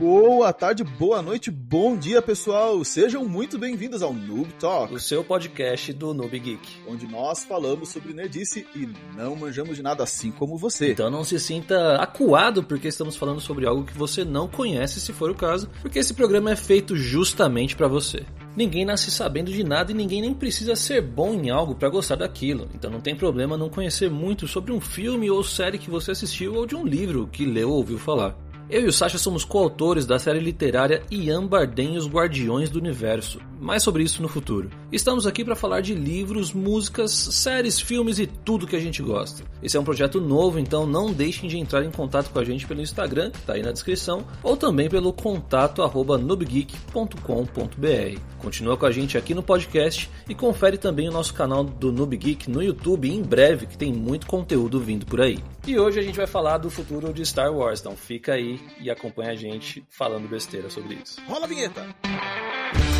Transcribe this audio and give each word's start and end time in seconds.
Boa 0.00 0.50
tarde, 0.50 0.82
boa 0.82 1.20
noite, 1.20 1.50
bom 1.50 1.94
dia, 1.94 2.22
pessoal. 2.22 2.82
Sejam 2.82 3.22
muito 3.28 3.58
bem-vindos 3.58 4.02
ao 4.02 4.14
Noob 4.14 4.50
Talk, 4.54 4.94
o 4.94 4.98
seu 4.98 5.22
podcast 5.22 5.92
do 5.92 6.14
Noob 6.14 6.38
Geek, 6.38 6.66
onde 6.88 7.06
nós 7.06 7.44
falamos 7.44 7.90
sobre 7.90 8.14
nerdice 8.14 8.66
e 8.74 8.88
não 9.14 9.36
manjamos 9.36 9.76
de 9.76 9.82
nada 9.82 10.02
assim 10.02 10.30
como 10.30 10.56
você. 10.56 10.92
Então 10.92 11.10
não 11.10 11.22
se 11.22 11.38
sinta 11.38 11.96
acuado 11.96 12.64
porque 12.64 12.88
estamos 12.88 13.14
falando 13.14 13.42
sobre 13.42 13.66
algo 13.66 13.84
que 13.84 13.92
você 13.92 14.24
não 14.24 14.48
conhece, 14.48 15.02
se 15.02 15.12
for 15.12 15.30
o 15.30 15.34
caso, 15.34 15.68
porque 15.82 15.98
esse 15.98 16.14
programa 16.14 16.50
é 16.50 16.56
feito 16.56 16.96
justamente 16.96 17.76
para 17.76 17.86
você. 17.86 18.24
Ninguém 18.56 18.86
nasce 18.86 19.10
sabendo 19.10 19.52
de 19.52 19.62
nada 19.62 19.92
e 19.92 19.94
ninguém 19.94 20.22
nem 20.22 20.32
precisa 20.32 20.74
ser 20.74 21.02
bom 21.02 21.34
em 21.34 21.50
algo 21.50 21.74
para 21.74 21.90
gostar 21.90 22.16
daquilo. 22.16 22.70
Então 22.74 22.90
não 22.90 23.02
tem 23.02 23.14
problema 23.14 23.54
não 23.54 23.68
conhecer 23.68 24.10
muito 24.10 24.48
sobre 24.48 24.72
um 24.72 24.80
filme 24.80 25.30
ou 25.30 25.44
série 25.44 25.76
que 25.76 25.90
você 25.90 26.12
assistiu 26.12 26.54
ou 26.54 26.64
de 26.64 26.74
um 26.74 26.86
livro 26.86 27.28
que 27.30 27.44
leu 27.44 27.68
ou 27.68 27.76
ouviu 27.76 27.98
falar. 27.98 28.34
Eu 28.70 28.82
e 28.82 28.86
o 28.86 28.92
Sasha 28.92 29.18
somos 29.18 29.44
coautores 29.44 30.06
da 30.06 30.16
série 30.16 30.38
literária 30.38 31.02
Ian 31.10 31.44
Bardem 31.44 31.96
e 31.96 31.98
os 31.98 32.06
Guardiões 32.06 32.70
do 32.70 32.78
Universo. 32.78 33.40
Mais 33.60 33.82
sobre 33.82 34.02
isso 34.02 34.22
no 34.22 34.28
futuro. 34.28 34.70
Estamos 34.90 35.26
aqui 35.26 35.44
para 35.44 35.54
falar 35.54 35.82
de 35.82 35.94
livros, 35.94 36.52
músicas, 36.52 37.12
séries, 37.12 37.78
filmes 37.78 38.18
e 38.18 38.26
tudo 38.26 38.66
que 38.66 38.74
a 38.74 38.80
gente 38.80 39.02
gosta. 39.02 39.44
Esse 39.62 39.76
é 39.76 39.80
um 39.80 39.84
projeto 39.84 40.18
novo, 40.18 40.58
então 40.58 40.86
não 40.86 41.12
deixem 41.12 41.46
de 41.46 41.58
entrar 41.58 41.84
em 41.84 41.90
contato 41.90 42.30
com 42.30 42.38
a 42.38 42.44
gente 42.44 42.66
pelo 42.66 42.80
Instagram, 42.80 43.30
que 43.30 43.42
tá 43.42 43.52
aí 43.52 43.62
na 43.62 43.70
descrição, 43.70 44.24
ou 44.42 44.56
também 44.56 44.88
pelo 44.88 45.12
contato 45.12 45.82
nubgeek.com.br. 46.18 48.20
Continua 48.38 48.76
com 48.78 48.86
a 48.86 48.90
gente 48.90 49.18
aqui 49.18 49.34
no 49.34 49.42
podcast 49.42 50.10
e 50.26 50.34
confere 50.34 50.78
também 50.78 51.10
o 51.10 51.12
nosso 51.12 51.34
canal 51.34 51.62
do 51.62 51.92
Noob 51.92 52.16
Geek 52.16 52.50
no 52.50 52.62
YouTube 52.62 53.10
em 53.10 53.22
breve, 53.22 53.66
que 53.66 53.76
tem 53.76 53.92
muito 53.92 54.26
conteúdo 54.26 54.80
vindo 54.80 55.04
por 55.04 55.20
aí. 55.20 55.38
E 55.66 55.78
hoje 55.78 56.00
a 56.00 56.02
gente 56.02 56.16
vai 56.16 56.26
falar 56.26 56.56
do 56.56 56.70
futuro 56.70 57.12
de 57.12 57.26
Star 57.26 57.52
Wars, 57.52 57.80
então 57.80 57.94
fica 57.94 58.32
aí 58.32 58.58
e 58.80 58.90
acompanha 58.90 59.32
a 59.32 59.36
gente 59.36 59.84
falando 59.90 60.26
besteira 60.26 60.70
sobre 60.70 60.94
isso. 60.94 61.20
Rola 61.28 61.44
a 61.44 61.48
vinheta! 61.48 62.99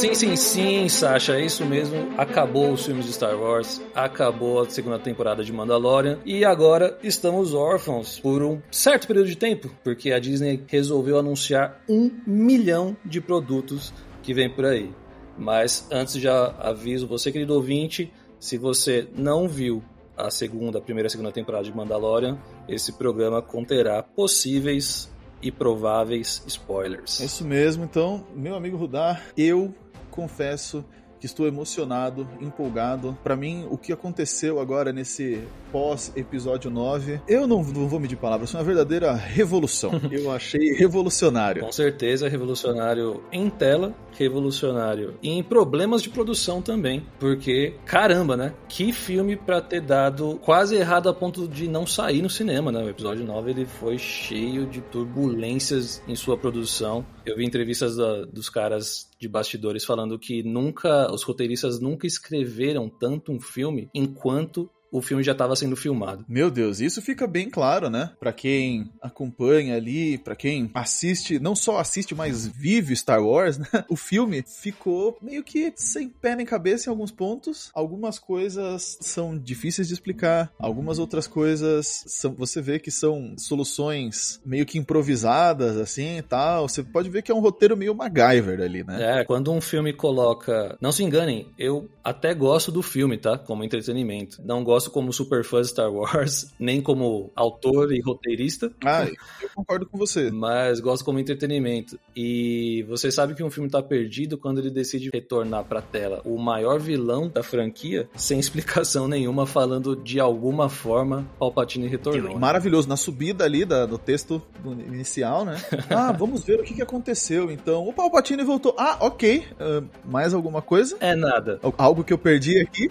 Sim, 0.00 0.14
sim, 0.14 0.34
sim, 0.34 0.88
Sasha, 0.88 1.34
é 1.34 1.44
isso 1.44 1.62
mesmo. 1.66 1.94
Acabou 2.16 2.72
os 2.72 2.86
filmes 2.86 3.04
de 3.04 3.12
Star 3.12 3.38
Wars, 3.38 3.82
acabou 3.94 4.62
a 4.62 4.70
segunda 4.70 4.98
temporada 4.98 5.44
de 5.44 5.52
Mandalorian 5.52 6.18
e 6.24 6.42
agora 6.42 6.98
estamos 7.02 7.52
órfãos 7.52 8.18
por 8.18 8.42
um 8.42 8.62
certo 8.70 9.06
período 9.06 9.28
de 9.28 9.36
tempo, 9.36 9.70
porque 9.84 10.10
a 10.10 10.18
Disney 10.18 10.64
resolveu 10.66 11.18
anunciar 11.18 11.82
um 11.86 12.10
milhão 12.26 12.96
de 13.04 13.20
produtos 13.20 13.92
que 14.22 14.32
vem 14.32 14.48
por 14.48 14.64
aí. 14.64 14.90
Mas 15.36 15.86
antes 15.90 16.14
já 16.14 16.46
aviso 16.58 17.06
você, 17.06 17.30
querido 17.30 17.52
ouvinte, 17.52 18.10
se 18.38 18.56
você 18.56 19.06
não 19.14 19.46
viu 19.46 19.84
a 20.16 20.30
segunda, 20.30 20.78
a 20.78 20.82
primeira 20.82 21.08
e 21.08 21.10
segunda 21.10 21.30
temporada 21.30 21.64
de 21.64 21.76
Mandalorian, 21.76 22.38
esse 22.66 22.94
programa 22.94 23.42
conterá 23.42 24.02
possíveis 24.02 25.12
e 25.42 25.52
prováveis 25.52 26.42
spoilers. 26.46 27.20
É 27.20 27.26
isso 27.26 27.44
mesmo, 27.44 27.84
então, 27.84 28.26
meu 28.34 28.54
amigo 28.54 28.78
Rudar, 28.78 29.26
eu 29.36 29.74
confesso 30.10 30.84
que 31.20 31.26
estou 31.26 31.46
emocionado, 31.46 32.26
empolgado. 32.40 33.16
Para 33.22 33.36
mim, 33.36 33.66
o 33.70 33.76
que 33.76 33.92
aconteceu 33.92 34.58
agora 34.58 34.92
nesse 34.92 35.42
pós-episódio 35.70 36.70
9, 36.70 37.20
eu 37.28 37.46
não, 37.46 37.62
não, 37.62 37.86
vou 37.86 38.00
medir 38.00 38.16
palavras, 38.16 38.50
foi 38.50 38.58
uma 38.58 38.66
verdadeira 38.66 39.12
revolução. 39.14 39.92
eu 40.10 40.32
achei 40.32 40.72
revolucionário. 40.72 41.62
Com 41.62 41.70
certeza, 41.70 42.28
revolucionário 42.28 43.22
em 43.30 43.50
tela, 43.50 43.94
revolucionário 44.18 45.14
em 45.22 45.42
problemas 45.42 46.02
de 46.02 46.08
produção 46.08 46.62
também, 46.62 47.06
porque 47.18 47.74
caramba, 47.84 48.36
né? 48.36 48.54
Que 48.68 48.92
filme 48.92 49.36
para 49.36 49.60
ter 49.60 49.82
dado 49.82 50.40
quase 50.42 50.76
errado 50.76 51.08
a 51.08 51.14
ponto 51.14 51.46
de 51.46 51.68
não 51.68 51.86
sair 51.86 52.22
no 52.22 52.30
cinema, 52.30 52.72
né? 52.72 52.82
O 52.82 52.88
episódio 52.88 53.24
9 53.24 53.50
ele 53.50 53.66
foi 53.66 53.98
cheio 53.98 54.66
de 54.66 54.80
turbulências 54.80 56.02
em 56.08 56.16
sua 56.16 56.36
produção. 56.36 57.04
Eu 57.24 57.36
vi 57.36 57.44
entrevistas 57.44 57.96
da, 57.96 58.24
dos 58.24 58.48
caras 58.48 59.10
de 59.18 59.28
bastidores 59.28 59.84
falando 59.84 60.18
que 60.18 60.42
nunca 60.42 61.12
os 61.12 61.22
roteiristas 61.22 61.78
nunca 61.78 62.06
escreveram 62.06 62.88
tanto 62.88 63.30
um 63.30 63.40
filme 63.40 63.90
enquanto 63.94 64.70
o 64.90 65.00
filme 65.00 65.22
já 65.22 65.32
estava 65.32 65.54
sendo 65.56 65.76
filmado. 65.76 66.24
Meu 66.28 66.50
Deus, 66.50 66.80
isso 66.80 67.00
fica 67.00 67.26
bem 67.26 67.48
claro, 67.48 67.88
né? 67.88 68.10
Para 68.18 68.32
quem 68.32 68.90
acompanha 69.00 69.76
ali, 69.76 70.18
para 70.18 70.34
quem 70.34 70.70
assiste, 70.74 71.38
não 71.38 71.54
só 71.54 71.78
assiste, 71.78 72.14
mas 72.14 72.46
vive 72.46 72.96
Star 72.96 73.22
Wars, 73.22 73.58
né? 73.58 73.66
O 73.88 73.96
filme 73.96 74.44
ficou 74.46 75.16
meio 75.22 75.44
que 75.44 75.72
sem 75.76 76.08
pé 76.08 76.34
nem 76.34 76.46
cabeça 76.46 76.88
em 76.88 76.90
alguns 76.90 77.10
pontos. 77.10 77.70
Algumas 77.74 78.18
coisas 78.18 78.98
são 79.00 79.38
difíceis 79.38 79.88
de 79.88 79.94
explicar, 79.94 80.52
algumas 80.58 80.98
outras 80.98 81.26
coisas 81.26 82.04
são, 82.06 82.34
você 82.34 82.60
vê 82.60 82.78
que 82.78 82.90
são 82.90 83.34
soluções 83.36 84.40
meio 84.44 84.66
que 84.66 84.78
improvisadas 84.78 85.76
assim 85.76 86.18
e 86.18 86.22
tal. 86.22 86.68
Você 86.68 86.82
pode 86.82 87.08
ver 87.08 87.22
que 87.22 87.30
é 87.30 87.34
um 87.34 87.40
roteiro 87.40 87.76
meio 87.76 87.94
MacGyver 87.94 88.60
ali, 88.60 88.84
né? 88.84 89.20
É, 89.20 89.24
quando 89.24 89.52
um 89.52 89.60
filme 89.60 89.92
coloca, 89.92 90.76
não 90.80 90.92
se 90.92 91.04
enganem, 91.04 91.48
eu 91.58 91.88
até 92.02 92.34
gosto 92.34 92.72
do 92.72 92.82
filme, 92.82 93.16
tá? 93.16 93.38
Como 93.38 93.64
entretenimento. 93.64 94.40
Não 94.44 94.64
gosto 94.64 94.79
gosto 94.80 94.90
como 94.90 95.12
super 95.12 95.44
fã 95.44 95.60
de 95.60 95.68
Star 95.68 95.92
Wars, 95.92 96.52
nem 96.58 96.80
como 96.80 97.30
autor 97.36 97.92
e 97.92 98.00
roteirista. 98.00 98.72
Ah, 98.84 99.06
eu 99.06 99.48
concordo 99.54 99.86
com 99.86 99.98
você. 99.98 100.30
Mas 100.30 100.80
gosto 100.80 101.04
como 101.04 101.18
entretenimento. 101.18 101.98
E 102.16 102.82
você 102.88 103.10
sabe 103.10 103.34
que 103.34 103.42
um 103.42 103.50
filme 103.50 103.68
tá 103.68 103.82
perdido 103.82 104.38
quando 104.38 104.58
ele 104.58 104.70
decide 104.70 105.10
retornar 105.12 105.64
pra 105.64 105.82
tela 105.82 106.22
o 106.24 106.38
maior 106.38 106.80
vilão 106.80 107.28
da 107.28 107.42
franquia, 107.42 108.08
sem 108.16 108.38
explicação 108.38 109.06
nenhuma, 109.06 109.44
falando 109.44 109.94
de 109.94 110.18
alguma 110.18 110.70
forma 110.70 111.28
Palpatine 111.38 111.86
retornou. 111.86 112.38
Maravilhoso. 112.38 112.88
Na 112.88 112.96
subida 112.96 113.44
ali 113.44 113.66
da, 113.66 113.84
do 113.84 113.98
texto 113.98 114.42
inicial, 114.64 115.44
né? 115.44 115.56
ah, 115.90 116.12
vamos 116.12 116.42
ver 116.42 116.60
o 116.60 116.64
que, 116.64 116.74
que 116.74 116.82
aconteceu. 116.82 117.50
Então, 117.50 117.86
o 117.86 117.92
Palpatine 117.92 118.42
voltou. 118.42 118.74
Ah, 118.78 118.96
ok. 119.00 119.44
Uh, 119.52 119.86
mais 120.04 120.32
alguma 120.32 120.62
coisa? 120.62 120.96
É 121.00 121.14
nada. 121.14 121.60
Algo 121.76 122.02
que 122.02 122.12
eu 122.12 122.18
perdi 122.18 122.58
aqui? 122.58 122.90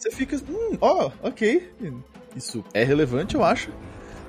Você 0.00 0.10
fica, 0.10 0.34
hum, 0.48 0.78
ó, 0.80 1.10
ok. 1.22 1.70
Isso 2.34 2.64
é 2.72 2.82
relevante, 2.82 3.34
eu 3.34 3.44
acho. 3.44 3.70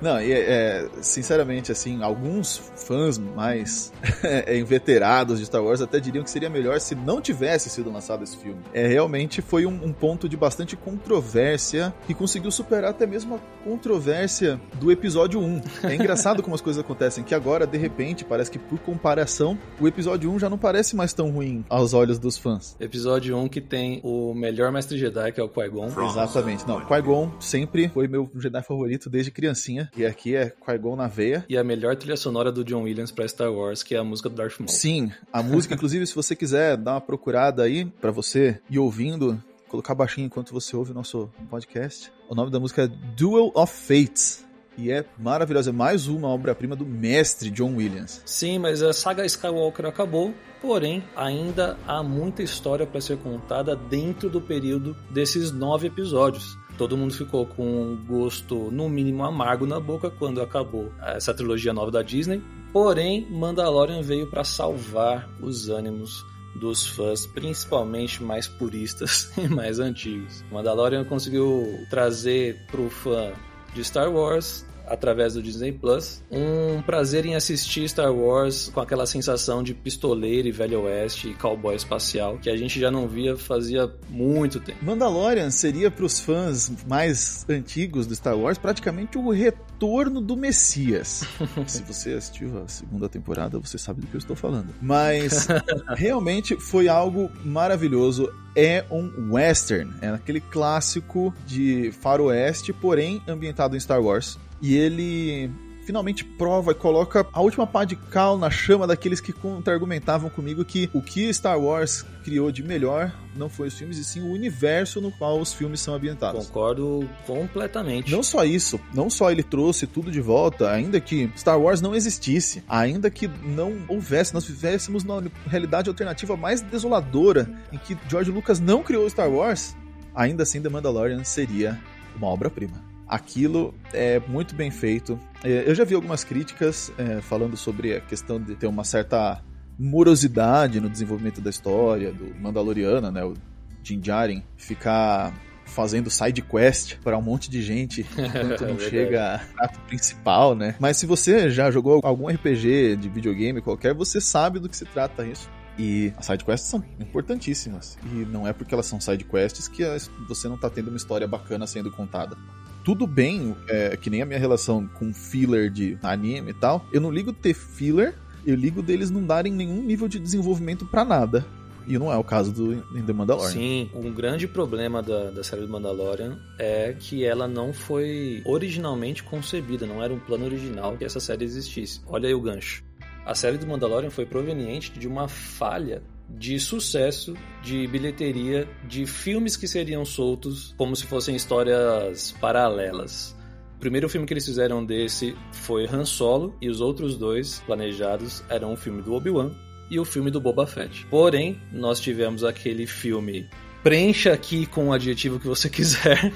Não, 0.02 0.20
e 0.20 0.32
é, 0.32 0.40
é, 0.40 0.88
sinceramente, 1.00 1.70
assim, 1.70 2.02
alguns 2.02 2.60
fãs 2.74 3.18
mais 3.18 3.92
é, 4.24 4.58
inveterados 4.58 5.38
de 5.38 5.46
Star 5.46 5.62
Wars 5.62 5.80
até 5.80 6.00
diriam 6.00 6.24
que 6.24 6.30
seria 6.30 6.50
melhor 6.50 6.80
se 6.80 6.96
não 6.96 7.20
tivesse 7.20 7.70
sido 7.70 7.90
lançado 7.90 8.24
esse 8.24 8.36
filme. 8.36 8.60
É, 8.74 8.84
realmente 8.84 9.40
foi 9.40 9.64
um, 9.64 9.84
um 9.84 9.92
ponto 9.92 10.28
de 10.28 10.36
bastante 10.36 10.76
controvérsia 10.76 11.94
que 12.04 12.14
conseguiu 12.14 12.50
superar 12.50 12.90
até 12.90 13.06
mesmo 13.06 13.36
a 13.36 13.38
controvérsia 13.62 14.60
do 14.74 14.90
episódio 14.90 15.40
1. 15.40 15.62
É 15.84 15.94
engraçado 15.94 16.42
como 16.42 16.56
as 16.56 16.60
coisas 16.60 16.82
acontecem, 16.82 17.22
que 17.22 17.34
agora, 17.34 17.64
de 17.64 17.78
repente, 17.78 18.24
parece 18.24 18.50
que 18.50 18.58
por 18.58 18.80
comparação, 18.80 19.56
o 19.80 19.86
episódio 19.86 20.32
1 20.32 20.40
já 20.40 20.50
não 20.50 20.58
parece 20.58 20.96
mais 20.96 21.12
tão 21.12 21.30
ruim 21.30 21.64
aos 21.68 21.94
olhos 21.94 22.18
dos 22.18 22.36
fãs. 22.36 22.76
Episódio 22.80 23.36
1 23.36 23.48
que 23.48 23.60
tem 23.60 24.00
o 24.02 24.34
melhor 24.34 24.72
mestre 24.72 24.98
Jedi, 24.98 25.30
que 25.30 25.40
é 25.40 25.44
o 25.44 25.48
Qui-Gon. 25.48 25.92
Exatamente. 26.10 26.66
Não, 26.66 26.80
Qui-Gon 26.80 27.30
sempre 27.38 27.88
foi 27.88 28.08
meu 28.08 28.28
Jedi 28.34 28.62
favorito 28.64 29.08
desde 29.08 29.30
criancinha. 29.30 29.91
E 29.96 30.06
aqui 30.06 30.34
é 30.34 30.48
Qui-Gon 30.48 30.96
na 30.96 31.06
veia. 31.06 31.44
E 31.48 31.56
a 31.56 31.62
melhor 31.62 31.96
trilha 31.96 32.16
sonora 32.16 32.50
do 32.50 32.64
John 32.64 32.82
Williams 32.82 33.10
para 33.10 33.28
Star 33.28 33.52
Wars, 33.52 33.82
que 33.82 33.94
é 33.94 33.98
a 33.98 34.04
música 34.04 34.28
do 34.28 34.34
Darth 34.34 34.58
Maul. 34.58 34.68
Sim, 34.68 35.12
a 35.32 35.42
música, 35.42 35.74
inclusive, 35.74 36.06
se 36.06 36.14
você 36.14 36.34
quiser 36.34 36.76
dar 36.76 36.92
uma 36.92 37.00
procurada 37.00 37.62
aí 37.62 37.84
para 37.84 38.10
você 38.10 38.58
ir 38.70 38.78
ouvindo, 38.78 39.42
colocar 39.68 39.94
baixinho 39.94 40.26
enquanto 40.26 40.52
você 40.52 40.74
ouve 40.74 40.92
o 40.92 40.94
nosso 40.94 41.30
podcast. 41.50 42.10
O 42.28 42.34
nome 42.34 42.50
da 42.50 42.58
música 42.58 42.84
é 42.84 42.86
Duel 42.86 43.52
of 43.54 43.72
Fates. 43.72 44.44
E 44.78 44.90
é 44.90 45.04
maravilhosa, 45.18 45.68
é 45.68 45.72
mais 45.72 46.08
uma 46.08 46.28
obra-prima 46.28 46.74
do 46.74 46.86
mestre 46.86 47.50
John 47.50 47.76
Williams. 47.76 48.22
Sim, 48.24 48.58
mas 48.58 48.82
a 48.82 48.94
saga 48.94 49.24
Skywalker 49.26 49.84
acabou, 49.84 50.32
porém 50.62 51.04
ainda 51.14 51.76
há 51.86 52.02
muita 52.02 52.42
história 52.42 52.86
para 52.86 53.00
ser 53.00 53.18
contada 53.18 53.76
dentro 53.76 54.30
do 54.30 54.40
período 54.40 54.96
desses 55.10 55.52
nove 55.52 55.88
episódios. 55.88 56.56
Todo 56.78 56.96
mundo 56.96 57.14
ficou 57.14 57.46
com 57.46 57.64
um 57.64 57.96
gosto, 58.04 58.70
no 58.70 58.88
mínimo, 58.88 59.24
amargo 59.24 59.66
na 59.66 59.78
boca 59.78 60.10
quando 60.10 60.40
acabou 60.40 60.92
essa 61.00 61.34
trilogia 61.34 61.72
nova 61.72 61.90
da 61.90 62.02
Disney. 62.02 62.42
Porém, 62.72 63.26
Mandalorian 63.30 64.02
veio 64.02 64.26
para 64.26 64.44
salvar 64.44 65.28
os 65.40 65.68
ânimos 65.68 66.24
dos 66.54 66.86
fãs, 66.86 67.26
principalmente 67.26 68.22
mais 68.22 68.48
puristas 68.48 69.30
e 69.38 69.48
mais 69.48 69.78
antigos. 69.78 70.44
Mandalorian 70.50 71.04
conseguiu 71.04 71.86
trazer 71.90 72.66
pro 72.70 72.88
fã 72.88 73.32
de 73.74 73.84
Star 73.84 74.10
Wars 74.10 74.66
através 74.92 75.34
do 75.34 75.42
Disney 75.42 75.72
Plus. 75.72 76.22
Um 76.30 76.82
prazer 76.82 77.24
em 77.24 77.34
assistir 77.34 77.88
Star 77.88 78.12
Wars 78.12 78.70
com 78.72 78.80
aquela 78.80 79.06
sensação 79.06 79.62
de 79.62 79.72
pistoleiro 79.72 80.46
e 80.46 80.52
velho 80.52 80.82
oeste 80.82 81.30
e 81.30 81.34
cowboy 81.34 81.74
espacial 81.74 82.38
que 82.38 82.50
a 82.50 82.56
gente 82.56 82.78
já 82.78 82.90
não 82.90 83.08
via 83.08 83.36
fazia 83.36 83.90
muito 84.10 84.60
tempo. 84.60 84.84
Mandalorian 84.84 85.50
seria 85.50 85.90
para 85.90 86.04
os 86.04 86.20
fãs 86.20 86.70
mais 86.86 87.46
antigos 87.48 88.06
do 88.06 88.14
Star 88.14 88.36
Wars 88.36 88.58
praticamente 88.58 89.16
o 89.16 89.30
retorno 89.30 90.20
do 90.20 90.36
Messias. 90.36 91.24
Se 91.66 91.82
você 91.82 92.12
assistiu 92.12 92.62
a 92.62 92.68
segunda 92.68 93.08
temporada, 93.08 93.58
você 93.58 93.78
sabe 93.78 94.02
do 94.02 94.06
que 94.06 94.14
eu 94.14 94.18
estou 94.18 94.36
falando. 94.36 94.68
Mas 94.80 95.48
realmente 95.96 96.56
foi 96.56 96.88
algo 96.88 97.30
maravilhoso. 97.44 98.30
É 98.54 98.84
um 98.90 99.32
western, 99.32 99.90
é 100.02 100.08
aquele 100.08 100.40
clássico 100.40 101.34
de 101.46 101.90
faroeste, 102.02 102.70
porém 102.70 103.22
ambientado 103.26 103.74
em 103.74 103.80
Star 103.80 104.02
Wars. 104.02 104.38
E 104.62 104.76
ele 104.76 105.50
finalmente 105.84 106.24
prova 106.24 106.72
e 106.72 106.74
coloca 106.74 107.26
a 107.32 107.40
última 107.40 107.66
pá 107.66 107.84
de 107.84 107.96
cal 107.96 108.38
na 108.38 108.50
chama 108.50 108.86
daqueles 108.86 109.20
que 109.20 109.32
contra-argumentavam 109.32 110.30
comigo 110.30 110.64
que 110.64 110.88
o 110.92 111.02
que 111.02 111.32
Star 111.34 111.58
Wars 111.58 112.06
criou 112.24 112.52
de 112.52 112.62
melhor 112.62 113.12
não 113.34 113.48
foi 113.48 113.68
os 113.68 113.74
filmes, 113.74 113.98
e 113.98 114.04
sim 114.04 114.20
o 114.20 114.30
universo 114.30 115.00
no 115.00 115.10
qual 115.10 115.40
os 115.40 115.52
filmes 115.52 115.80
são 115.80 115.94
ambientados. 115.94 116.46
Concordo 116.46 117.08
completamente. 117.26 118.12
Não 118.12 118.22
só 118.22 118.44
isso, 118.44 118.78
não 118.94 119.08
só 119.10 119.30
ele 119.30 119.42
trouxe 119.42 119.86
tudo 119.86 120.10
de 120.10 120.20
volta, 120.20 120.70
ainda 120.70 121.00
que 121.00 121.30
Star 121.36 121.58
Wars 121.58 121.80
não 121.80 121.94
existisse, 121.94 122.62
ainda 122.68 123.10
que 123.10 123.26
não 123.42 123.74
houvesse, 123.88 124.34
nós 124.34 124.44
vivêssemos 124.44 125.02
na 125.02 125.22
realidade 125.46 125.88
alternativa 125.88 126.36
mais 126.36 126.60
desoladora, 126.60 127.50
em 127.72 127.78
que 127.78 127.96
George 128.08 128.30
Lucas 128.30 128.60
não 128.60 128.82
criou 128.82 129.08
Star 129.08 129.30
Wars, 129.30 129.74
ainda 130.14 130.42
assim 130.42 130.60
The 130.60 130.68
Mandalorian 130.68 131.24
seria 131.24 131.80
uma 132.14 132.28
obra-prima 132.28 132.91
aquilo 133.12 133.74
é 133.92 134.18
muito 134.20 134.54
bem 134.54 134.70
feito. 134.70 135.20
É, 135.44 135.68
eu 135.68 135.74
já 135.74 135.84
vi 135.84 135.94
algumas 135.94 136.24
críticas 136.24 136.90
é, 136.96 137.20
falando 137.20 137.58
sobre 137.58 137.94
a 137.94 138.00
questão 138.00 138.40
de 138.40 138.54
ter 138.54 138.66
uma 138.66 138.84
certa 138.84 139.42
morosidade 139.78 140.80
no 140.80 140.88
desenvolvimento 140.88 141.38
da 141.38 141.50
história 141.50 142.10
do 142.10 142.34
Mandaloriana, 142.40 143.10
né? 143.10 143.22
O 143.22 143.34
Din 143.82 144.00
Djarin 144.00 144.42
ficar 144.56 145.34
fazendo 145.66 146.10
side 146.10 146.40
quest 146.40 146.96
para 147.04 147.18
um 147.18 147.22
monte 147.22 147.50
de 147.50 147.60
gente 147.60 148.00
enquanto 148.16 148.66
não 148.66 148.76
é 148.76 148.78
chega 148.78 149.42
a 149.58 149.64
ato 149.64 149.78
principal, 149.80 150.54
né? 150.54 150.74
Mas 150.80 150.96
se 150.96 151.04
você 151.04 151.50
já 151.50 151.70
jogou 151.70 152.00
algum 152.02 152.28
RPG 152.28 152.96
de 152.96 153.10
videogame 153.10 153.60
qualquer, 153.60 153.92
você 153.92 154.22
sabe 154.22 154.58
do 154.58 154.70
que 154.70 154.76
se 154.76 154.86
trata 154.86 155.26
isso. 155.26 155.50
E 155.78 156.12
as 156.16 156.26
sidequests 156.26 156.68
são 156.68 156.82
importantíssimas. 156.98 157.98
E 158.04 158.26
não 158.26 158.46
é 158.46 158.54
porque 158.54 158.72
elas 158.72 158.86
são 158.86 158.98
sidequests 159.00 159.68
que 159.68 159.82
você 160.26 160.48
não 160.48 160.56
tá 160.56 160.70
tendo 160.70 160.88
uma 160.88 160.96
história 160.96 161.26
bacana 161.26 161.66
sendo 161.66 161.90
contada 161.90 162.36
tudo 162.84 163.06
bem, 163.06 163.56
é, 163.68 163.96
que 163.96 164.10
nem 164.10 164.22
a 164.22 164.26
minha 164.26 164.38
relação 164.38 164.86
com 164.86 165.12
filler 165.12 165.70
de 165.70 165.98
anime 166.02 166.50
e 166.50 166.54
tal. 166.54 166.84
Eu 166.92 167.00
não 167.00 167.10
ligo 167.10 167.32
ter 167.32 167.54
filler, 167.54 168.14
eu 168.46 168.54
ligo 168.54 168.82
deles 168.82 169.10
não 169.10 169.24
darem 169.24 169.52
nenhum 169.52 169.82
nível 169.82 170.08
de 170.08 170.18
desenvolvimento 170.18 170.84
para 170.86 171.04
nada. 171.04 171.44
E 171.86 171.98
não 171.98 172.12
é 172.12 172.16
o 172.16 172.22
caso 172.22 172.52
do 172.52 172.76
The 172.80 173.12
Mandalorian. 173.12 173.50
Sim, 173.50 173.90
um 173.94 174.12
grande 174.12 174.46
problema 174.46 175.02
da, 175.02 175.30
da 175.30 175.42
série 175.42 175.62
do 175.62 175.68
Mandalorian 175.68 176.38
é 176.58 176.94
que 176.98 177.24
ela 177.24 177.48
não 177.48 177.72
foi 177.72 178.40
originalmente 178.44 179.22
concebida, 179.22 179.84
não 179.84 180.02
era 180.02 180.12
um 180.12 180.18
plano 180.18 180.44
original 180.44 180.96
que 180.96 181.04
essa 181.04 181.18
série 181.18 181.44
existisse. 181.44 182.00
Olha 182.06 182.28
aí 182.28 182.34
o 182.34 182.40
gancho. 182.40 182.84
A 183.26 183.34
série 183.34 183.58
do 183.58 183.66
Mandalorian 183.66 184.10
foi 184.10 184.26
proveniente 184.26 184.92
de 184.98 185.06
uma 185.06 185.28
falha 185.28 186.02
de 186.28 186.58
sucesso, 186.58 187.34
de 187.62 187.86
bilheteria, 187.86 188.68
de 188.88 189.06
filmes 189.06 189.56
que 189.56 189.68
seriam 189.68 190.04
soltos 190.04 190.74
como 190.76 190.96
se 190.96 191.06
fossem 191.06 191.36
histórias 191.36 192.32
paralelas. 192.40 193.36
O 193.76 193.80
primeiro 193.80 194.08
filme 194.08 194.26
que 194.26 194.32
eles 194.32 194.46
fizeram 194.46 194.84
desse 194.84 195.36
foi 195.52 195.86
Han 195.86 196.04
Solo 196.04 196.54
e 196.60 196.68
os 196.68 196.80
outros 196.80 197.16
dois 197.16 197.60
planejados 197.66 198.42
eram 198.48 198.72
o 198.72 198.76
filme 198.76 199.02
do 199.02 199.12
Obi-Wan 199.14 199.52
e 199.90 199.98
o 199.98 200.04
filme 200.04 200.30
do 200.30 200.40
Boba 200.40 200.66
Fett. 200.66 201.04
Porém, 201.06 201.60
nós 201.72 202.00
tivemos 202.00 202.44
aquele 202.44 202.86
filme 202.86 203.48
preencha 203.82 204.32
aqui 204.32 204.66
com 204.66 204.88
o 204.88 204.92
adjetivo 204.92 205.40
que 205.40 205.46
você 205.46 205.68
quiser 205.70 206.32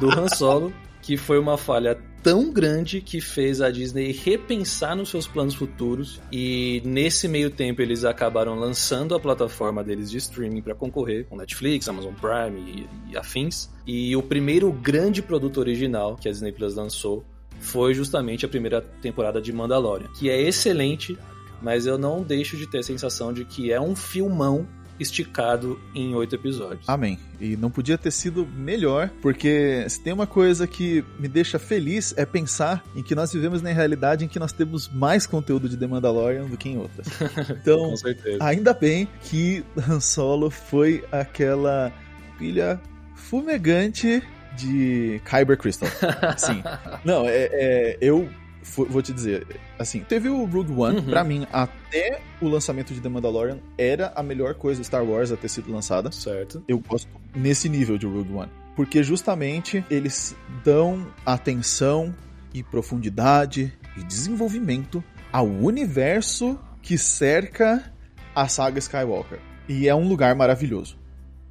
do 0.00 0.08
Han 0.10 0.28
Solo, 0.28 0.72
que 1.02 1.16
foi 1.16 1.38
uma 1.38 1.56
falha 1.56 1.94
tão 2.22 2.52
grande 2.52 3.00
que 3.00 3.20
fez 3.20 3.60
a 3.60 3.70
Disney 3.70 4.12
repensar 4.12 4.96
nos 4.96 5.08
seus 5.08 5.26
planos 5.26 5.54
futuros 5.54 6.20
e 6.32 6.82
nesse 6.84 7.28
meio 7.28 7.50
tempo 7.50 7.80
eles 7.80 8.04
acabaram 8.04 8.58
lançando 8.58 9.14
a 9.14 9.20
plataforma 9.20 9.82
deles 9.82 10.10
de 10.10 10.18
streaming 10.18 10.62
para 10.62 10.74
concorrer 10.74 11.26
com 11.26 11.36
Netflix, 11.36 11.88
Amazon 11.88 12.14
Prime 12.14 12.60
e, 12.60 13.12
e 13.12 13.16
afins. 13.16 13.70
E 13.86 14.14
o 14.16 14.22
primeiro 14.22 14.70
grande 14.72 15.22
produto 15.22 15.58
original 15.58 16.16
que 16.16 16.28
a 16.28 16.32
Disney 16.32 16.52
Plus 16.52 16.74
lançou 16.74 17.24
foi 17.60 17.94
justamente 17.94 18.44
a 18.44 18.48
primeira 18.48 18.80
temporada 18.80 19.40
de 19.40 19.52
Mandalorian, 19.52 20.08
que 20.18 20.30
é 20.30 20.40
excelente, 20.40 21.18
mas 21.60 21.86
eu 21.86 21.98
não 21.98 22.22
deixo 22.22 22.56
de 22.56 22.66
ter 22.66 22.78
a 22.78 22.82
sensação 22.82 23.32
de 23.32 23.44
que 23.44 23.72
é 23.72 23.80
um 23.80 23.96
filmão 23.96 24.66
esticado 24.98 25.78
em 25.94 26.14
oito 26.14 26.34
episódios. 26.34 26.88
Amém. 26.88 27.18
E 27.40 27.56
não 27.56 27.70
podia 27.70 27.96
ter 27.96 28.10
sido 28.10 28.46
melhor, 28.46 29.10
porque 29.22 29.84
se 29.88 30.00
tem 30.00 30.12
uma 30.12 30.26
coisa 30.26 30.66
que 30.66 31.04
me 31.18 31.28
deixa 31.28 31.58
feliz 31.58 32.12
é 32.16 32.26
pensar 32.26 32.84
em 32.94 33.02
que 33.02 33.14
nós 33.14 33.32
vivemos 33.32 33.62
na 33.62 33.70
realidade 33.70 34.24
em 34.24 34.28
que 34.28 34.38
nós 34.38 34.52
temos 34.52 34.88
mais 34.88 35.26
conteúdo 35.26 35.68
de 35.68 35.76
The 35.76 35.86
Mandalorian 35.86 36.46
do 36.46 36.56
que 36.56 36.68
em 36.68 36.78
outras. 36.78 37.06
Então, 37.60 37.94
ainda 38.40 38.72
bem 38.72 39.08
que 39.22 39.64
Han 39.76 40.00
Solo 40.00 40.50
foi 40.50 41.04
aquela 41.10 41.92
pilha 42.38 42.80
fumegante 43.14 44.22
de 44.56 45.20
Kyber 45.24 45.56
Crystal. 45.56 45.88
Sim. 46.36 46.62
Não, 47.04 47.26
é, 47.26 47.48
é 47.52 47.98
eu 48.00 48.28
vou 48.62 49.02
te 49.02 49.12
dizer, 49.12 49.46
assim, 49.78 50.00
teve 50.00 50.28
o 50.28 50.44
Rogue 50.44 50.72
One, 50.72 50.98
uhum. 50.98 51.04
pra 51.04 51.24
mim, 51.24 51.46
até 51.52 52.20
o 52.40 52.48
lançamento 52.48 52.92
de 52.92 53.00
The 53.00 53.08
Mandalorian, 53.08 53.58
era 53.76 54.12
a 54.14 54.22
melhor 54.22 54.54
coisa 54.54 54.82
Star 54.82 55.04
Wars 55.04 55.32
a 55.32 55.36
ter 55.36 55.48
sido 55.48 55.72
lançada. 55.72 56.10
Certo. 56.12 56.62
Eu 56.68 56.78
gosto 56.78 57.08
nesse 57.34 57.68
nível 57.68 57.96
de 57.96 58.06
Rogue 58.06 58.32
One. 58.32 58.50
Porque 58.76 59.02
justamente 59.02 59.84
eles 59.90 60.36
dão 60.64 61.06
atenção 61.24 62.14
e 62.54 62.62
profundidade 62.62 63.72
e 63.96 64.02
desenvolvimento 64.04 65.02
ao 65.32 65.46
universo 65.46 66.58
que 66.80 66.96
cerca 66.96 67.92
a 68.34 68.48
saga 68.48 68.78
Skywalker. 68.78 69.38
E 69.68 69.88
é 69.88 69.94
um 69.94 70.08
lugar 70.08 70.34
maravilhoso. 70.34 70.97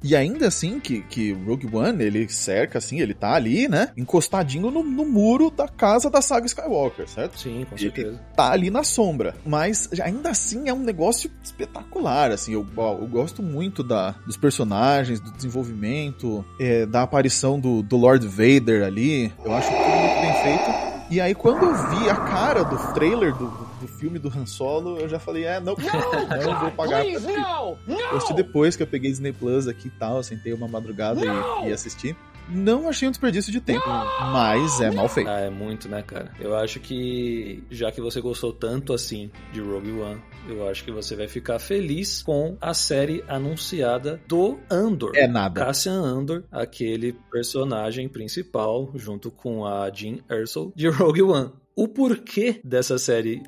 E 0.02 0.14
ainda 0.14 0.48
assim, 0.48 0.78
que, 0.78 1.02
que 1.02 1.32
Rogue 1.32 1.68
One, 1.74 2.02
ele 2.02 2.28
cerca, 2.28 2.78
assim, 2.78 3.00
ele 3.00 3.14
tá 3.14 3.32
ali, 3.32 3.68
né? 3.68 3.90
Encostadinho 3.96 4.70
no, 4.70 4.82
no 4.82 5.04
muro 5.04 5.50
da 5.50 5.68
casa 5.68 6.08
da 6.08 6.22
saga 6.22 6.46
Skywalker, 6.46 7.08
certo? 7.08 7.38
Sim, 7.38 7.66
com 7.68 7.76
certeza. 7.76 8.08
Ele 8.08 8.18
tá 8.36 8.52
ali 8.52 8.70
na 8.70 8.84
sombra. 8.84 9.34
Mas 9.44 9.88
ainda 10.00 10.30
assim 10.30 10.68
é 10.68 10.74
um 10.74 10.82
negócio 10.82 11.30
espetacular, 11.42 12.30
assim. 12.30 12.52
Eu, 12.52 12.66
eu 12.76 13.06
gosto 13.06 13.42
muito 13.42 13.82
da, 13.82 14.12
dos 14.26 14.36
personagens, 14.36 15.20
do 15.20 15.32
desenvolvimento, 15.32 16.44
é, 16.60 16.86
da 16.86 17.02
aparição 17.02 17.58
do, 17.58 17.82
do 17.82 17.96
Lord 17.96 18.26
Vader 18.26 18.84
ali. 18.84 19.32
Eu 19.44 19.52
acho 19.52 19.68
tudo 19.68 19.78
muito 19.78 20.20
bem 20.20 20.32
feito. 20.42 20.87
E 21.10 21.22
aí, 21.22 21.34
quando 21.34 21.64
eu 21.64 21.74
vi 21.74 22.10
a 22.10 22.16
cara 22.16 22.62
do 22.62 22.76
trailer 22.92 23.34
do, 23.34 23.48
do 23.80 23.88
filme 23.88 24.18
do 24.18 24.28
Han 24.28 24.44
Solo, 24.44 24.98
eu 24.98 25.08
já 25.08 25.18
falei, 25.18 25.44
é, 25.44 25.58
não, 25.58 25.74
não, 25.74 26.44
não 26.52 26.60
vou 26.60 26.70
pagar. 26.72 27.02
Please, 27.02 27.26
não, 27.26 27.78
não. 27.86 27.98
Eu 27.98 28.16
assisti 28.18 28.34
depois 28.34 28.76
que 28.76 28.82
eu 28.82 28.86
peguei 28.86 29.10
Disney 29.10 29.32
Plus 29.32 29.66
aqui 29.66 29.88
e 29.88 29.90
tal, 29.92 30.22
sentei 30.22 30.52
uma 30.52 30.68
madrugada 30.68 31.20
e, 31.64 31.68
e 31.68 31.72
assisti. 31.72 32.14
Não 32.48 32.88
achei 32.88 33.06
um 33.06 33.10
desperdício 33.10 33.52
de 33.52 33.60
tempo, 33.60 33.86
mas 33.86 34.80
é 34.80 34.90
mal 34.90 35.08
feito. 35.08 35.28
Ah, 35.28 35.40
é 35.40 35.50
muito, 35.50 35.88
né, 35.88 36.02
cara? 36.02 36.32
Eu 36.40 36.56
acho 36.56 36.80
que, 36.80 37.62
já 37.70 37.92
que 37.92 38.00
você 38.00 38.20
gostou 38.20 38.52
tanto 38.52 38.92
assim 38.92 39.30
de 39.52 39.60
Rogue 39.60 39.92
One, 39.92 40.20
eu 40.48 40.68
acho 40.68 40.84
que 40.84 40.90
você 40.90 41.14
vai 41.14 41.28
ficar 41.28 41.58
feliz 41.58 42.22
com 42.22 42.56
a 42.60 42.72
série 42.72 43.22
anunciada 43.28 44.20
do 44.26 44.58
Andor. 44.70 45.12
É 45.14 45.26
nada. 45.26 45.64
Cassian 45.64 46.00
Andor, 46.00 46.44
aquele 46.50 47.12
personagem 47.30 48.08
principal, 48.08 48.90
junto 48.94 49.30
com 49.30 49.66
a 49.66 49.90
Jean 49.90 50.18
Erso, 50.30 50.72
de 50.74 50.88
Rogue 50.88 51.22
One. 51.22 51.52
O 51.76 51.86
porquê 51.86 52.60
dessa 52.64 52.98
série 52.98 53.42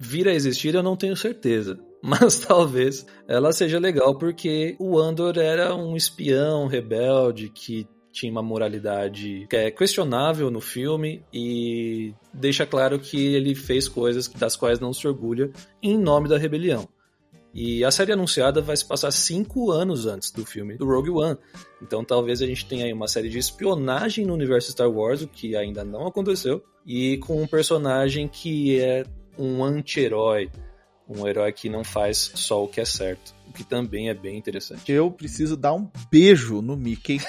vir 0.00 0.26
a 0.28 0.32
existir 0.32 0.74
eu 0.74 0.82
não 0.82 0.96
tenho 0.96 1.16
certeza. 1.16 1.78
Mas 2.02 2.38
talvez 2.38 3.04
ela 3.26 3.52
seja 3.52 3.78
legal 3.78 4.16
porque 4.16 4.76
o 4.78 4.98
Andor 4.98 5.36
era 5.36 5.74
um 5.74 5.96
espião 5.96 6.66
rebelde 6.66 7.50
que 7.50 7.86
tinha 8.18 8.32
uma 8.32 8.42
moralidade 8.42 9.46
que 9.48 9.56
é 9.56 9.70
questionável 9.70 10.50
no 10.50 10.60
filme 10.60 11.22
e 11.32 12.12
deixa 12.34 12.66
claro 12.66 12.98
que 12.98 13.34
ele 13.34 13.54
fez 13.54 13.88
coisas 13.88 14.26
das 14.26 14.56
quais 14.56 14.80
não 14.80 14.92
se 14.92 15.06
orgulha 15.06 15.52
em 15.80 15.96
nome 15.96 16.28
da 16.28 16.36
rebelião. 16.36 16.88
E 17.54 17.84
a 17.84 17.90
série 17.90 18.12
anunciada 18.12 18.60
vai 18.60 18.76
se 18.76 18.84
passar 18.84 19.12
cinco 19.12 19.70
anos 19.70 20.06
antes 20.06 20.32
do 20.32 20.44
filme 20.44 20.76
do 20.76 20.86
Rogue 20.86 21.10
One. 21.10 21.38
Então 21.80 22.04
talvez 22.04 22.42
a 22.42 22.46
gente 22.46 22.66
tenha 22.66 22.86
aí 22.86 22.92
uma 22.92 23.06
série 23.06 23.28
de 23.28 23.38
espionagem 23.38 24.26
no 24.26 24.34
universo 24.34 24.72
Star 24.72 24.90
Wars, 24.90 25.22
o 25.22 25.28
que 25.28 25.54
ainda 25.54 25.84
não 25.84 26.06
aconteceu, 26.06 26.62
e 26.84 27.18
com 27.18 27.40
um 27.40 27.46
personagem 27.46 28.26
que 28.26 28.80
é 28.80 29.04
um 29.38 29.64
anti-herói, 29.64 30.50
um 31.08 31.26
herói 31.26 31.52
que 31.52 31.68
não 31.68 31.82
faz 31.82 32.32
só 32.34 32.62
o 32.62 32.68
que 32.68 32.80
é 32.80 32.84
certo, 32.84 33.34
o 33.48 33.52
que 33.52 33.64
também 33.64 34.08
é 34.08 34.14
bem 34.14 34.36
interessante. 34.36 34.90
Eu 34.90 35.10
preciso 35.10 35.56
dar 35.56 35.74
um 35.74 35.90
beijo 36.10 36.60
no 36.60 36.76
Mickey 36.76 37.20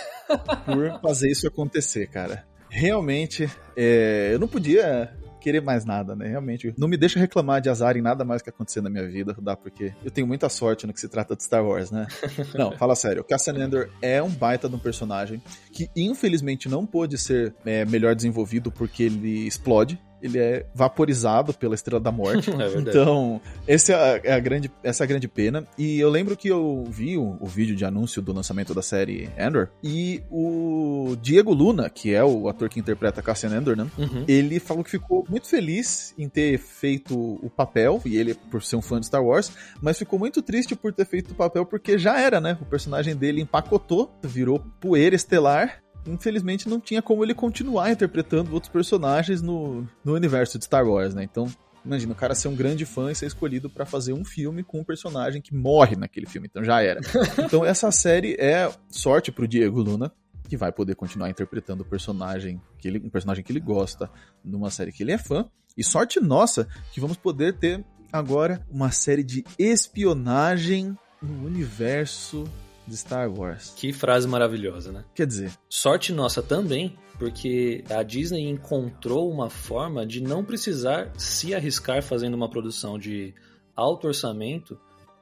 por 0.66 1.00
fazer 1.02 1.32
isso 1.32 1.48
acontecer, 1.48 2.08
cara. 2.08 2.46
realmente, 2.70 3.50
é, 3.76 4.32
eu 4.34 4.40
não 4.40 4.48
podia 4.48 5.16
querer 5.40 5.62
mais 5.62 5.86
nada, 5.86 6.16
né? 6.16 6.28
Realmente, 6.28 6.74
não 6.78 6.88
me 6.88 6.98
deixa 6.98 7.20
reclamar 7.20 7.62
de 7.62 7.70
azar 7.70 7.98
em 7.98 8.02
nada 8.02 8.24
mais 8.24 8.42
que 8.42 8.50
acontecer 8.50 8.82
na 8.82 8.90
minha 8.90 9.08
vida, 9.08 9.36
dá 9.42 9.56
porque 9.56 9.94
eu 10.04 10.12
tenho 10.12 10.28
muita 10.28 10.50
sorte 10.50 10.86
no 10.86 10.94
que 10.94 11.00
se 11.00 11.08
trata 11.08 11.36
de 11.36 11.44
Star 11.44 11.66
Wars, 11.66 11.90
né? 11.90 12.06
não, 12.54 12.78
fala 12.78 12.96
sério, 12.96 13.22
o 13.22 13.26
Cassian 13.26 13.56
Andor 13.56 13.90
é 14.02 14.22
um 14.22 14.30
baita 14.30 14.70
de 14.70 14.76
um 14.76 14.80
personagem 14.80 15.42
que 15.72 15.90
infelizmente 15.96 16.68
não 16.68 16.86
pôde 16.86 17.18
ser 17.18 17.56
é, 17.66 17.86
melhor 17.86 18.16
desenvolvido 18.16 18.72
porque 18.72 19.04
ele 19.04 19.48
explode 19.48 20.00
ele 20.22 20.38
é 20.38 20.66
vaporizado 20.74 21.54
pela 21.54 21.76
Estrela 21.76 22.00
da 22.00 22.12
Morte. 22.12 22.50
É 22.60 22.78
então, 22.78 23.40
essa 23.66 23.94
é, 23.94 24.34
a 24.34 24.40
grande, 24.40 24.70
essa 24.84 25.04
é 25.04 25.06
a 25.06 25.08
grande 25.08 25.28
pena. 25.30 25.66
E 25.78 25.98
eu 26.00 26.10
lembro 26.10 26.36
que 26.36 26.50
eu 26.50 26.86
vi 26.90 27.18
o, 27.18 27.38
o, 27.40 27.46
vídeo 27.46 27.76
de 27.76 27.86
anúncio 27.86 28.22
do 28.22 28.34
lançamento 28.34 28.74
da 28.74 28.82
série 28.82 29.30
Andor, 29.40 29.70
e 29.82 30.22
o 30.30 31.16
Diego 31.22 31.54
Luna, 31.54 31.90
que 31.90 32.14
é 32.14 32.24
o 32.24 32.50
ator 32.50 32.68
que 32.68 32.80
interpreta 32.80 33.22
Cassian 33.22 33.52
Andor, 33.52 33.78
né? 33.78 33.88
Uhum. 33.98 34.26
Ele 34.28 34.60
falou 34.60 34.84
que 34.84 34.92
ficou 34.92 35.26
muito 35.30 35.48
feliz 35.48 36.14
em 36.18 36.28
ter 36.28 36.58
feito 36.58 37.18
o 37.18 37.50
papel, 37.50 38.02
e 38.06 38.18
ele 38.18 38.34
por 38.34 38.62
ser 38.62 38.76
um 38.76 38.82
fã 38.82 39.00
de 39.00 39.06
Star 39.06 39.24
Wars, 39.24 39.52
mas 39.82 39.98
ficou 39.98 40.20
muito 40.20 40.42
triste 40.42 40.76
por 40.76 40.92
ter 40.92 41.06
feito 41.06 41.32
o 41.32 41.36
papel 41.36 41.66
porque 41.66 41.98
já 41.98 42.20
era, 42.20 42.42
né? 42.42 42.58
O 42.62 42.66
personagem 42.66 43.16
dele 43.16 43.42
empacotou, 43.42 44.14
virou 44.22 44.60
poeira 44.82 45.16
estelar 45.16 45.82
infelizmente 46.06 46.68
não 46.68 46.80
tinha 46.80 47.02
como 47.02 47.24
ele 47.24 47.34
continuar 47.34 47.92
interpretando 47.92 48.54
outros 48.54 48.72
personagens 48.72 49.42
no, 49.42 49.88
no 50.04 50.14
universo 50.14 50.58
de 50.58 50.66
Star 50.66 50.88
Wars, 50.88 51.14
né? 51.14 51.24
Então, 51.24 51.48
imagina, 51.84 52.14
o 52.14 52.16
cara 52.16 52.36
ser 52.36 52.48
um 52.48 52.56
grande 52.56 52.86
fã 52.86 53.12
e 53.12 53.16
ser 53.16 53.26
escolhido 53.26 53.70
para 53.70 53.86
fazer 53.86 54.14
um 54.14 54.24
filme 54.24 54.64
com 54.64 54.80
um 54.80 54.84
personagem 54.84 55.42
que 55.42 55.54
morre 55.54 55.96
naquele 55.96 56.26
filme, 56.26 56.48
então 56.50 56.64
já 56.64 56.82
era. 56.82 57.00
Então 57.40 57.66
essa 57.66 57.92
série 57.92 58.36
é 58.40 58.72
sorte 58.90 59.32
pro 59.32 59.48
Diego 59.48 59.82
Luna, 59.82 60.12
que 60.48 60.58
vai 60.58 60.72
poder 60.72 60.96
continuar 60.96 61.30
interpretando 61.30 61.82
o 61.82 61.86
personagem 61.86 62.62
que 62.78 62.88
ele, 62.88 63.00
um 63.00 63.10
personagem 63.10 63.44
que 63.44 63.52
ele 63.52 63.60
gosta 63.60 64.10
numa 64.44 64.70
série 64.70 64.92
que 64.92 65.04
ele 65.04 65.12
é 65.12 65.18
fã. 65.18 65.50
E 65.78 65.84
sorte 65.84 66.20
nossa 66.20 66.68
que 66.92 67.00
vamos 67.00 67.18
poder 67.18 67.54
ter 67.54 67.86
agora 68.12 68.66
uma 68.70 68.92
série 68.92 69.24
de 69.24 69.46
espionagem 69.58 70.98
no 71.22 71.46
universo 71.46 72.46
de 72.90 72.98
Star 72.98 73.32
Wars. 73.32 73.74
Que 73.76 73.94
frase 73.94 74.28
maravilhosa, 74.28 74.92
né? 74.92 75.06
Quer 75.14 75.28
dizer. 75.28 75.52
Sorte 75.70 76.12
nossa 76.12 76.42
também, 76.42 76.98
porque 77.18 77.84
a 77.90 78.04
Disney 78.04 78.50
encontrou 78.50 79.32
uma 79.32 79.50
forma 79.50 80.06
de 80.06 80.22
não 80.22 80.44
precisar 80.44 81.12
se 81.18 81.54
arriscar 81.54 82.02
fazendo 82.04 82.34
uma 82.34 82.50
produção 82.50 82.98
de 82.98 83.34
alto 83.76 84.08
orçamento, 84.08 84.78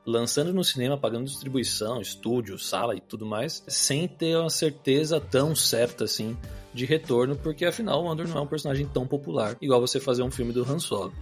lançando 0.05 0.53
no 0.53 0.63
cinema, 0.63 0.97
pagando 0.97 1.25
distribuição, 1.25 1.99
estúdio, 1.99 2.57
sala 2.57 2.95
e 2.95 3.01
tudo 3.01 3.25
mais, 3.25 3.63
sem 3.67 4.07
ter 4.07 4.37
uma 4.37 4.49
certeza 4.49 5.19
tão 5.19 5.53
certa 5.53 6.05
assim 6.05 6.37
de 6.73 6.85
retorno, 6.85 7.35
porque 7.35 7.65
afinal 7.65 8.03
o 8.03 8.09
Andor 8.09 8.27
não 8.27 8.37
é 8.37 8.41
um 8.41 8.47
personagem 8.47 8.87
tão 8.87 9.05
popular, 9.05 9.57
igual 9.61 9.81
você 9.81 9.99
fazer 9.99 10.23
um 10.23 10.31
filme 10.31 10.53
do 10.53 10.63
Han 10.63 10.79
Solo. 10.79 11.13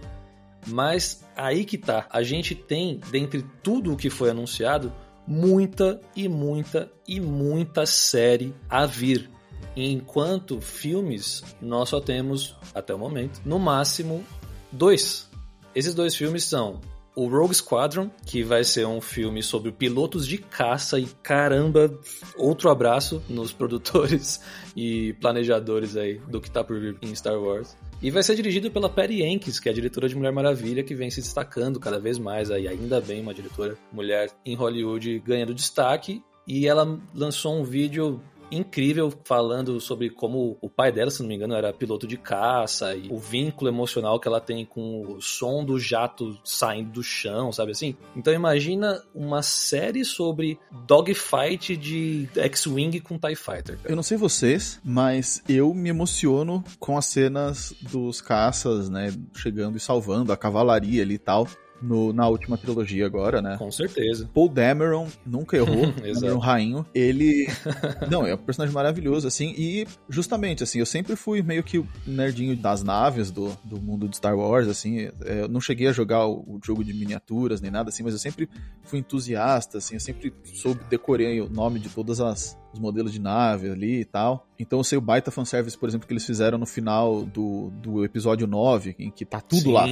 Mas 0.66 1.24
aí 1.36 1.64
que 1.64 1.78
tá, 1.78 2.06
a 2.10 2.22
gente 2.22 2.54
tem, 2.54 3.00
dentre 3.10 3.44
tudo 3.62 3.92
o 3.92 3.96
que 3.96 4.10
foi 4.10 4.30
anunciado, 4.30 4.92
muita 5.26 6.00
e 6.14 6.28
muita 6.28 6.90
e 7.06 7.20
muita 7.20 7.86
série 7.86 8.54
a 8.68 8.86
vir. 8.86 9.30
Enquanto 9.76 10.60
filmes, 10.60 11.42
nós 11.60 11.90
só 11.90 12.00
temos, 12.00 12.56
até 12.74 12.94
o 12.94 12.98
momento, 12.98 13.40
no 13.44 13.58
máximo 13.58 14.24
dois. 14.72 15.28
Esses 15.74 15.94
dois 15.94 16.14
filmes 16.14 16.44
são 16.44 16.80
o 17.16 17.28
Rogue 17.28 17.54
Squadron, 17.54 18.10
que 18.26 18.42
vai 18.42 18.62
ser 18.62 18.86
um 18.86 19.00
filme 19.00 19.42
sobre 19.42 19.72
pilotos 19.72 20.26
de 20.26 20.36
caça 20.36 21.00
e 21.00 21.06
caramba, 21.22 21.98
outro 22.36 22.68
abraço 22.68 23.22
nos 23.26 23.52
produtores 23.54 24.40
e 24.76 25.14
planejadores 25.14 25.96
aí 25.96 26.18
do 26.28 26.42
que 26.42 26.50
tá 26.50 26.62
por 26.62 26.78
vir 26.78 26.98
em 27.00 27.14
Star 27.14 27.40
Wars. 27.40 27.74
E 28.02 28.10
vai 28.10 28.22
ser 28.22 28.34
dirigido 28.34 28.70
pela 28.70 28.90
Patty 28.90 29.18
Jenkins, 29.18 29.58
que 29.58 29.68
é 29.68 29.72
a 29.72 29.74
diretora 29.74 30.08
de 30.08 30.14
Mulher 30.14 30.30
Maravilha, 30.30 30.84
que 30.84 30.94
vem 30.94 31.10
se 31.10 31.20
destacando 31.20 31.80
cada 31.80 31.98
vez 31.98 32.18
mais 32.18 32.50
aí, 32.50 32.68
ainda 32.68 33.00
bem 33.00 33.22
uma 33.22 33.32
diretora 33.32 33.76
mulher 33.90 34.30
em 34.44 34.54
Hollywood 34.54 35.18
ganhando 35.20 35.54
destaque. 35.54 36.22
E 36.46 36.68
ela 36.68 37.00
lançou 37.14 37.58
um 37.58 37.64
vídeo 37.64 38.20
incrível 38.50 39.12
falando 39.24 39.80
sobre 39.80 40.10
como 40.10 40.56
o 40.60 40.68
pai 40.68 40.92
dela, 40.92 41.10
se 41.10 41.20
não 41.20 41.28
me 41.28 41.34
engano, 41.34 41.54
era 41.54 41.72
piloto 41.72 42.06
de 42.06 42.16
caça 42.16 42.94
e 42.94 43.08
o 43.10 43.18
vínculo 43.18 43.70
emocional 43.70 44.18
que 44.20 44.28
ela 44.28 44.40
tem 44.40 44.64
com 44.64 45.02
o 45.02 45.20
som 45.20 45.64
do 45.64 45.78
jato 45.78 46.38
saindo 46.44 46.90
do 46.90 47.02
chão, 47.02 47.52
sabe 47.52 47.72
assim? 47.72 47.96
Então 48.14 48.32
imagina 48.32 49.02
uma 49.14 49.42
série 49.42 50.04
sobre 50.04 50.58
dogfight 50.86 51.76
de 51.76 52.28
X-Wing 52.36 53.00
com 53.00 53.18
TIE 53.18 53.36
Fighter. 53.36 53.76
Cara. 53.78 53.90
Eu 53.90 53.96
não 53.96 54.02
sei 54.02 54.16
vocês, 54.16 54.80
mas 54.84 55.42
eu 55.48 55.74
me 55.74 55.90
emociono 55.90 56.64
com 56.78 56.96
as 56.96 57.06
cenas 57.06 57.74
dos 57.80 58.20
caças, 58.20 58.88
né, 58.88 59.12
chegando 59.34 59.76
e 59.76 59.80
salvando 59.80 60.32
a 60.32 60.36
cavalaria 60.36 61.02
ali 61.02 61.14
e 61.14 61.18
tal 61.18 61.46
no, 61.80 62.12
na 62.12 62.28
última 62.28 62.56
trilogia 62.56 63.06
agora, 63.06 63.40
né? 63.42 63.56
Com 63.58 63.70
certeza. 63.70 64.28
Paul 64.32 64.48
Dameron 64.48 65.08
nunca 65.24 65.56
errou, 65.56 65.92
Dameron 66.14 66.38
Rainho. 66.38 66.86
Ele, 66.94 67.46
não, 68.10 68.26
é 68.26 68.34
um 68.34 68.38
personagem 68.38 68.74
maravilhoso, 68.74 69.26
assim, 69.26 69.54
e 69.56 69.86
justamente, 70.08 70.62
assim, 70.62 70.78
eu 70.78 70.86
sempre 70.86 71.16
fui 71.16 71.42
meio 71.42 71.62
que 71.62 71.78
o 71.78 71.88
nerdinho 72.06 72.56
das 72.56 72.82
naves 72.82 73.30
do, 73.30 73.56
do 73.64 73.80
mundo 73.80 74.08
de 74.08 74.16
Star 74.16 74.36
Wars, 74.36 74.68
assim, 74.68 75.00
é, 75.24 75.42
eu 75.42 75.48
não 75.48 75.60
cheguei 75.60 75.88
a 75.88 75.92
jogar 75.92 76.26
o, 76.26 76.40
o, 76.46 76.60
jogo 76.64 76.84
de 76.84 76.92
miniaturas 76.92 77.60
nem 77.60 77.70
nada 77.70 77.90
assim, 77.90 78.02
mas 78.02 78.12
eu 78.12 78.18
sempre 78.18 78.48
fui 78.84 78.98
entusiasta, 78.98 79.78
assim, 79.78 79.94
eu 79.94 80.00
sempre 80.00 80.32
soube, 80.54 80.80
decorei 80.88 81.40
o 81.40 81.48
nome 81.48 81.78
de 81.78 81.88
todas 81.88 82.20
as 82.20 82.56
os 82.76 82.80
modelos 82.80 83.12
de 83.12 83.20
nave 83.20 83.70
ali 83.70 84.00
e 84.00 84.04
tal. 84.04 84.46
Então 84.58 84.78
eu 84.78 84.84
sei 84.84 84.98
o 84.98 85.00
baita 85.00 85.30
fanservice, 85.30 85.76
por 85.76 85.88
exemplo, 85.88 86.06
que 86.06 86.12
eles 86.12 86.26
fizeram 86.26 86.58
no 86.58 86.66
final 86.66 87.24
do, 87.24 87.70
do 87.82 88.04
episódio 88.04 88.46
9, 88.46 88.94
em 88.98 89.10
que 89.10 89.24
tá 89.24 89.40
tudo 89.40 89.62
Sim. 89.62 89.72
lá. 89.72 89.86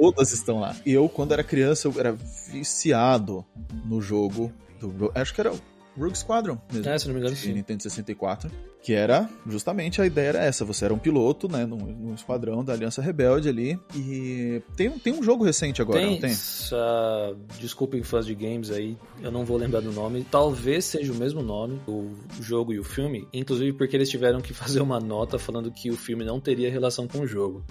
Todas 0.00 0.32
estão 0.32 0.60
lá. 0.60 0.74
E 0.84 0.92
eu, 0.92 1.08
quando 1.08 1.32
era 1.32 1.44
criança, 1.44 1.88
eu 1.88 1.94
era 1.98 2.12
viciado 2.12 3.44
no 3.84 4.00
jogo 4.00 4.52
do. 4.80 5.12
Acho 5.14 5.34
que 5.34 5.40
era 5.40 5.52
o 5.52 5.60
Rogue 5.98 6.16
Squadron 6.16 6.58
mesmo. 6.72 6.90
É, 6.90 6.98
se 6.98 7.06
não 7.06 7.14
me 7.14 7.20
engano, 7.20 7.36
sim. 7.36 7.52
Nintendo 7.52 7.82
64. 7.82 8.50
Que 8.82 8.94
era, 8.94 9.28
justamente, 9.46 10.00
a 10.00 10.06
ideia 10.06 10.28
era 10.28 10.42
essa. 10.42 10.64
Você 10.64 10.86
era 10.86 10.94
um 10.94 10.98
piloto, 10.98 11.46
né, 11.52 11.66
num, 11.66 11.76
num 11.76 12.14
esquadrão 12.14 12.64
da 12.64 12.72
Aliança 12.72 13.02
Rebelde 13.02 13.48
ali. 13.48 13.78
E 13.94 14.62
tem, 14.74 14.90
tem 14.98 15.12
um 15.12 15.22
jogo 15.22 15.44
recente 15.44 15.82
agora, 15.82 16.00
tem, 16.00 16.12
não 16.12 16.20
tem? 16.20 16.32
Uh, 16.32 17.36
desculpem 17.58 18.02
fãs 18.02 18.24
de 18.24 18.34
games 18.34 18.70
aí, 18.70 18.96
eu 19.20 19.30
não 19.30 19.44
vou 19.44 19.58
lembrar 19.58 19.80
do 19.80 19.92
nome. 19.92 20.26
Talvez 20.30 20.86
seja 20.86 21.12
o 21.12 21.14
mesmo 21.14 21.42
nome, 21.42 21.78
o 21.86 22.14
jogo 22.40 22.72
e 22.72 22.78
o 22.78 22.84
filme. 22.84 23.28
Inclusive 23.34 23.74
porque 23.74 23.94
eles 23.94 24.08
tiveram 24.08 24.40
que 24.40 24.54
fazer 24.54 24.80
uma 24.80 24.98
nota 24.98 25.38
falando 25.38 25.70
que 25.70 25.90
o 25.90 25.96
filme 25.96 26.24
não 26.24 26.40
teria 26.40 26.70
relação 26.70 27.06
com 27.06 27.20
o 27.20 27.26
jogo. 27.26 27.62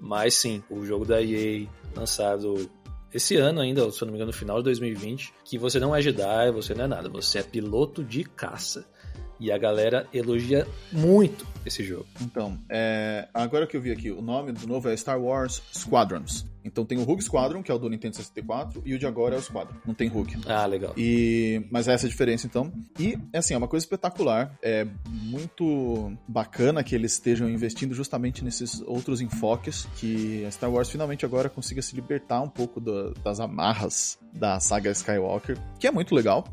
Mas 0.00 0.34
sim, 0.34 0.62
o 0.70 0.84
jogo 0.84 1.04
da 1.04 1.22
EA 1.22 1.66
lançado 1.94 2.70
esse 3.12 3.36
ano 3.36 3.60
ainda, 3.60 3.90
se 3.90 4.02
eu 4.02 4.06
não 4.06 4.12
me 4.12 4.18
engano, 4.18 4.30
no 4.30 4.36
final 4.36 4.58
de 4.58 4.64
2020, 4.64 5.32
que 5.44 5.56
você 5.56 5.80
não 5.80 5.94
é 5.94 6.02
Jedi, 6.02 6.50
você 6.52 6.74
não 6.74 6.84
é 6.84 6.86
nada, 6.86 7.08
você 7.08 7.38
é 7.38 7.42
piloto 7.42 8.04
de 8.04 8.24
caça. 8.24 8.86
E 9.38 9.52
a 9.52 9.58
galera 9.58 10.06
elogia 10.12 10.66
muito 10.92 11.46
esse 11.64 11.84
jogo. 11.84 12.06
Então, 12.20 12.58
é, 12.68 13.28
agora 13.34 13.66
que 13.66 13.76
eu 13.76 13.80
vi 13.80 13.90
aqui, 13.90 14.10
o 14.10 14.22
nome 14.22 14.52
do 14.52 14.66
novo 14.66 14.88
é 14.88 14.96
Star 14.96 15.20
Wars 15.20 15.62
Squadrons. 15.72 16.46
Então 16.66 16.84
tem 16.84 16.98
o 16.98 17.04
Rogue 17.04 17.22
Squadron, 17.22 17.62
que 17.62 17.70
é 17.70 17.74
o 17.74 17.78
do 17.78 17.88
Nintendo 17.88 18.16
64, 18.16 18.82
e 18.84 18.92
o 18.92 18.98
de 18.98 19.06
agora 19.06 19.36
é 19.36 19.38
o 19.38 19.42
Squadron. 19.42 19.76
Não 19.86 19.94
tem 19.94 20.08
Rogue. 20.08 20.36
Ah, 20.46 20.66
legal. 20.66 20.92
E, 20.96 21.64
mas 21.70 21.86
essa 21.86 22.06
é 22.06 22.08
a 22.08 22.10
diferença, 22.10 22.46
então. 22.46 22.72
E, 22.98 23.16
assim, 23.32 23.54
é 23.54 23.56
uma 23.56 23.68
coisa 23.68 23.84
espetacular. 23.84 24.58
É 24.60 24.84
muito 25.06 26.12
bacana 26.26 26.82
que 26.82 26.94
eles 26.94 27.12
estejam 27.12 27.48
investindo 27.48 27.94
justamente 27.94 28.42
nesses 28.44 28.80
outros 28.82 29.20
enfoques, 29.20 29.86
que 29.96 30.44
a 30.44 30.50
Star 30.50 30.70
Wars 30.70 30.90
finalmente 30.90 31.24
agora 31.24 31.48
consiga 31.48 31.80
se 31.80 31.94
libertar 31.94 32.40
um 32.40 32.48
pouco 32.48 32.80
do, 32.80 33.14
das 33.22 33.38
amarras 33.38 34.18
da 34.32 34.58
saga 34.58 34.90
Skywalker, 34.90 35.56
que 35.78 35.86
é 35.86 35.92
muito 35.92 36.14
legal. 36.14 36.44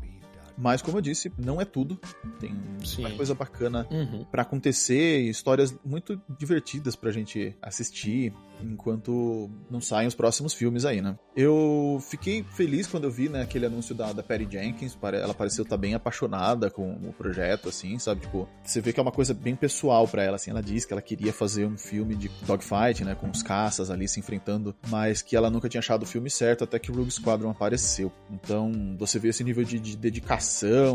Mas, 0.56 0.82
como 0.82 0.98
eu 0.98 1.02
disse, 1.02 1.32
não 1.38 1.60
é 1.60 1.64
tudo. 1.64 1.98
Tem 2.38 2.54
Sim. 2.84 3.02
muita 3.02 3.16
coisa 3.16 3.34
bacana 3.34 3.86
uhum. 3.90 4.24
para 4.24 4.42
acontecer, 4.42 5.20
histórias 5.22 5.74
muito 5.84 6.20
divertidas 6.38 6.94
pra 6.96 7.10
gente 7.10 7.56
assistir 7.60 8.32
enquanto 8.62 9.50
não 9.70 9.80
saem 9.80 10.06
os 10.06 10.14
próximos 10.14 10.54
filmes 10.54 10.84
aí, 10.84 11.00
né? 11.00 11.16
Eu 11.36 11.98
fiquei 12.08 12.44
feliz 12.52 12.86
quando 12.86 13.04
eu 13.04 13.10
vi, 13.10 13.28
né, 13.28 13.42
aquele 13.42 13.66
anúncio 13.66 13.94
da, 13.94 14.12
da 14.12 14.22
Patty 14.22 14.48
Jenkins, 14.50 14.96
ela 15.02 15.34
pareceu 15.34 15.62
estar 15.62 15.76
tá 15.76 15.80
bem 15.80 15.94
apaixonada 15.94 16.70
com 16.70 16.92
o 16.92 17.12
projeto, 17.12 17.68
assim, 17.68 17.98
sabe? 17.98 18.22
Tipo, 18.22 18.48
você 18.62 18.80
vê 18.80 18.92
que 18.92 19.00
é 19.00 19.02
uma 19.02 19.12
coisa 19.12 19.34
bem 19.34 19.56
pessoal 19.56 20.06
para 20.06 20.22
ela, 20.22 20.36
assim, 20.36 20.50
ela 20.50 20.62
disse 20.62 20.86
que 20.86 20.92
ela 20.92 21.02
queria 21.02 21.32
fazer 21.32 21.66
um 21.66 21.76
filme 21.76 22.14
de 22.14 22.30
dogfight, 22.46 23.04
né, 23.04 23.14
com 23.14 23.28
os 23.28 23.42
caças 23.42 23.90
ali 23.90 24.06
se 24.08 24.20
enfrentando, 24.20 24.74
mas 24.88 25.22
que 25.22 25.36
ela 25.36 25.50
nunca 25.50 25.68
tinha 25.68 25.80
achado 25.80 26.04
o 26.04 26.06
filme 26.06 26.30
certo 26.30 26.64
até 26.64 26.78
que 26.78 26.90
o 26.90 26.94
Rogue 26.94 27.10
Squadron 27.10 27.50
apareceu. 27.50 28.12
Então, 28.30 28.96
você 28.98 29.18
vê 29.18 29.28
esse 29.28 29.42
nível 29.42 29.64
de, 29.64 29.78
de 29.78 29.96
dedicação, 29.96 30.43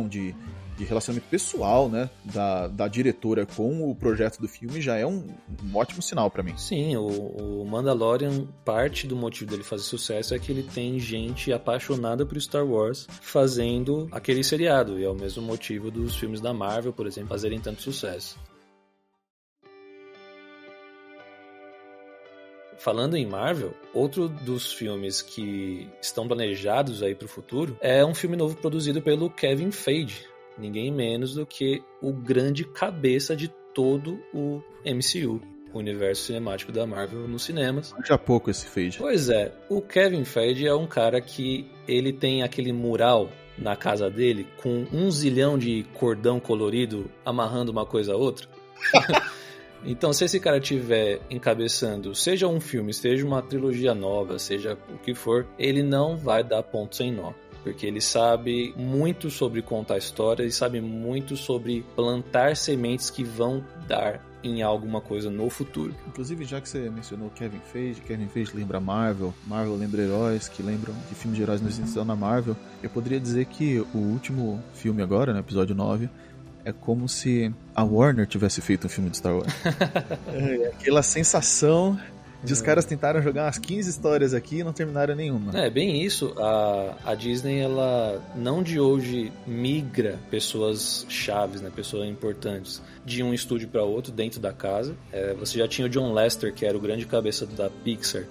de 0.07 0.35
de 0.79 0.85
relacionamento 0.85 1.27
pessoal, 1.29 1.89
né, 1.89 2.09
da, 2.23 2.67
da 2.69 2.87
diretora 2.87 3.45
com 3.45 3.91
o 3.91 3.93
projeto 3.93 4.39
do 4.39 4.47
filme 4.47 4.79
já 4.79 4.95
é 4.95 5.05
um, 5.05 5.27
um 5.61 5.75
ótimo 5.75 6.01
sinal 6.01 6.31
para 6.31 6.41
mim. 6.41 6.53
Sim, 6.57 6.95
o, 6.95 7.05
o, 7.05 7.65
Mandalorian, 7.65 8.47
parte 8.63 9.05
do 9.05 9.15
motivo 9.15 9.51
dele 9.51 9.63
fazer 9.63 9.83
sucesso 9.83 10.33
é 10.33 10.39
que 10.39 10.53
ele 10.53 10.63
tem 10.63 10.97
gente 10.97 11.51
apaixonada 11.51 12.25
por 12.25 12.39
Star 12.39 12.65
Wars 12.65 13.05
fazendo 13.09 14.07
aquele 14.09 14.41
seriado, 14.41 14.97
e 14.97 15.03
é 15.03 15.09
o 15.09 15.13
mesmo 15.13 15.43
motivo 15.43 15.91
dos 15.91 16.15
filmes 16.15 16.39
da 16.39 16.53
Marvel, 16.53 16.93
por 16.93 17.05
exemplo, 17.05 17.29
fazerem 17.29 17.59
tanto 17.59 17.81
sucesso. 17.81 18.39
Falando 22.79 23.15
em 23.15 23.25
Marvel, 23.25 23.73
outro 23.93 24.27
dos 24.27 24.73
filmes 24.73 25.21
que 25.21 25.87
estão 26.01 26.27
planejados 26.27 27.03
aí 27.03 27.13
pro 27.13 27.27
futuro 27.27 27.77
é 27.79 28.03
um 28.03 28.15
filme 28.15 28.35
novo 28.35 28.55
produzido 28.55 29.01
pelo 29.01 29.29
Kevin 29.29 29.71
Feige. 29.71 30.25
Ninguém 30.57 30.91
menos 30.91 31.35
do 31.35 31.45
que 31.45 31.83
o 32.01 32.11
grande 32.11 32.65
cabeça 32.65 33.35
de 33.35 33.47
todo 33.73 34.19
o 34.33 34.61
MCU 34.83 35.41
o 35.71 35.77
universo 35.77 36.23
cinemático 36.23 36.71
da 36.71 36.85
Marvel 36.87 37.27
nos 37.27 37.43
cinemas. 37.43 37.93
Já 38.03 38.17
pouco 38.17 38.49
esse 38.49 38.65
Feige. 38.65 38.97
Pois 38.97 39.29
é, 39.29 39.53
o 39.69 39.81
Kevin 39.81 40.25
Feige 40.25 40.65
é 40.65 40.73
um 40.73 40.87
cara 40.87 41.21
que 41.21 41.69
ele 41.87 42.11
tem 42.11 42.41
aquele 42.41 42.73
mural 42.73 43.29
na 43.55 43.75
casa 43.75 44.09
dele 44.09 44.47
com 44.57 44.87
um 44.91 45.11
zilhão 45.11 45.57
de 45.57 45.85
cordão 45.93 46.39
colorido 46.39 47.09
amarrando 47.23 47.71
uma 47.71 47.85
coisa 47.85 48.13
a 48.13 48.17
outra. 48.17 48.47
então, 49.85 50.11
se 50.13 50.25
esse 50.25 50.39
cara 50.39 50.57
estiver 50.57 51.19
encabeçando, 51.29 52.13
seja 52.13 52.47
um 52.47 52.59
filme, 52.59 52.93
seja 52.93 53.25
uma 53.25 53.41
trilogia 53.41 53.93
nova, 53.93 54.37
seja 54.37 54.77
o 54.89 54.97
que 54.97 55.13
for, 55.13 55.47
ele 55.57 55.83
não 55.83 56.17
vai 56.17 56.43
dar 56.43 56.63
ponto 56.63 56.95
sem 56.95 57.11
nó 57.11 57.33
porque 57.63 57.85
ele 57.85 58.01
sabe 58.01 58.73
muito 58.77 59.29
sobre 59.29 59.61
contar 59.61 59.97
histórias 59.97 60.53
e 60.53 60.57
sabe 60.57 60.79
muito 60.81 61.35
sobre 61.35 61.85
plantar 61.95 62.55
sementes 62.55 63.09
que 63.09 63.23
vão 63.23 63.63
dar 63.87 64.23
em 64.41 64.61
alguma 64.61 65.01
coisa 65.01 65.29
no 65.29 65.49
futuro. 65.49 65.93
Inclusive, 66.07 66.45
já 66.45 66.61
que 66.61 66.69
você 66.69 66.89
mencionou 66.89 67.29
Kevin 67.29 67.59
Feige, 67.59 68.01
Kevin 68.01 68.27
Feige 68.27 68.55
lembra 68.55 68.79
Marvel, 68.79 69.33
Marvel 69.45 69.75
lembra 69.75 70.01
heróis 70.01 70.47
que 70.47 70.63
lembram 70.63 70.93
que 71.09 71.15
filmes 71.15 71.37
de 71.37 71.43
heróis 71.43 71.61
existem 71.61 72.05
na 72.05 72.15
Marvel, 72.15 72.55
eu 72.81 72.89
poderia 72.89 73.19
dizer 73.19 73.45
que 73.45 73.79
o 73.93 73.97
último 73.97 74.63
filme 74.73 75.01
agora, 75.01 75.33
no 75.33 75.39
episódio 75.39 75.75
9, 75.75 76.09
é 76.65 76.71
como 76.71 77.07
se 77.07 77.53
a 77.75 77.83
Warner 77.83 78.27
tivesse 78.27 78.61
feito 78.61 78.87
um 78.87 78.89
filme 78.89 79.09
de 79.09 79.17
Star 79.17 79.35
Wars. 79.35 79.53
é, 80.33 80.67
aquela 80.67 81.01
sensação 81.01 81.99
de 82.43 82.53
os 82.53 82.61
caras 82.61 82.85
tentaram 82.85 83.21
jogar 83.21 83.45
umas 83.45 83.57
15 83.57 83.89
histórias 83.89 84.33
aqui 84.33 84.59
e 84.59 84.63
não 84.63 84.71
terminaram 84.71 85.13
nenhuma. 85.13 85.57
É, 85.57 85.69
bem 85.69 86.01
isso. 86.01 86.33
A, 86.37 86.95
a 87.05 87.15
Disney, 87.15 87.59
ela 87.59 88.21
não 88.35 88.63
de 88.63 88.79
hoje 88.79 89.31
migra 89.45 90.17
pessoas 90.31 91.05
chaves, 91.09 91.61
né, 91.61 91.69
pessoas 91.73 92.07
importantes, 92.07 92.81
de 93.05 93.21
um 93.21 93.33
estúdio 93.33 93.67
para 93.67 93.83
outro 93.83 94.11
dentro 94.11 94.39
da 94.39 94.53
casa. 94.53 94.95
É, 95.11 95.33
você 95.33 95.57
já 95.59 95.67
tinha 95.67 95.87
o 95.87 95.89
John 95.89 96.13
Lester, 96.13 96.53
que 96.53 96.65
era 96.65 96.77
o 96.77 96.79
grande 96.79 97.05
cabeça 97.05 97.45
da 97.45 97.69
Pixar, 97.69 98.23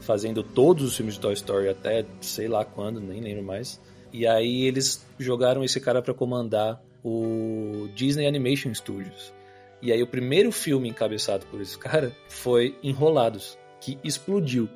fazendo 0.00 0.42
todos 0.44 0.84
os 0.84 0.96
filmes 0.96 1.14
de 1.14 1.20
Toy 1.20 1.34
Story 1.34 1.68
até 1.68 2.04
sei 2.20 2.46
lá 2.46 2.64
quando, 2.64 3.00
nem 3.00 3.20
lembro 3.20 3.42
mais. 3.42 3.80
E 4.12 4.26
aí 4.26 4.62
eles 4.62 5.04
jogaram 5.18 5.64
esse 5.64 5.80
cara 5.80 6.00
para 6.00 6.14
comandar 6.14 6.80
o 7.08 7.88
Disney 7.94 8.26
Animation 8.26 8.74
Studios. 8.74 9.32
E 9.80 9.92
aí 9.92 10.02
o 10.02 10.08
primeiro 10.08 10.50
filme 10.50 10.88
encabeçado 10.88 11.46
por 11.46 11.60
esse 11.60 11.78
cara 11.78 12.10
foi 12.28 12.76
Enrolados, 12.82 13.56
que 13.80 13.96
explodiu. 14.02 14.68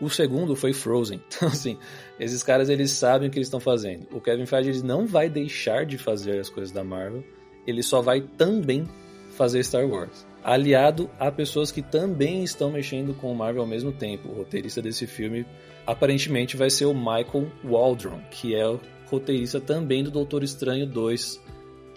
O 0.00 0.10
segundo 0.10 0.56
foi 0.56 0.72
Frozen. 0.72 1.22
Então, 1.36 1.48
assim, 1.48 1.78
esses 2.18 2.42
caras 2.42 2.68
eles 2.68 2.90
sabem 2.90 3.28
o 3.28 3.30
que 3.30 3.38
eles 3.38 3.46
estão 3.46 3.60
fazendo. 3.60 4.08
O 4.10 4.20
Kevin 4.20 4.46
Feige 4.46 4.82
não 4.82 5.06
vai 5.06 5.30
deixar 5.30 5.86
de 5.86 5.96
fazer 5.96 6.40
as 6.40 6.50
coisas 6.50 6.72
da 6.72 6.82
Marvel, 6.82 7.22
ele 7.64 7.84
só 7.84 8.02
vai 8.02 8.20
também 8.20 8.88
fazer 9.30 9.62
Star 9.62 9.86
Wars. 9.86 10.26
Aliado 10.42 11.08
a 11.20 11.30
pessoas 11.30 11.70
que 11.70 11.82
também 11.82 12.42
estão 12.42 12.72
mexendo 12.72 13.14
com 13.14 13.30
o 13.30 13.34
Marvel 13.34 13.62
ao 13.62 13.68
mesmo 13.68 13.92
tempo. 13.92 14.28
O 14.28 14.34
roteirista 14.34 14.82
desse 14.82 15.06
filme 15.06 15.46
aparentemente 15.86 16.56
vai 16.56 16.70
ser 16.70 16.86
o 16.86 16.94
Michael 16.94 17.50
Waldron, 17.64 18.20
que 18.30 18.56
é 18.56 18.66
o 18.66 18.80
roteirista 19.06 19.60
também 19.60 20.02
do 20.02 20.10
Doutor 20.10 20.42
Estranho 20.42 20.86
2, 20.86 21.40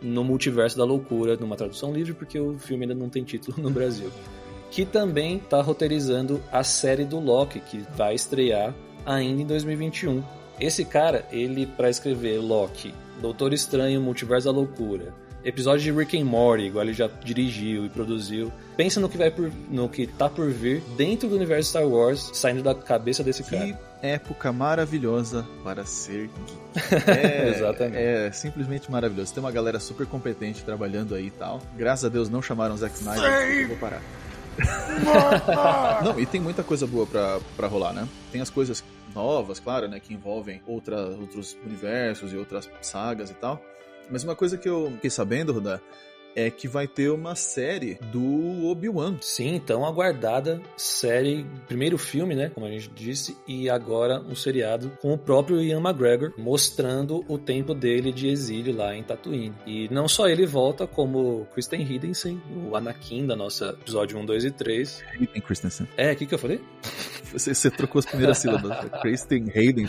no 0.02 0.24
Multiverso 0.24 0.78
da 0.78 0.84
Loucura, 0.84 1.36
numa 1.36 1.56
tradução 1.56 1.94
livre, 1.94 2.14
porque 2.14 2.40
o 2.40 2.58
filme 2.58 2.84
ainda 2.84 2.96
não 2.96 3.10
tem 3.10 3.24
título 3.24 3.58
no 3.62 3.70
Brasil. 3.70 4.12
Que 4.72 4.86
também 4.86 5.38
está 5.38 5.62
roteirizando 5.62 6.42
a 6.52 6.64
série 6.64 7.06
do 7.06 7.20
Loki, 7.20 7.60
que 7.60 7.84
vai 7.96 8.14
estrear 8.14 8.74
ainda 9.06 9.42
em 9.42 9.46
2021. 9.46 10.24
Esse 10.60 10.86
cara, 10.86 11.28
ele, 11.32 11.66
para 11.66 11.90
escrever 11.90 12.40
Loki, 12.40 12.94
Doutor 13.22 13.54
Estranho, 13.54 14.02
Multiverso 14.02 14.46
da 14.46 14.52
Loucura, 14.52 15.14
episódio 15.44 15.82
de 15.82 15.92
Rick 15.92 16.20
and 16.20 16.26
Morty, 16.26 16.66
igual 16.66 16.84
ele 16.84 16.94
já 16.94 17.08
dirigiu 17.08 17.86
e 17.86 17.90
produziu. 17.90 18.52
Pensa 18.76 19.00
no 19.00 19.10
que 19.10 19.18
vai 19.18 19.32
por, 19.32 19.52
no 19.70 19.90
que 19.90 20.06
tá 20.06 20.30
por 20.30 20.50
vir 20.52 20.82
dentro 20.98 21.30
do 21.30 21.36
universo 21.36 21.70
Star 21.70 21.88
Wars, 21.88 22.32
saindo 22.34 22.62
da 22.62 22.76
cabeça 22.76 23.24
desse 23.24 23.44
cara. 23.44 23.80
Época 24.02 24.52
maravilhosa 24.52 25.46
para 25.64 25.86
ser 25.86 26.30
geek. 26.30 26.60
É, 27.10 27.50
Exatamente. 27.50 27.98
É 27.98 28.32
simplesmente 28.32 28.92
maravilhoso. 28.92 29.34
Tem 29.34 29.42
uma 29.44 29.52
galera 29.52 29.80
super 29.80 30.06
competente 30.06 30.64
trabalhando 30.64 31.16
aí 31.16 31.28
e 31.28 31.32
tal. 31.32 31.62
Graças 31.76 32.06
a 32.06 32.10
Deus 32.10 32.30
não 32.30 32.42
chamaram 32.42 32.76
o 32.76 32.78
Zack 32.78 32.96
Snyder. 32.96 33.62
Eu 33.62 33.68
vou 33.70 33.78
parar. 33.78 34.02
não, 36.04 36.20
e 36.20 36.26
tem 36.26 36.42
muita 36.42 36.64
coisa 36.64 36.86
boa 36.86 37.06
pra, 37.08 37.40
pra 37.56 37.68
rolar, 37.68 37.94
né? 37.94 38.08
Tem 38.32 38.42
as 38.42 38.50
coisas 38.50 38.84
novas, 39.14 39.60
claro, 39.60 39.88
né? 39.88 40.00
Que 40.00 40.14
envolvem 40.14 40.62
outra, 40.68 40.98
outros 41.08 41.58
universos 41.66 42.34
e 42.34 42.38
outras 42.38 42.70
sagas 42.82 43.30
e 43.30 43.34
tal. 43.34 43.62
Mas 44.10 44.24
uma 44.24 44.36
coisa 44.36 44.58
que 44.58 44.68
eu 44.68 44.92
fiquei 44.96 45.10
sabendo, 45.10 45.54
Rodar, 45.54 45.80
é 46.36 46.50
que 46.50 46.68
vai 46.68 46.88
ter 46.88 47.10
uma 47.10 47.36
série 47.36 47.96
do 48.12 48.68
Obi-Wan. 48.68 49.18
Sim, 49.22 49.62
tão 49.66 49.86
aguardada 49.86 50.62
série, 50.78 51.46
primeiro 51.68 51.98
filme, 51.98 52.36
né, 52.36 52.50
como 52.50 52.66
a 52.66 52.72
gente 52.72 52.90
disse, 52.90 53.38
e 53.48 53.70
agora 53.70 54.22
um 54.22 54.36
seriado 54.36 54.92
com 55.02 55.14
o 55.14 55.18
próprio 55.18 55.62
Ian 55.62 55.80
McGregor, 55.80 56.34
mostrando 56.38 57.24
o 57.28 57.38
tempo 57.38 57.74
dele 57.74 58.12
de 58.12 58.28
exílio 58.28 58.76
lá 58.76 58.96
em 58.96 59.04
Tatooine. 59.04 59.54
E 59.66 59.88
não 59.90 60.08
só 60.08 60.28
ele 60.28 60.46
volta, 60.46 60.88
como 60.88 61.48
Kristen 61.54 61.82
Hiddensen, 61.82 62.42
o 62.70 62.76
Anakin 62.76 63.26
da 63.26 63.36
nossa 63.36 63.70
episódio 63.70 64.18
1, 64.18 64.26
2 64.26 64.46
e 64.46 64.52
3. 64.52 65.04
Hayden 65.14 65.42
Christensen. 65.42 65.88
É, 65.98 66.12
o 66.12 66.16
que 66.16 66.26
que 66.26 66.34
eu 66.34 66.40
falei? 66.40 66.62
Você, 67.30 67.54
você 67.54 67.70
trocou 67.70 68.00
as 68.00 68.08
primeiras 68.08 68.40
sílabas. 68.40 68.90
Kristen 69.04 69.52
Hayden. 69.56 69.88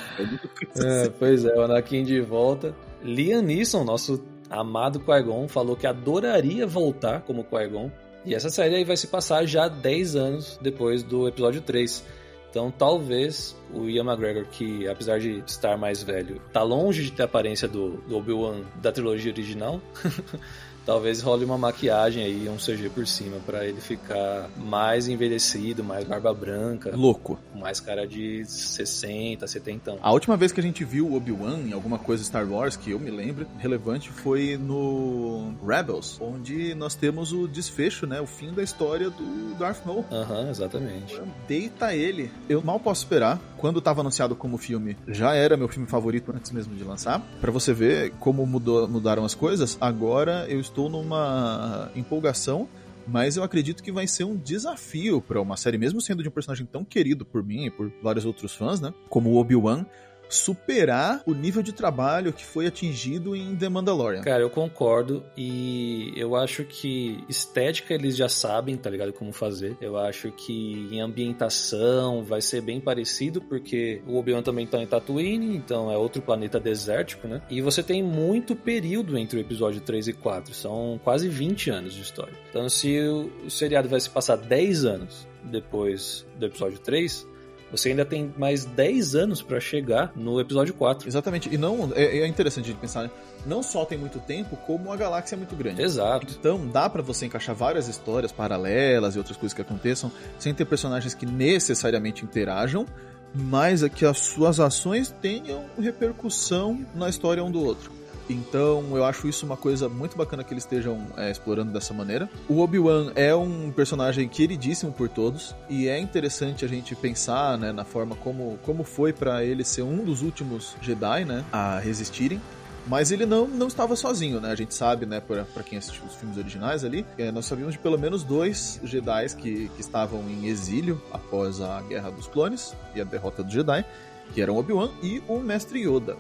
É, 0.77 1.09
pois 1.09 1.43
é, 1.47 1.55
o 1.55 1.63
Anakin 1.63 2.05
de 2.05 2.21
volta. 2.21 2.77
Liam 3.03 3.41
Neeson, 3.41 3.83
nosso 3.83 4.19
amado 4.51 5.01
Qui-Gon, 5.01 5.49
falou 5.49 5.77
que 5.77 5.87
adoraria 5.87 6.67
voltar 6.67 7.23
como 7.23 7.45
Qui-Gon. 7.45 7.91
E 8.25 8.35
essa 8.35 8.51
série 8.51 8.75
aí 8.75 8.85
vai 8.85 8.97
se 8.97 9.07
passar 9.07 9.47
já 9.47 9.69
10 9.69 10.17
anos 10.17 10.59
depois 10.61 11.03
do 11.03 11.29
episódio 11.29 11.63
3. 11.63 12.05
Então 12.51 12.71
talvez 12.71 13.57
o 13.73 13.89
Ian 13.89 14.05
McGregor, 14.05 14.45
que 14.47 14.89
apesar 14.89 15.21
de 15.21 15.43
estar 15.47 15.79
mais 15.79 16.03
velho, 16.03 16.41
tá 16.53 16.63
longe 16.63 17.05
de 17.05 17.13
ter 17.13 17.23
a 17.23 17.25
aparência 17.27 17.69
do, 17.69 17.99
do 18.09 18.17
Obi-Wan 18.17 18.63
da 18.83 18.91
trilogia 18.91 19.33
original. 19.33 19.81
talvez 20.85 21.21
role 21.21 21.45
uma 21.45 21.59
maquiagem 21.59 22.23
aí, 22.25 22.49
um 22.49 22.57
CG 22.57 22.91
por 22.91 23.07
cima, 23.07 23.39
para 23.45 23.67
ele 23.67 23.81
ficar 23.81 24.49
mais 24.57 25.09
envelhecido, 25.09 25.83
mais 25.85 26.05
barba 26.05 26.33
branca. 26.33 26.95
Louco. 26.95 27.39
Mais 27.55 27.81
cara 27.81 28.07
de 28.07 28.45
60, 28.45 29.47
70. 29.47 29.99
A 30.01 30.13
última 30.13 30.37
vez 30.37 30.53
que 30.53 30.61
a 30.61 30.63
gente 30.63 30.85
viu 30.85 31.07
o 31.07 31.17
Obi-Wan 31.17 31.59
em 31.59 31.73
alguma 31.73 31.99
coisa 31.99 32.25
Star 32.25 32.51
Wars, 32.51 32.77
que 32.77 32.91
eu 32.91 32.99
me 32.99 33.11
lembro, 33.11 33.47
relevante, 33.59 34.11
foi 34.11 34.57
no 34.57 35.55
Rebels, 35.67 36.19
onde 36.21 36.75
nós 36.75 36.95
temos 36.95 37.33
o 37.33 37.47
desfecho, 37.47 38.07
né? 38.07 38.21
O 38.21 38.27
fim 38.27 38.53
da 38.53 38.63
história 38.63 39.11
do 39.11 39.55
Darth 39.59 39.85
Maul. 39.85 40.05
Aham, 40.11 40.43
uhum, 40.43 40.51
exatamente. 40.51 41.21
Deita 41.47 41.95
ele. 41.95 42.31
Eu 42.49 42.63
mal 42.63 42.81
posso 42.81 43.03
esperar. 43.03 43.41
Quando 43.61 43.79
estava 43.79 44.01
anunciado 44.01 44.35
como 44.35 44.57
filme, 44.57 44.97
já 45.07 45.35
era 45.35 45.55
meu 45.55 45.69
filme 45.69 45.87
favorito 45.87 46.33
antes 46.35 46.51
mesmo 46.51 46.75
de 46.75 46.83
lançar. 46.83 47.21
Para 47.43 47.53
você 47.53 47.75
ver 47.75 48.11
como 48.13 48.47
mudou, 48.47 48.89
mudaram 48.89 49.23
as 49.23 49.35
coisas, 49.35 49.77
agora 49.79 50.47
eu 50.49 50.59
estou 50.59 50.89
numa 50.89 51.91
empolgação, 51.95 52.67
mas 53.07 53.37
eu 53.37 53.45
acredito 53.45 53.83
que 53.83 53.93
vai 53.93 54.07
ser 54.07 54.25
um 54.25 54.35
desafio 54.35 55.21
para 55.21 55.43
uma 55.43 55.59
série, 55.59 55.77
mesmo 55.77 56.01
sendo 56.01 56.23
de 56.23 56.29
um 56.31 56.33
personagem 56.33 56.65
tão 56.65 56.87
querido 56.87 57.23
por 57.23 57.45
mim 57.45 57.67
e 57.67 57.71
por 57.71 57.93
vários 58.03 58.25
outros 58.25 58.55
fãs, 58.55 58.81
né? 58.81 58.95
Como 59.11 59.29
o 59.29 59.37
Obi-Wan, 59.37 59.85
superar 60.31 61.23
o 61.27 61.35
nível 61.35 61.63
de 61.63 61.73
trabalho 61.73 62.33
que 62.33 62.45
foi 62.45 62.67
atingido 62.67 63.35
em 63.35 63.57
The 63.57 63.69
Mandalorian. 63.69 64.23
Cara, 64.23 64.43
eu 64.43 64.51
concordo 64.51 65.25
e 65.37 66.13
eu 66.17 66.37
acho 66.37 66.65
que 66.65 67.23
estética 67.29 67.95
eles 67.95 68.17
já 68.17 68.29
sabem, 68.29 68.77
tá 68.77 68.89
ligado? 68.89 69.13
Como 69.13 69.33
fazer. 69.33 69.77
Eu 69.81 69.99
acho 69.99 70.31
que 70.33 70.89
em 70.91 71.01
ambientação 71.01 72.23
vai 72.23 72.41
ser 72.41 72.61
bem 72.61 72.81
parecido, 72.81 73.41
porque 73.43 74.03
o 74.07 74.17
Obi-Wan 74.17 74.43
também 74.43 74.67
tá 74.67 74.81
em 74.81 74.87
Tatooine, 74.87 75.57
então 75.57 75.91
é 75.91 75.97
outro 75.97 76.23
planeta 76.23 76.61
desértico, 76.61 77.27
né? 77.27 77.43
E 77.51 77.61
você 77.61 77.83
tem 77.83 78.03
muito 78.03 78.55
período 78.55 79.19
entre 79.19 79.39
o 79.39 79.41
episódio 79.41 79.81
3 79.81 80.09
e 80.09 80.13
4, 80.13 80.55
são 80.55 81.01
quase 81.03 81.29
20 81.29 81.71
anos 81.71 81.95
de 81.95 82.03
história. 82.03 82.35
Então, 82.49 82.69
se 82.69 82.99
o 83.01 83.51
seriado 83.51 83.89
vai 83.89 84.01
se 84.01 84.09
passar 84.09 84.37
10 84.37 84.85
anos 84.85 85.29
depois 85.45 86.27
do 86.39 86.47
episódio 86.47 86.79
3, 86.79 87.27
você 87.71 87.91
ainda 87.91 88.05
tem 88.05 88.33
mais 88.37 88.65
10 88.65 89.15
anos 89.15 89.43
para 89.43 89.61
chegar 89.61 90.13
no 90.17 90.41
episódio 90.41 90.75
4. 90.75 91.09
Exatamente. 91.09 91.53
E 91.53 91.57
não 91.57 91.91
é, 91.95 92.19
é 92.19 92.27
interessante 92.27 92.67
de 92.67 92.75
pensar, 92.75 93.05
né? 93.05 93.11
não 93.47 93.63
só 93.63 93.85
tem 93.85 93.97
muito 93.97 94.19
tempo, 94.19 94.57
como 94.57 94.93
a 94.93 94.97
galáxia 94.97 95.35
é 95.35 95.39
muito 95.39 95.55
grande. 95.57 95.83
Exato. 95.83 96.37
Então 96.39 96.67
dá 96.67 96.89
para 96.89 97.03
você 97.03 97.27
encaixar 97.27 97.55
várias 97.55 97.89
histórias 97.89 98.33
paralelas 98.33 99.15
e 99.15 99.19
outras 99.19 99.37
coisas 99.37 99.55
que 99.55 99.63
aconteçam, 99.63 100.11
sem 100.39 100.53
ter 100.55 100.65
personagens 100.65 101.15
que 101.15 101.27
necessariamente 101.27 102.25
interajam, 102.25 102.87
mas 103.35 103.83
é 103.83 103.89
que 103.89 104.05
as 104.05 104.19
suas 104.19 104.59
ações 104.59 105.15
tenham 105.21 105.65
repercussão 105.79 106.85
na 106.95 107.09
história 107.09 107.43
um 107.43 107.51
do 107.51 107.63
outro. 107.63 107.93
Então 108.31 108.97
eu 108.97 109.05
acho 109.05 109.27
isso 109.27 109.45
uma 109.45 109.57
coisa 109.57 109.89
muito 109.89 110.17
bacana 110.17 110.45
que 110.45 110.55
eles 110.55 110.63
estejam 110.63 111.05
é, 111.17 111.31
explorando 111.31 111.73
dessa 111.73 111.93
maneira. 111.93 112.31
O 112.49 112.61
Obi-Wan 112.61 113.13
é 113.17 113.35
um 113.35 113.73
personagem 113.73 114.29
queridíssimo 114.29 114.93
por 114.93 115.09
todos 115.09 115.55
e 115.69 115.89
é 115.89 115.99
interessante 115.99 116.65
a 116.65 116.69
gente 116.69 116.95
pensar 116.95 117.59
né, 117.59 117.73
na 117.73 117.85
forma 117.85 118.15
como, 118.15 118.59
como 118.63 118.85
foi 118.85 119.13
para 119.13 119.45
ele 119.45 119.65
ser 119.65 119.83
um 119.83 120.05
dos 120.05 120.23
últimos 120.23 120.77
Jedi 120.81 121.25
né, 121.25 121.45
a 121.53 121.81
resistirem. 121.81 122.41
Mas 122.87 123.13
ele 123.13 123.27
não, 123.27 123.47
não 123.47 123.67
estava 123.67 123.95
sozinho, 123.95 124.41
né? 124.41 124.51
A 124.51 124.55
gente 124.55 124.75
sabe, 124.75 125.05
né, 125.05 125.21
para 125.21 125.63
quem 125.63 125.79
assistiu 125.79 126.03
os 126.07 126.15
filmes 126.15 126.39
originais 126.39 126.83
ali, 126.83 127.05
é, 127.19 127.31
nós 127.31 127.45
sabíamos 127.45 127.75
de 127.75 127.79
pelo 127.79 127.99
menos 127.99 128.25
dois 128.25 128.81
Jedi 128.83 129.27
que, 129.37 129.69
que 129.69 129.81
estavam 129.81 130.23
em 130.29 130.47
exílio 130.47 131.01
após 131.13 131.61
a 131.61 131.83
Guerra 131.83 132.11
dos 132.11 132.27
Clones 132.27 132.75
e 132.95 133.01
a 133.01 133.05
derrota 133.05 133.43
do 133.43 133.51
Jedi, 133.51 133.85
que 134.33 134.41
eram 134.41 134.57
Obi-Wan 134.57 134.91
e 135.03 135.23
o 135.29 135.39
Mestre 135.41 135.87
Yoda. 135.87 136.17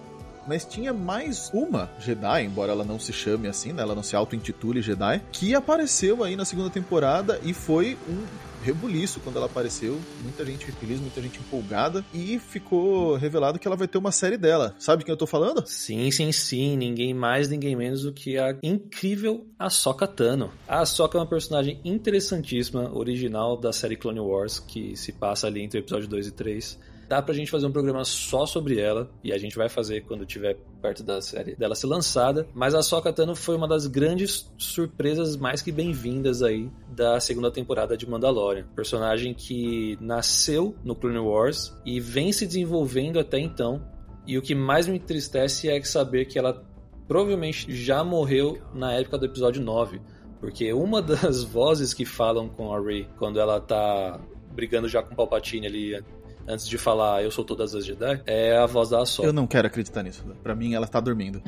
Mas 0.46 0.64
tinha 0.64 0.92
mais 0.92 1.50
uma 1.52 1.90
Jedi, 1.98 2.44
embora 2.44 2.72
ela 2.72 2.84
não 2.84 2.98
se 2.98 3.12
chame 3.12 3.48
assim, 3.48 3.72
né? 3.72 3.82
Ela 3.82 3.94
não 3.94 4.02
se 4.02 4.16
auto-intitule 4.16 4.82
Jedi, 4.82 5.22
que 5.32 5.54
apareceu 5.54 6.24
aí 6.24 6.36
na 6.36 6.44
segunda 6.44 6.70
temporada 6.70 7.40
e 7.42 7.52
foi 7.52 7.96
um 8.08 8.50
rebuliço 8.62 9.20
quando 9.20 9.36
ela 9.36 9.46
apareceu. 9.46 9.98
Muita 10.22 10.44
gente 10.44 10.70
feliz, 10.72 11.00
muita 11.00 11.20
gente 11.20 11.38
empolgada. 11.38 12.04
E 12.12 12.38
ficou 12.38 13.16
revelado 13.16 13.58
que 13.58 13.66
ela 13.66 13.76
vai 13.76 13.88
ter 13.88 13.98
uma 13.98 14.12
série 14.12 14.36
dela. 14.36 14.74
Sabe 14.78 15.04
quem 15.04 15.12
eu 15.12 15.16
tô 15.16 15.26
falando? 15.26 15.66
Sim, 15.66 16.10
sim, 16.10 16.30
sim. 16.32 16.76
Ninguém 16.76 17.14
mais, 17.14 17.48
ninguém 17.48 17.74
menos 17.74 18.02
do 18.02 18.12
que 18.12 18.38
a 18.38 18.56
incrível 18.62 19.46
Ahsoka 19.58 20.06
Tano. 20.06 20.52
A 20.68 20.80
Ahsoka 20.80 21.16
é 21.16 21.20
uma 21.20 21.26
personagem 21.26 21.80
interessantíssima, 21.84 22.90
original 22.94 23.56
da 23.56 23.72
série 23.72 23.96
Clone 23.96 24.20
Wars, 24.20 24.58
que 24.58 24.96
se 24.96 25.12
passa 25.12 25.46
ali 25.46 25.62
entre 25.62 25.78
o 25.78 25.82
episódio 25.82 26.08
2 26.08 26.26
e 26.26 26.30
3. 26.32 26.78
Dá 27.10 27.20
pra 27.20 27.34
gente 27.34 27.50
fazer 27.50 27.66
um 27.66 27.72
programa 27.72 28.04
só 28.04 28.46
sobre 28.46 28.78
ela, 28.78 29.10
e 29.24 29.32
a 29.32 29.36
gente 29.36 29.56
vai 29.56 29.68
fazer 29.68 30.02
quando 30.02 30.24
tiver 30.24 30.56
perto 30.80 31.02
da 31.02 31.20
série 31.20 31.56
dela 31.56 31.74
ser 31.74 31.88
lançada. 31.88 32.46
Mas 32.54 32.72
a 32.72 32.82
Sokka 32.82 33.12
Tano 33.12 33.34
foi 33.34 33.56
uma 33.56 33.66
das 33.66 33.88
grandes 33.88 34.48
surpresas 34.56 35.36
mais 35.36 35.60
que 35.60 35.72
bem-vindas 35.72 36.40
aí 36.40 36.70
da 36.88 37.18
segunda 37.18 37.50
temporada 37.50 37.96
de 37.96 38.08
Mandalorian. 38.08 38.64
Personagem 38.76 39.34
que 39.34 39.98
nasceu 40.00 40.76
no 40.84 40.94
Clone 40.94 41.18
Wars 41.18 41.76
e 41.84 41.98
vem 41.98 42.30
se 42.32 42.46
desenvolvendo 42.46 43.18
até 43.18 43.40
então. 43.40 43.82
E 44.24 44.38
o 44.38 44.42
que 44.42 44.54
mais 44.54 44.86
me 44.86 44.96
entristece 44.96 45.68
é 45.68 45.82
saber 45.82 46.26
que 46.26 46.38
ela 46.38 46.64
provavelmente 47.08 47.74
já 47.74 48.04
morreu 48.04 48.62
na 48.72 48.92
época 48.92 49.18
do 49.18 49.26
episódio 49.26 49.60
9. 49.60 50.00
Porque 50.38 50.72
uma 50.72 51.02
das 51.02 51.42
vozes 51.42 51.92
que 51.92 52.04
falam 52.04 52.48
com 52.48 52.72
a 52.72 52.80
Rey 52.80 53.08
quando 53.18 53.40
ela 53.40 53.60
tá 53.60 54.20
brigando 54.52 54.88
já 54.88 55.02
com 55.02 55.16
Palpatine 55.16 55.66
ali 55.66 56.19
antes 56.46 56.68
de 56.68 56.78
falar 56.78 57.22
eu 57.22 57.30
sou 57.30 57.44
todas 57.44 57.74
as 57.74 57.84
Jedi, 57.84 58.22
é 58.26 58.56
a 58.56 58.66
voz 58.66 58.90
da 58.90 59.00
Ahsoka. 59.00 59.28
Eu 59.28 59.32
não 59.32 59.46
quero 59.46 59.66
acreditar 59.66 60.02
nisso. 60.02 60.24
Pra 60.42 60.54
mim, 60.54 60.74
ela 60.74 60.86
tá 60.86 61.00
dormindo. 61.00 61.42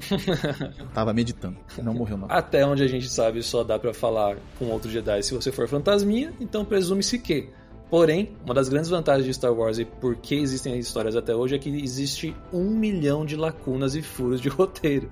Tava 0.95 1.13
meditando. 1.13 1.57
Não 1.83 1.95
morreu, 1.95 2.17
não. 2.17 2.29
Até 2.31 2.65
onde 2.67 2.83
a 2.83 2.87
gente 2.87 3.09
sabe, 3.09 3.43
só 3.43 3.63
dá 3.63 3.79
para 3.79 3.93
falar 3.95 4.37
com 4.59 4.67
outro 4.67 4.91
Jedi 4.91 5.23
se 5.23 5.35
você 5.35 5.53
for 5.53 5.69
fantasminha, 5.69 6.33
então 6.41 6.65
presume-se 6.65 7.19
que. 7.19 7.49
Porém, 7.91 8.35
uma 8.43 8.55
das 8.55 8.71
grandes 8.71 8.89
vantagens 8.89 9.27
de 9.27 9.35
Star 9.35 9.53
Wars 9.53 9.79
e 9.79 9.85
por 9.85 10.17
que 10.17 10.35
existem 10.37 10.79
histórias 10.79 11.15
até 11.15 11.37
hoje 11.37 11.57
é 11.57 11.59
que 11.59 11.69
existe 11.69 12.35
um 12.51 12.71
milhão 12.71 13.27
de 13.27 13.37
lacunas 13.37 13.95
e 13.95 14.01
furos 14.01 14.41
de 14.41 14.49
roteiro. 14.51 15.11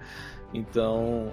Então, 0.54 1.30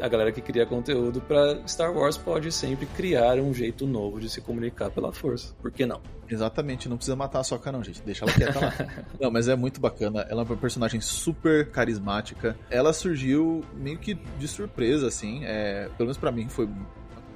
a 0.00 0.08
galera 0.08 0.32
que 0.32 0.40
cria 0.40 0.66
conteúdo 0.66 1.20
para 1.20 1.66
Star 1.66 1.92
Wars 1.92 2.16
pode 2.16 2.50
sempre 2.52 2.86
criar 2.86 3.38
um 3.38 3.52
jeito 3.52 3.86
novo 3.86 4.20
de 4.20 4.28
se 4.28 4.40
comunicar 4.40 4.90
pela 4.90 5.12
força. 5.12 5.54
Por 5.60 5.70
que 5.70 5.86
não? 5.86 6.00
Exatamente, 6.28 6.88
não 6.88 6.96
precisa 6.96 7.16
matar 7.16 7.40
a 7.40 7.44
Soca 7.44 7.70
não, 7.70 7.82
gente. 7.82 8.02
Deixa 8.02 8.24
ela 8.24 8.32
quieta 8.32 8.58
lá. 8.58 8.72
não, 9.20 9.30
mas 9.30 9.48
é 9.48 9.54
muito 9.54 9.80
bacana. 9.80 10.26
Ela 10.28 10.42
é 10.42 10.44
uma 10.44 10.56
personagem 10.56 11.00
super 11.00 11.70
carismática. 11.70 12.56
Ela 12.70 12.92
surgiu 12.92 13.64
meio 13.74 13.98
que 13.98 14.14
de 14.14 14.48
surpresa, 14.48 15.06
assim. 15.06 15.44
É, 15.44 15.88
pelo 15.96 16.06
menos 16.06 16.18
para 16.18 16.32
mim 16.32 16.48
foi 16.48 16.68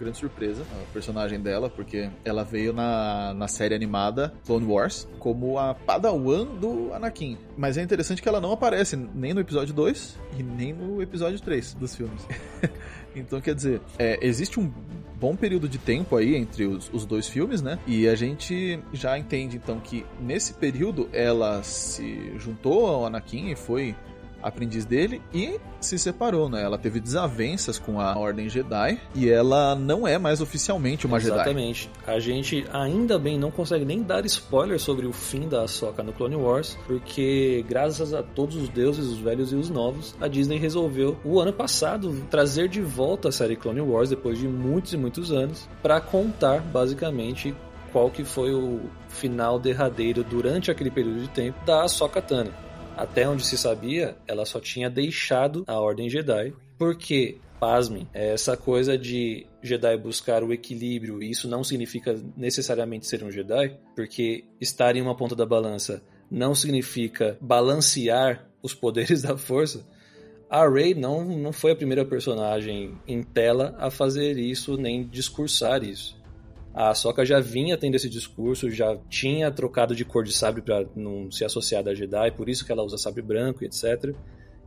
grande 0.00 0.18
surpresa, 0.18 0.62
a 0.62 0.92
personagem 0.92 1.38
dela, 1.38 1.68
porque 1.68 2.10
ela 2.24 2.42
veio 2.42 2.72
na, 2.72 3.34
na 3.34 3.46
série 3.46 3.74
animada 3.74 4.32
Clone 4.46 4.66
Wars 4.66 5.06
como 5.18 5.58
a 5.58 5.74
Padawan 5.74 6.46
do 6.46 6.92
Anakin. 6.94 7.36
Mas 7.56 7.76
é 7.76 7.82
interessante 7.82 8.22
que 8.22 8.28
ela 8.28 8.40
não 8.40 8.52
aparece 8.52 8.96
nem 8.96 9.34
no 9.34 9.40
episódio 9.40 9.74
2 9.74 10.18
e 10.38 10.42
nem 10.42 10.72
no 10.72 11.02
episódio 11.02 11.38
3 11.40 11.74
dos 11.74 11.94
filmes. 11.94 12.26
então, 13.14 13.40
quer 13.40 13.54
dizer, 13.54 13.80
é, 13.98 14.18
existe 14.22 14.58
um 14.58 14.72
bom 15.20 15.36
período 15.36 15.68
de 15.68 15.76
tempo 15.76 16.16
aí 16.16 16.34
entre 16.34 16.64
os, 16.64 16.90
os, 16.92 17.04
dois 17.04 17.28
filmes, 17.28 17.60
né? 17.60 17.78
E 17.86 18.08
a 18.08 18.14
gente 18.14 18.80
já 18.94 19.18
entende 19.18 19.58
então 19.58 19.78
que 19.78 20.06
nesse 20.18 20.54
período 20.54 21.10
ela 21.12 21.62
se 21.62 22.32
juntou 22.38 22.86
ao 22.86 23.06
Anakin 23.06 23.50
e 23.50 23.56
foi 23.56 23.94
aprendiz 24.42 24.84
dele 24.84 25.20
e 25.32 25.60
se 25.80 25.98
separou, 25.98 26.48
né? 26.48 26.62
Ela 26.62 26.78
teve 26.78 27.00
desavenças 27.00 27.78
com 27.78 28.00
a 28.00 28.16
Ordem 28.16 28.48
Jedi 28.48 29.00
e 29.14 29.28
ela 29.28 29.74
não 29.74 30.06
é 30.06 30.18
mais 30.18 30.40
oficialmente 30.40 31.06
uma 31.06 31.18
Exatamente. 31.18 31.82
Jedi. 31.82 31.90
Exatamente. 31.90 31.90
A 32.06 32.20
gente 32.20 32.66
ainda 32.72 33.18
bem 33.18 33.38
não 33.38 33.50
consegue 33.50 33.84
nem 33.84 34.02
dar 34.02 34.24
spoiler 34.26 34.78
sobre 34.78 35.06
o 35.06 35.12
fim 35.12 35.48
da 35.48 35.62
Ahsoka 35.62 36.02
no 36.02 36.12
Clone 36.12 36.36
Wars, 36.36 36.78
porque 36.86 37.64
graças 37.68 38.12
a 38.12 38.22
todos 38.22 38.56
os 38.56 38.68
deuses, 38.68 39.06
os 39.06 39.18
velhos 39.18 39.52
e 39.52 39.56
os 39.56 39.70
novos, 39.70 40.14
a 40.20 40.28
Disney 40.28 40.58
resolveu 40.58 41.16
o 41.24 41.40
ano 41.40 41.52
passado 41.52 42.26
trazer 42.30 42.68
de 42.68 42.80
volta 42.80 43.28
a 43.28 43.32
série 43.32 43.56
Clone 43.56 43.80
Wars 43.80 44.10
depois 44.10 44.38
de 44.38 44.46
muitos 44.46 44.92
e 44.92 44.96
muitos 44.96 45.32
anos 45.32 45.68
para 45.82 46.00
contar 46.00 46.60
basicamente 46.60 47.54
qual 47.92 48.10
que 48.10 48.24
foi 48.24 48.54
o 48.54 48.80
final 49.08 49.58
derradeiro 49.58 50.22
durante 50.22 50.70
aquele 50.70 50.90
período 50.90 51.20
de 51.20 51.28
tempo 51.28 51.64
da 51.64 51.84
Ahsoka 51.84 52.22
Tano 52.22 52.52
até 53.00 53.26
onde 53.26 53.46
se 53.46 53.56
sabia, 53.56 54.14
ela 54.28 54.44
só 54.44 54.60
tinha 54.60 54.90
deixado 54.90 55.64
a 55.66 55.80
Ordem 55.80 56.10
Jedi, 56.10 56.52
porque 56.78 57.38
pasmem, 57.58 58.06
essa 58.12 58.58
coisa 58.58 58.98
de 58.98 59.46
Jedi 59.62 59.96
buscar 59.96 60.44
o 60.44 60.52
equilíbrio, 60.52 61.22
e 61.22 61.30
isso 61.30 61.48
não 61.48 61.64
significa 61.64 62.14
necessariamente 62.36 63.06
ser 63.06 63.24
um 63.24 63.30
Jedi, 63.30 63.74
porque 63.96 64.44
estar 64.60 64.96
em 64.96 65.00
uma 65.00 65.16
ponta 65.16 65.34
da 65.34 65.46
balança 65.46 66.02
não 66.30 66.54
significa 66.54 67.38
balancear 67.40 68.46
os 68.62 68.74
poderes 68.74 69.22
da 69.24 69.34
força. 69.34 69.86
A 70.50 70.68
Rey 70.68 70.94
não, 70.94 71.24
não 71.24 71.54
foi 71.54 71.72
a 71.72 71.76
primeira 71.76 72.04
personagem 72.04 72.98
em 73.08 73.22
tela 73.22 73.74
a 73.78 73.90
fazer 73.90 74.36
isso, 74.36 74.76
nem 74.76 75.06
discursar 75.06 75.82
isso. 75.82 76.19
A 76.72 76.94
Soka 76.94 77.24
já 77.24 77.40
vinha 77.40 77.76
tendo 77.76 77.96
esse 77.96 78.08
discurso, 78.08 78.70
já 78.70 78.96
tinha 79.08 79.50
trocado 79.50 79.94
de 79.94 80.04
cor 80.04 80.24
de 80.24 80.32
sabre 80.32 80.62
para 80.62 80.86
não 80.94 81.30
se 81.30 81.44
associar 81.44 81.82
da 81.82 81.94
Jedi, 81.94 82.30
por 82.32 82.48
isso 82.48 82.64
que 82.64 82.70
ela 82.70 82.82
usa 82.82 82.96
sabre 82.96 83.22
branco 83.22 83.64
etc. 83.64 84.14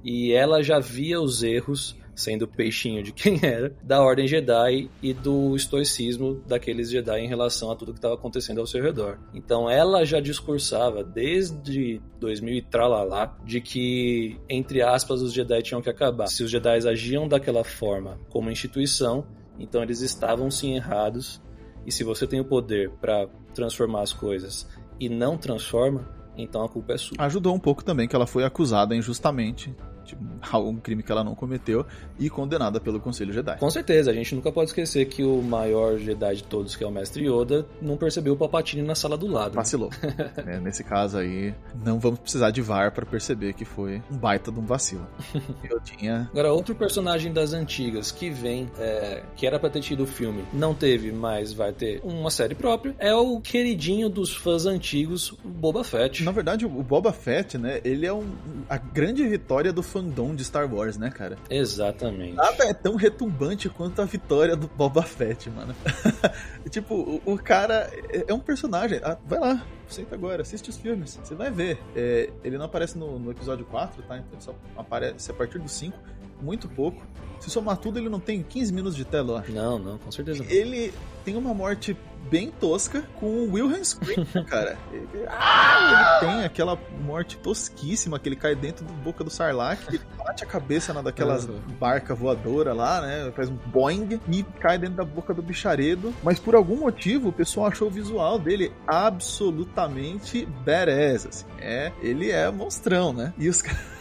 E 0.03 0.33
ela 0.33 0.61
já 0.61 0.79
via 0.79 1.21
os 1.21 1.43
erros, 1.43 1.95
sendo 2.13 2.45
peixinho 2.45 3.01
de 3.01 3.13
quem 3.13 3.39
era, 3.41 3.73
da 3.81 4.03
Ordem 4.03 4.27
Jedi 4.27 4.89
e 5.01 5.13
do 5.13 5.55
estoicismo 5.55 6.41
daqueles 6.45 6.91
Jedi 6.91 7.21
em 7.21 7.27
relação 7.27 7.71
a 7.71 7.75
tudo 7.75 7.93
que 7.93 7.99
estava 7.99 8.15
acontecendo 8.15 8.59
ao 8.59 8.67
seu 8.67 8.83
redor. 8.83 9.17
Então 9.33 9.69
ela 9.69 10.03
já 10.03 10.19
discursava 10.19 11.05
desde 11.05 12.01
2000 12.19 12.55
e 12.55 12.61
tralalá 12.61 13.37
de 13.45 13.61
que, 13.61 14.37
entre 14.49 14.81
aspas, 14.81 15.21
os 15.21 15.31
Jedi 15.31 15.61
tinham 15.61 15.81
que 15.81 15.89
acabar. 15.89 16.27
Se 16.27 16.43
os 16.43 16.51
Jedi 16.51 16.85
agiam 16.85 17.25
daquela 17.27 17.63
forma 17.63 18.19
como 18.29 18.51
instituição, 18.51 19.25
então 19.57 19.81
eles 19.81 20.01
estavam 20.01 20.51
sim 20.51 20.75
errados 20.75 21.41
e 21.85 21.91
se 21.91 22.03
você 22.03 22.25
tem 22.25 22.39
o 22.39 22.45
poder 22.45 22.89
para 23.01 23.27
transformar 23.53 24.01
as 24.01 24.13
coisas 24.13 24.67
e 24.99 25.09
não 25.09 25.37
transforma, 25.37 26.07
então 26.37 26.63
a 26.63 26.69
culpa 26.69 26.93
é 26.93 26.97
sua. 26.97 27.17
Ajudou 27.19 27.53
um 27.53 27.59
pouco 27.59 27.83
também 27.83 28.07
que 28.07 28.15
ela 28.15 28.27
foi 28.27 28.43
acusada 28.43 28.95
injustamente 28.95 29.75
tipo, 30.03 30.23
algum 30.51 30.75
crime 30.77 31.03
que 31.03 31.11
ela 31.11 31.23
não 31.23 31.35
cometeu 31.35 31.85
e 32.19 32.29
condenada 32.29 32.79
pelo 32.79 32.99
Conselho 32.99 33.33
Jedi. 33.33 33.57
Com 33.57 33.69
certeza, 33.69 34.11
a 34.11 34.13
gente 34.13 34.35
nunca 34.35 34.51
pode 34.51 34.69
esquecer 34.69 35.05
que 35.05 35.23
o 35.23 35.41
maior 35.41 35.97
Jedi 35.97 36.37
de 36.37 36.43
todos, 36.43 36.75
que 36.75 36.83
é 36.83 36.87
o 36.87 36.91
Mestre 36.91 37.27
Yoda, 37.27 37.65
não 37.81 37.97
percebeu 37.97 38.33
o 38.33 38.37
Palpatine 38.37 38.81
na 38.81 38.95
sala 38.95 39.17
do 39.17 39.27
lado. 39.27 39.53
Vacilou. 39.53 39.89
é, 40.45 40.59
nesse 40.59 40.83
caso 40.83 41.17
aí, 41.17 41.53
não 41.83 41.99
vamos 41.99 42.19
precisar 42.19 42.51
de 42.51 42.61
VAR 42.61 42.91
para 42.91 43.05
perceber 43.05 43.53
que 43.53 43.65
foi 43.65 44.01
um 44.11 44.17
baita 44.17 44.51
de 44.51 44.59
um 44.59 44.65
vacilo. 44.65 45.07
Eu 45.69 45.79
tinha... 45.79 46.29
Agora, 46.31 46.53
outro 46.53 46.75
personagem 46.75 47.31
das 47.31 47.53
antigas 47.53 48.11
que 48.11 48.29
vem, 48.29 48.69
é, 48.77 49.23
que 49.35 49.47
era 49.47 49.59
pra 49.59 49.69
ter 49.69 49.81
tido 49.81 50.03
o 50.03 50.07
filme, 50.07 50.43
não 50.53 50.73
teve, 50.73 51.11
mas 51.11 51.53
vai 51.53 51.71
ter 51.71 52.01
uma 52.03 52.29
série 52.29 52.55
própria, 52.55 52.95
é 52.99 53.13
o 53.13 53.39
queridinho 53.39 54.09
dos 54.09 54.35
fãs 54.35 54.65
antigos, 54.65 55.31
o 55.43 55.49
Boba 55.49 55.83
Fett. 55.83 56.23
Na 56.23 56.31
verdade, 56.31 56.65
o 56.65 56.69
Boba 56.69 57.11
Fett, 57.11 57.57
né, 57.57 57.81
ele 57.83 58.05
é 58.05 58.13
um, 58.13 58.25
a 58.69 58.77
grande 58.77 59.25
vitória 59.27 59.71
do 59.71 59.83
fandom 59.93 60.33
de 60.33 60.43
Star 60.43 60.73
Wars, 60.73 60.97
né, 60.97 61.11
cara? 61.11 61.37
Exatamente. 61.47 62.33
Nada 62.33 62.65
é 62.65 62.73
tão 62.73 62.95
retumbante 62.95 63.69
quanto 63.69 64.01
a 64.01 64.05
vitória 64.05 64.55
do 64.55 64.67
Boba 64.67 65.03
Fett, 65.03 65.51
mano. 65.51 65.75
tipo, 66.71 66.95
o, 66.95 67.21
o, 67.33 67.37
cara 67.37 67.91
é, 68.09 68.25
é 68.27 68.33
um 68.33 68.39
personagem. 68.39 68.99
Ah, 69.03 69.15
vai 69.23 69.39
lá, 69.39 69.63
senta 69.87 70.15
agora, 70.15 70.41
assiste 70.41 70.71
os 70.71 70.77
filmes, 70.77 71.19
você 71.23 71.35
vai 71.35 71.51
ver. 71.51 71.79
É, 71.95 72.31
ele 72.43 72.57
não 72.57 72.65
aparece 72.65 72.97
no, 72.97 73.19
no, 73.19 73.29
episódio 73.29 73.65
4, 73.65 74.01
tá? 74.03 74.17
Então 74.17 74.41
só 74.41 74.55
aparece 74.75 75.29
a 75.29 75.33
partir 75.35 75.59
do 75.59 75.69
5, 75.69 75.95
muito 76.41 76.67
pouco. 76.67 76.99
Se 77.43 77.49
somar 77.49 77.75
tudo, 77.75 77.99
ele 77.99 78.07
não 78.07 78.21
tem 78.21 78.41
15 78.41 78.71
minutos 78.71 78.95
de 78.95 79.03
tela, 79.03 79.33
eu 79.33 79.37
acho. 79.37 79.51
Não, 79.51 79.77
não, 79.77 79.97
com 79.97 80.09
certeza 80.09 80.41
não. 80.41 80.49
Ele 80.49 80.93
tem 81.25 81.35
uma 81.35 81.53
morte 81.53 81.93
bem 82.31 82.51
tosca 82.51 83.03
com 83.15 83.25
o 83.25 83.51
Wilhelm 83.51 83.83
Scream, 83.83 84.25
cara. 84.47 84.77
Ele, 84.93 85.07
ah, 85.27 86.19
ele 86.21 86.31
tem 86.31 86.45
aquela 86.45 86.79
morte 87.01 87.35
tosquíssima 87.35 88.17
que 88.17 88.29
ele 88.29 88.37
cai 88.37 88.55
dentro 88.55 88.85
da 88.85 88.93
boca 88.93 89.25
do 89.25 89.29
Sarlacc, 89.29 89.89
ele 89.89 89.99
bate 90.17 90.45
a 90.45 90.47
cabeça 90.47 90.93
na 90.93 91.01
daquelas 91.01 91.45
barca 91.77 92.15
voadora 92.15 92.71
lá, 92.71 93.01
né? 93.01 93.29
Faz 93.35 93.49
um 93.49 93.57
boing 93.65 94.21
e 94.29 94.43
cai 94.61 94.77
dentro 94.77 94.95
da 94.95 95.03
boca 95.03 95.33
do 95.33 95.41
bicharedo. 95.41 96.13
Mas 96.23 96.39
por 96.39 96.55
algum 96.55 96.77
motivo 96.77 97.27
o 97.27 97.33
pessoal 97.33 97.67
achou 97.67 97.89
o 97.89 97.91
visual 97.91 98.39
dele 98.39 98.71
absolutamente 98.87 100.45
badass, 100.45 101.27
assim. 101.27 101.45
É, 101.59 101.91
ele 102.01 102.31
é 102.31 102.49
monstrão, 102.49 103.11
né? 103.11 103.33
E 103.37 103.49
os 103.49 103.59
caras, 103.61 103.92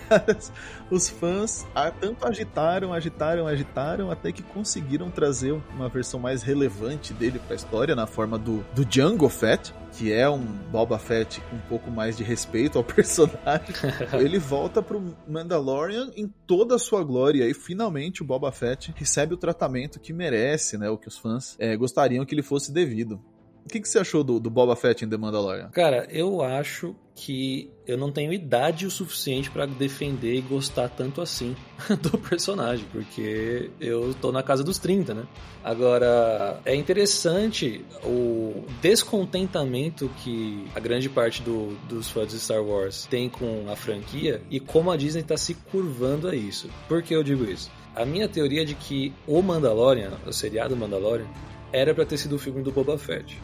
os 0.90 1.08
fãs 1.08 1.66
ah, 1.74 1.90
tanto 1.90 2.26
agitaram, 2.26 2.92
agitaram, 2.92 3.46
agitaram, 3.46 4.10
até 4.10 4.32
que 4.32 4.42
conseguiram 4.42 5.10
trazer 5.10 5.52
uma 5.74 5.88
versão 5.88 6.20
mais 6.20 6.42
relevante 6.42 7.12
dele 7.12 7.38
pra 7.38 7.56
história, 7.56 7.94
na 7.94 8.06
forma 8.06 8.38
do, 8.38 8.64
do 8.74 8.84
Django 8.84 9.28
Fett, 9.28 9.74
que 9.92 10.12
é 10.12 10.28
um 10.28 10.38
Boba 10.38 10.98
Fett 10.98 11.40
com 11.42 11.56
um 11.56 11.60
pouco 11.60 11.90
mais 11.90 12.16
de 12.16 12.22
respeito 12.22 12.78
ao 12.78 12.84
personagem. 12.84 13.74
Ele 14.18 14.38
volta 14.38 14.82
pro 14.82 15.14
Mandalorian 15.28 16.10
em 16.16 16.32
toda 16.46 16.76
a 16.76 16.78
sua 16.78 17.02
glória, 17.04 17.48
e 17.48 17.54
finalmente 17.54 18.22
o 18.22 18.24
Boba 18.24 18.50
Fett 18.52 18.92
recebe 18.96 19.34
o 19.34 19.36
tratamento 19.36 20.00
que 20.00 20.12
merece, 20.12 20.78
né? 20.78 20.88
O 20.88 20.98
que 20.98 21.08
os 21.08 21.18
fãs 21.18 21.56
eh, 21.58 21.76
gostariam 21.76 22.24
que 22.24 22.34
ele 22.34 22.42
fosse 22.42 22.72
devido. 22.72 23.20
O 23.64 23.68
que, 23.68 23.80
que 23.80 23.88
você 23.88 23.98
achou 23.98 24.22
do, 24.24 24.38
do 24.40 24.50
Boba 24.50 24.74
Fett 24.76 25.04
em 25.04 25.08
The 25.08 25.16
Mandalorian? 25.16 25.68
Cara, 25.70 26.06
eu 26.10 26.42
acho 26.42 26.94
que 27.14 27.70
eu 27.86 27.96
não 27.98 28.10
tenho 28.10 28.32
idade 28.32 28.86
o 28.86 28.90
suficiente 28.90 29.50
pra 29.50 29.66
defender 29.66 30.34
e 30.34 30.40
gostar 30.40 30.88
tanto 30.88 31.20
assim 31.20 31.54
do 32.02 32.16
personagem, 32.18 32.84
porque 32.90 33.70
eu 33.80 34.14
tô 34.14 34.32
na 34.32 34.42
casa 34.42 34.64
dos 34.64 34.78
30, 34.78 35.14
né? 35.14 35.24
Agora, 35.62 36.60
é 36.64 36.74
interessante 36.74 37.84
o 38.04 38.64
descontentamento 38.80 40.10
que 40.24 40.66
a 40.74 40.80
grande 40.80 41.08
parte 41.08 41.42
do- 41.42 41.76
dos 41.88 42.10
fãs 42.10 42.28
de 42.32 42.38
Star 42.40 42.62
Wars 42.62 43.06
tem 43.10 43.28
com 43.28 43.66
a 43.70 43.76
franquia 43.76 44.42
e 44.50 44.58
como 44.58 44.90
a 44.90 44.96
Disney 44.96 45.22
tá 45.22 45.36
se 45.36 45.54
curvando 45.54 46.28
a 46.28 46.34
isso. 46.34 46.68
Por 46.88 47.02
que 47.02 47.14
eu 47.14 47.22
digo 47.22 47.44
isso? 47.44 47.70
A 47.94 48.04
minha 48.04 48.26
teoria 48.28 48.62
é 48.62 48.64
de 48.64 48.74
que 48.74 49.12
o 49.26 49.40
Mandalorian, 49.42 50.12
o 50.26 50.32
seriado 50.32 50.74
Mandalorian, 50.76 51.26
era 51.72 51.94
pra 51.94 52.04
ter 52.06 52.16
sido 52.16 52.36
o 52.36 52.38
filme 52.38 52.62
do 52.62 52.72
Boba 52.72 52.96
Fett. 52.98 53.38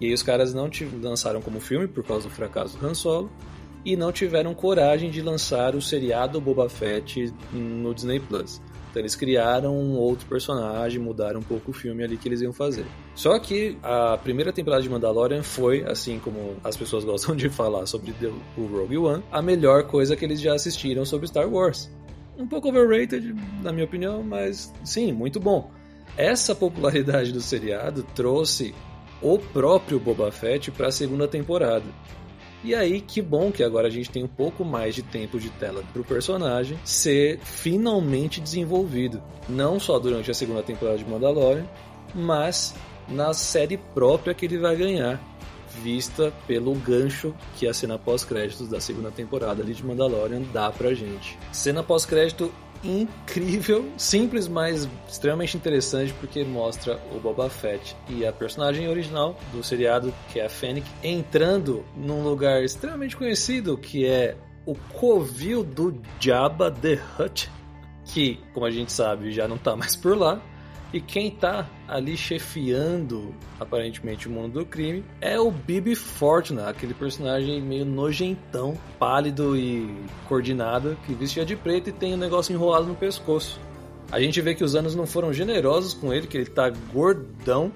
E 0.00 0.06
aí 0.06 0.12
os 0.12 0.22
caras 0.22 0.54
não 0.54 0.68
tiv- 0.70 1.02
lançaram 1.02 1.40
como 1.40 1.60
filme 1.60 1.86
por 1.88 2.04
causa 2.04 2.28
do 2.28 2.34
fracasso 2.34 2.76
do 2.78 2.86
Han 2.86 2.94
Solo 2.94 3.30
e 3.84 3.96
não 3.96 4.12
tiveram 4.12 4.54
coragem 4.54 5.10
de 5.10 5.22
lançar 5.22 5.74
o 5.74 5.82
seriado 5.82 6.40
Boba 6.40 6.68
Fett 6.68 7.32
no 7.52 7.94
Disney 7.94 8.20
Plus. 8.20 8.60
Então 8.90 9.02
eles 9.02 9.14
criaram 9.14 9.76
um 9.76 9.96
outro 9.96 10.26
personagem, 10.26 10.98
mudaram 10.98 11.40
um 11.40 11.42
pouco 11.42 11.70
o 11.70 11.74
filme 11.74 12.02
ali 12.02 12.16
que 12.16 12.26
eles 12.28 12.40
iam 12.40 12.52
fazer. 12.52 12.86
Só 13.14 13.38
que 13.38 13.76
a 13.82 14.16
primeira 14.16 14.52
temporada 14.52 14.82
de 14.82 14.88
Mandalorian 14.88 15.42
foi, 15.42 15.84
assim 15.84 16.18
como 16.18 16.56
as 16.64 16.76
pessoas 16.76 17.04
gostam 17.04 17.36
de 17.36 17.48
falar 17.50 17.86
sobre 17.86 18.14
o 18.56 18.66
Rogue 18.66 18.96
One, 18.96 19.22
a 19.30 19.42
melhor 19.42 19.84
coisa 19.84 20.16
que 20.16 20.24
eles 20.24 20.40
já 20.40 20.54
assistiram 20.54 21.04
sobre 21.04 21.26
Star 21.28 21.48
Wars. 21.48 21.90
Um 22.38 22.46
pouco 22.46 22.68
overrated, 22.68 23.34
na 23.62 23.72
minha 23.72 23.84
opinião, 23.84 24.22
mas 24.22 24.72
sim, 24.84 25.12
muito 25.12 25.38
bom. 25.38 25.70
Essa 26.16 26.54
popularidade 26.54 27.32
do 27.32 27.40
seriado 27.40 28.02
trouxe 28.14 28.74
o 29.22 29.38
próprio 29.38 29.98
Boba 29.98 30.30
Fett 30.30 30.70
para 30.70 30.88
a 30.88 30.92
segunda 30.92 31.26
temporada. 31.26 31.84
E 32.64 32.74
aí, 32.74 33.00
que 33.00 33.22
bom 33.22 33.52
que 33.52 33.62
agora 33.62 33.86
a 33.86 33.90
gente 33.90 34.10
tem 34.10 34.24
um 34.24 34.28
pouco 34.28 34.64
mais 34.64 34.94
de 34.94 35.02
tempo 35.02 35.38
de 35.38 35.48
tela 35.50 35.82
pro 35.92 36.02
personagem 36.02 36.76
ser 36.84 37.38
finalmente 37.38 38.40
desenvolvido. 38.40 39.22
Não 39.48 39.78
só 39.78 39.98
durante 39.98 40.30
a 40.30 40.34
segunda 40.34 40.62
temporada 40.62 40.98
de 40.98 41.08
Mandalorian, 41.08 41.66
mas 42.14 42.74
na 43.08 43.32
série 43.32 43.76
própria 43.76 44.34
que 44.34 44.44
ele 44.44 44.58
vai 44.58 44.74
ganhar, 44.74 45.20
vista 45.82 46.32
pelo 46.46 46.74
gancho 46.74 47.34
que 47.56 47.66
a 47.66 47.72
cena 47.72 47.96
pós-créditos 47.96 48.68
da 48.68 48.80
segunda 48.80 49.10
temporada 49.10 49.62
de 49.62 49.86
Mandalorian 49.86 50.42
dá 50.52 50.70
pra 50.70 50.94
gente. 50.94 51.38
Cena 51.52 51.82
pós-crédito 51.82 52.52
incrível, 52.82 53.90
simples, 53.96 54.48
mas 54.48 54.88
extremamente 55.08 55.56
interessante 55.56 56.12
porque 56.14 56.44
mostra 56.44 57.00
o 57.14 57.18
Boba 57.18 57.48
Fett 57.50 57.96
e 58.08 58.26
a 58.26 58.32
personagem 58.32 58.88
original 58.88 59.38
do 59.52 59.62
seriado, 59.62 60.12
que 60.32 60.40
é 60.40 60.46
a 60.46 60.48
Fennec, 60.48 60.86
entrando 61.02 61.84
num 61.96 62.22
lugar 62.22 62.62
extremamente 62.62 63.16
conhecido 63.16 63.76
que 63.76 64.06
é 64.06 64.36
o 64.64 64.74
covil 64.74 65.64
do 65.64 66.00
Jabba 66.20 66.70
the 66.70 66.98
Hutt, 67.18 67.50
que, 68.04 68.38
como 68.52 68.66
a 68.66 68.70
gente 68.70 68.92
sabe, 68.92 69.32
já 69.32 69.48
não 69.48 69.58
tá 69.58 69.74
mais 69.76 69.96
por 69.96 70.16
lá. 70.16 70.40
E 70.92 71.00
quem 71.00 71.30
tá 71.30 71.68
ali 71.86 72.16
chefiando, 72.16 73.34
aparentemente, 73.60 74.26
o 74.26 74.30
mundo 74.30 74.60
do 74.60 74.66
crime 74.66 75.04
é 75.20 75.38
o 75.38 75.50
Bibi 75.50 75.94
Fortuna, 75.94 76.68
aquele 76.68 76.94
personagem 76.94 77.60
meio 77.60 77.84
nojentão, 77.84 78.76
pálido 78.98 79.54
e 79.54 79.94
coordenado, 80.26 80.96
que 81.04 81.12
vestia 81.12 81.44
de 81.44 81.54
preto 81.56 81.90
e 81.90 81.92
tem 81.92 82.14
um 82.14 82.16
negócio 82.16 82.54
enrolado 82.54 82.86
no 82.86 82.94
pescoço. 82.94 83.60
A 84.10 84.18
gente 84.18 84.40
vê 84.40 84.54
que 84.54 84.64
os 84.64 84.74
anos 84.74 84.94
não 84.94 85.06
foram 85.06 85.32
generosos 85.32 85.92
com 85.92 86.12
ele, 86.12 86.26
que 86.26 86.38
ele 86.38 86.46
tá 86.46 86.70
gordão. 86.92 87.70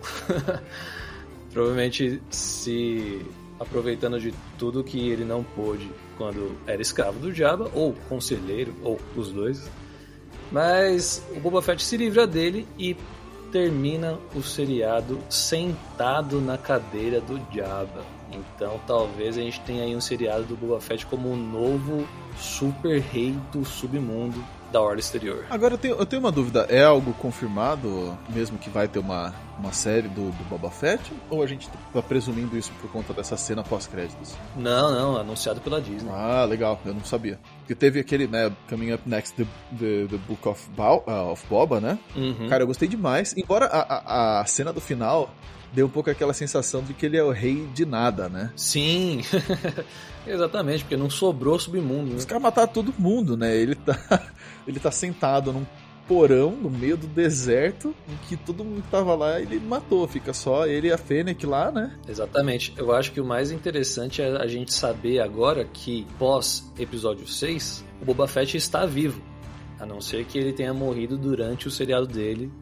Provavelmente 1.53 2.23
se 2.31 3.21
aproveitando 3.61 4.19
de 4.19 4.33
tudo 4.59 4.83
que 4.83 5.11
ele 5.11 5.25
não 5.25 5.45
pôde 5.45 5.91
quando 6.17 6.57
era 6.67 6.81
escravo 6.81 7.19
do 7.19 7.33
Jabba, 7.33 7.71
ou 7.75 7.95
conselheiro, 8.09 8.75
ou 8.83 8.99
os 9.15 9.31
dois. 9.31 9.71
Mas 10.53 11.27
o 11.35 11.41
Boba 11.41 11.63
Fett 11.63 11.83
se 11.83 11.97
livra 11.97 12.27
dele 12.27 12.69
e 12.79 12.95
termina 13.51 14.19
o 14.35 14.43
seriado 14.43 15.19
sentado 15.29 16.41
na 16.41 16.59
cadeira 16.59 17.21
do 17.21 17.41
Jabba. 17.55 18.05
Então 18.31 18.79
talvez 18.87 19.37
a 19.37 19.41
gente 19.41 19.61
tenha 19.61 19.85
aí 19.85 19.97
um 19.97 20.01
seriado 20.01 20.45
do 20.45 20.57
Boba 20.57 20.81
Fett 20.81 21.07
como 21.07 21.31
o 21.31 21.37
novo 21.37 22.07
super 22.37 23.01
rei 23.01 23.35
do 23.51 23.65
submundo 23.65 24.43
da 24.73 24.81
Ordem 24.81 25.01
Exterior. 25.01 25.45
Agora 25.51 25.75
eu 25.75 25.79
tenho, 25.79 25.95
eu 25.97 26.07
tenho 26.07 26.21
uma 26.21 26.33
dúvida: 26.33 26.67
é 26.69 26.83
algo 26.83 27.13
confirmado, 27.15 28.19
mesmo 28.31 28.59
que 28.59 28.71
vai 28.71 28.89
ter 28.89 28.99
uma, 28.99 29.33
uma 29.59 29.73
série 29.73 30.09
do, 30.09 30.31
do 30.31 30.45
Boba 30.49 30.71
Fett? 30.71 31.13
Ou 31.31 31.43
a 31.43 31.47
gente 31.47 31.69
tá 31.69 32.03
presumindo 32.03 32.57
isso 32.57 32.73
por 32.81 32.91
conta 32.91 33.13
dessa 33.13 33.37
cena 33.37 33.63
pós-créditos? 33.63 34.35
Não, 34.57 34.91
não, 34.91 35.17
anunciado 35.21 35.61
pela 35.61 35.81
Disney. 35.81 36.11
Ah, 36.11 36.45
legal, 36.45 36.81
eu 36.85 36.95
não 36.95 37.05
sabia. 37.05 37.39
Porque 37.59 37.75
teve 37.75 38.01
aquele, 38.01 38.27
né, 38.27 38.51
Coming 38.69 38.93
Up 38.93 39.09
Next, 39.09 39.37
The, 39.37 39.45
the, 39.79 40.07
the 40.09 40.17
Book 40.27 40.49
of, 40.49 40.69
Bao, 40.71 41.05
uh, 41.07 41.31
of 41.33 41.47
Boba, 41.47 41.81
né? 41.81 41.99
Uhum. 42.17 42.49
Cara, 42.49 42.63
eu 42.63 42.67
gostei 42.67 42.89
demais. 42.89 43.35
Embora 43.37 43.67
a, 43.67 43.81
a, 43.81 44.41
a 44.41 44.45
cena 44.47 44.73
do 44.73 44.81
final 44.81 45.31
dê 45.73 45.83
um 45.83 45.89
pouco 45.89 46.11
aquela 46.11 46.35
sensação 46.35 46.83
de 46.83 46.93
que 46.93 47.07
ele 47.07 47.17
é 47.17 47.25
o 47.25 47.31
rei 47.31 47.67
de 47.75 47.87
nada, 47.87 48.29
né? 48.29 48.53
Sim, 48.55 49.23
exatamente, 50.27 50.85
porque 50.85 50.97
não 50.97 51.09
sobrou 51.09 51.59
submundo. 51.59 52.11
Né? 52.11 52.17
Os 52.17 52.25
caras 52.25 52.43
mataram 52.43 52.73
todo 52.73 52.95
mundo, 52.99 53.37
né? 53.37 53.57
Ele 53.57 53.75
tá, 53.75 53.99
ele 54.67 54.79
tá 54.79 54.91
sentado 54.91 55.53
num 55.53 55.67
porão 56.07 56.51
no 56.51 56.69
meio 56.69 56.97
do 56.97 57.07
deserto 57.07 57.95
em 58.09 58.17
que 58.29 58.37
todo 58.37 58.65
mundo 58.65 58.83
que 58.83 58.91
tava 58.91 59.15
lá 59.15 59.41
ele 59.41 59.59
matou. 59.59 60.07
Fica 60.07 60.33
só 60.33 60.67
ele 60.67 60.89
e 60.89 60.93
a 60.93 60.99
Fennec 60.99 61.47
lá, 61.47 61.71
né? 61.71 61.97
Exatamente. 62.07 62.75
Eu 62.77 62.93
acho 62.93 63.13
que 63.13 63.21
o 63.21 63.25
mais 63.25 63.51
interessante 63.51 64.21
é 64.21 64.37
a 64.37 64.47
gente 64.47 64.73
saber 64.75 65.21
agora 65.21 65.65
que, 65.65 66.07
pós 66.19 66.71
episódio 66.79 67.27
6, 67.27 67.85
o 68.01 68.05
Boba 68.05 68.29
Fett 68.29 68.57
está 68.57 68.85
vivo. 68.85 69.23
A 69.79 69.87
não 69.87 70.01
ser 70.01 70.25
que 70.27 70.39
ele 70.39 70.53
tenha 70.53 70.75
morrido 70.75 71.17
durante 71.17 71.67
o 71.67 71.71
seriado 71.71 72.07
dele, 72.07 72.53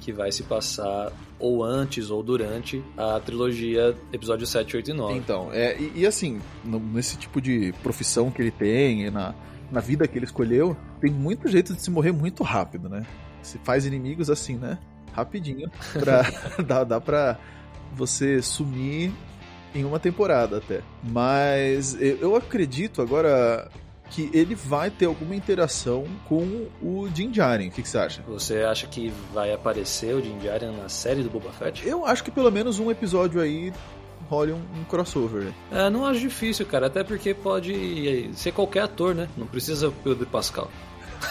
que 0.00 0.12
vai 0.12 0.32
se 0.32 0.42
passar 0.44 1.12
ou 1.40 1.64
antes 1.64 2.10
ou 2.10 2.22
durante 2.22 2.82
a 2.96 3.18
trilogia 3.18 3.96
episódio 4.12 4.46
7, 4.46 4.76
8 4.76 4.90
e 4.90 4.94
9. 4.94 5.14
Então, 5.16 5.48
é, 5.52 5.76
e, 5.80 6.00
e 6.00 6.06
assim, 6.06 6.40
nesse 6.64 7.16
tipo 7.16 7.40
de 7.40 7.72
profissão 7.82 8.30
que 8.30 8.42
ele 8.42 8.50
tem, 8.50 9.06
e 9.06 9.10
na, 9.10 9.34
na 9.72 9.80
vida 9.80 10.06
que 10.06 10.18
ele 10.18 10.26
escolheu, 10.26 10.76
tem 11.00 11.10
muito 11.10 11.48
jeito 11.48 11.74
de 11.74 11.80
se 11.80 11.90
morrer 11.90 12.12
muito 12.12 12.42
rápido, 12.42 12.88
né? 12.88 13.04
Se 13.42 13.58
faz 13.58 13.86
inimigos 13.86 14.28
assim, 14.28 14.56
né? 14.56 14.78
Rapidinho. 15.12 15.70
Pra, 15.98 16.22
dá, 16.62 16.84
dá 16.84 17.00
pra 17.00 17.38
você 17.94 18.40
sumir 18.42 19.12
em 19.74 19.84
uma 19.84 19.98
temporada 19.98 20.58
até. 20.58 20.82
Mas 21.02 21.96
eu 22.00 22.36
acredito 22.36 23.00
agora 23.00 23.70
que 24.10 24.30
ele 24.34 24.54
vai 24.54 24.90
ter 24.90 25.06
alguma 25.06 25.34
interação 25.34 26.04
com 26.28 26.66
o 26.82 27.08
Din 27.08 27.30
Djarin. 27.30 27.68
O 27.68 27.70
que, 27.70 27.82
que 27.82 27.88
você 27.88 27.98
acha? 27.98 28.22
Você 28.28 28.62
acha 28.62 28.86
que 28.86 29.12
vai 29.32 29.52
aparecer 29.52 30.14
o 30.14 30.20
Din 30.20 30.38
Djarin 30.38 30.76
na 30.76 30.88
série 30.88 31.22
do 31.22 31.30
Boba 31.30 31.52
Fett? 31.52 31.86
Eu 31.86 32.04
acho 32.04 32.24
que 32.24 32.30
pelo 32.30 32.50
menos 32.50 32.78
um 32.78 32.90
episódio 32.90 33.40
aí 33.40 33.72
role 34.28 34.52
um, 34.52 34.60
um 34.78 34.84
crossover. 34.84 35.52
É, 35.72 35.90
não 35.90 36.06
acho 36.06 36.20
difícil, 36.20 36.66
cara. 36.66 36.86
Até 36.86 37.02
porque 37.02 37.34
pode 37.34 38.30
ser 38.34 38.52
qualquer 38.52 38.82
ator, 38.82 39.14
né? 39.14 39.28
Não 39.36 39.46
precisa 39.46 39.92
Pedro 40.04 40.26
Pascal. 40.26 40.70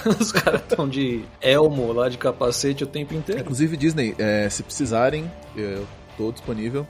Os 0.19 0.31
caras 0.31 0.61
estão 0.61 0.87
de 0.87 1.23
elmo 1.41 1.91
lá, 1.91 2.09
de 2.09 2.17
capacete 2.17 2.83
o 2.83 2.87
tempo 2.87 3.13
inteiro. 3.13 3.41
Inclusive, 3.41 3.75
Disney, 3.75 4.15
é, 4.17 4.49
se 4.49 4.61
precisarem, 4.63 5.29
eu 5.55 5.85
tô 6.19 6.33
disponível. 6.33 6.85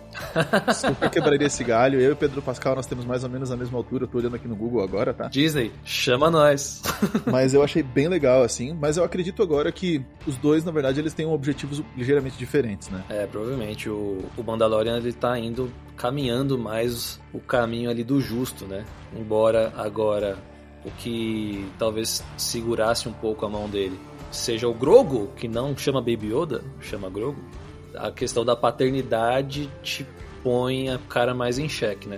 Super 0.74 1.08
quebraria 1.12 1.46
esse 1.46 1.64
galho. 1.64 2.02
Eu 2.02 2.14
e 2.14 2.16
Pedro 2.16 2.42
Pascal, 2.42 2.76
nós 2.76 2.88
temos 2.88 3.06
mais 3.06 3.24
ou 3.24 3.30
menos 3.30 3.52
a 3.52 3.56
mesma 3.56 3.78
altura. 3.78 4.06
Eu 4.06 4.08
tô 4.08 4.18
olhando 4.18 4.36
aqui 4.36 4.48
no 4.48 4.56
Google 4.56 4.82
agora, 4.82 5.14
tá? 5.14 5.28
Disney, 5.28 5.72
chama 5.86 6.32
nós. 6.32 6.82
mas 7.32 7.54
eu 7.54 7.62
achei 7.62 7.84
bem 7.84 8.08
legal, 8.08 8.42
assim. 8.42 8.74
Mas 8.74 8.98
eu 8.98 9.04
acredito 9.04 9.44
agora 9.44 9.72
que 9.72 10.04
os 10.26 10.36
dois, 10.38 10.66
na 10.66 10.72
verdade, 10.72 11.00
eles 11.00 11.14
têm 11.14 11.28
objetivos 11.28 11.84
ligeiramente 11.96 12.40
diferentes, 12.40 12.90
né? 12.90 13.04
É, 13.08 13.28
provavelmente. 13.28 13.88
O, 13.88 14.18
o 14.36 14.44
Mandalorian, 14.44 14.98
ele 14.98 15.14
tá 15.14 15.38
indo, 15.38 15.72
caminhando 15.96 16.58
mais 16.58 17.22
o 17.32 17.40
caminho 17.40 17.92
ali 17.92 18.04
do 18.04 18.20
justo, 18.20 18.66
né? 18.66 18.84
Embora 19.16 19.72
agora 19.78 20.38
o 20.84 20.90
que 20.90 21.70
talvez 21.78 22.24
segurasse 22.36 23.08
um 23.08 23.14
pouco 23.14 23.46
a 23.46 23.50
mão 23.50 23.70
dele 23.70 24.00
seja 24.32 24.68
o 24.68 24.74
Grogo, 24.74 25.28
que 25.36 25.48
não 25.48 25.76
chama 25.76 26.00
Baby 26.00 26.34
Yoda, 26.34 26.64
chama 26.80 27.10
Grogo, 27.10 27.42
a 27.96 28.12
questão 28.12 28.46
da 28.46 28.56
paternidade 28.56 29.70
te 29.82 30.06
põe 30.44 30.90
a 30.90 30.98
cara 30.98 31.34
mais 31.34 31.58
em 31.60 31.68
xeque, 31.68 32.08
né? 32.08 32.18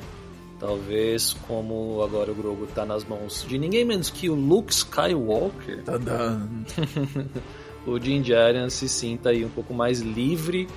Talvez 0.59 1.33
como 1.47 2.03
agora 2.03 2.31
o 2.31 2.35
Grogo 2.35 2.67
tá 2.67 2.85
nas 2.85 3.03
mãos 3.03 3.45
de 3.47 3.57
ninguém 3.57 3.83
menos 3.83 4.11
que 4.11 4.29
o 4.29 4.35
Luke 4.35 4.71
Skywalker, 4.71 5.83
o 7.85 7.97
Din 7.97 8.21
Djarin 8.21 8.69
se 8.69 8.87
sinta 8.87 9.29
aí 9.29 9.43
um 9.43 9.49
pouco 9.49 9.73
mais 9.73 10.01
livre 10.01 10.67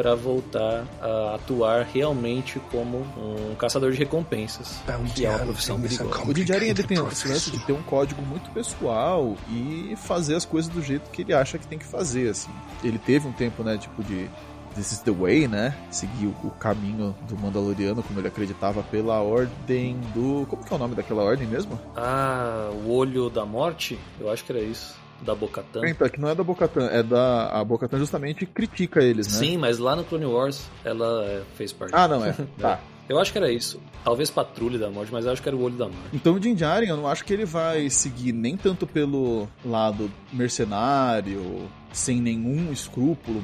para 0.00 0.14
voltar 0.14 0.86
a 0.98 1.34
atuar 1.34 1.84
realmente 1.84 2.58
como 2.70 3.04
um 3.18 3.54
caçador 3.54 3.92
de 3.92 3.98
recompensas, 3.98 4.80
que 5.14 5.26
é 5.26 5.28
uma 5.28 5.40
profissão 5.40 5.78
perigosa. 5.78 6.24
O 6.26 6.32
Djarin 6.32 6.68
ele 6.68 6.82
tem 6.82 7.06
esse 7.06 7.28
lance 7.28 7.50
de 7.50 7.58
ter 7.66 7.74
um 7.74 7.82
código 7.82 8.22
muito 8.22 8.50
pessoal 8.50 9.36
e 9.50 9.94
fazer 9.96 10.36
as 10.36 10.46
coisas 10.46 10.72
do 10.72 10.82
jeito 10.82 11.10
que 11.10 11.20
ele 11.20 11.34
acha 11.34 11.58
que 11.58 11.66
tem 11.66 11.78
que 11.78 11.84
fazer, 11.84 12.30
assim. 12.30 12.50
Ele 12.82 12.98
teve 12.98 13.28
um 13.28 13.32
tempo, 13.32 13.62
né, 13.62 13.76
tipo 13.76 14.02
de 14.02 14.26
This 14.74 14.92
is 14.92 14.98
the 15.00 15.10
way, 15.10 15.46
né? 15.46 15.76
Seguir 15.90 16.28
o, 16.28 16.36
o, 16.44 16.50
caminho 16.52 17.14
do 17.28 17.36
Mandaloriano, 17.36 18.02
como 18.02 18.20
ele 18.20 18.28
acreditava, 18.28 18.82
pela 18.84 19.20
ordem 19.20 19.98
do. 20.14 20.46
Como 20.48 20.64
que 20.64 20.72
é 20.72 20.76
o 20.76 20.78
nome 20.78 20.94
daquela 20.94 21.24
ordem 21.24 21.46
mesmo? 21.46 21.78
Ah, 21.96 22.70
o 22.86 22.92
Olho 22.92 23.28
da 23.28 23.44
Morte? 23.44 23.98
Eu 24.18 24.30
acho 24.30 24.44
que 24.44 24.52
era 24.52 24.62
isso 24.62 24.94
da 25.22 25.34
Bocatan. 25.34 25.82
Então, 25.86 26.06
é 26.06 26.10
que 26.10 26.20
não 26.20 26.28
é 26.28 26.34
da 26.34 26.42
Bocatan, 26.42 26.86
é 26.86 27.02
da. 27.02 27.48
A 27.48 27.64
Bocatan 27.64 27.98
justamente 27.98 28.46
critica 28.46 29.02
eles, 29.02 29.26
né? 29.26 29.38
Sim, 29.38 29.58
mas 29.58 29.78
lá 29.78 29.94
no 29.94 30.04
Clone 30.04 30.26
Wars 30.26 30.64
ela 30.84 31.24
é, 31.24 31.42
fez 31.54 31.72
parte. 31.72 31.94
Ah, 31.94 32.08
não, 32.08 32.24
é. 32.24 32.34
tá. 32.58 32.80
Eu 33.08 33.18
acho 33.18 33.32
que 33.32 33.38
era 33.38 33.50
isso. 33.50 33.80
Talvez 34.04 34.30
Patrulha 34.30 34.78
da 34.78 34.88
Morte, 34.88 35.12
mas 35.12 35.26
eu 35.26 35.32
acho 35.32 35.42
que 35.42 35.48
era 35.48 35.56
o 35.56 35.62
Olho 35.62 35.74
da 35.74 35.86
Morte. 35.86 36.10
Então 36.12 36.34
o 36.34 36.40
Din 36.40 36.54
Djarin, 36.54 36.86
eu 36.86 36.96
não 36.96 37.08
acho 37.08 37.24
que 37.24 37.32
ele 37.32 37.44
vai 37.44 37.90
seguir 37.90 38.32
nem 38.32 38.56
tanto 38.56 38.86
pelo 38.86 39.48
lado 39.64 40.08
mercenário, 40.32 41.68
sem 41.92 42.20
nenhum 42.20 42.72
escrúpulo, 42.72 43.42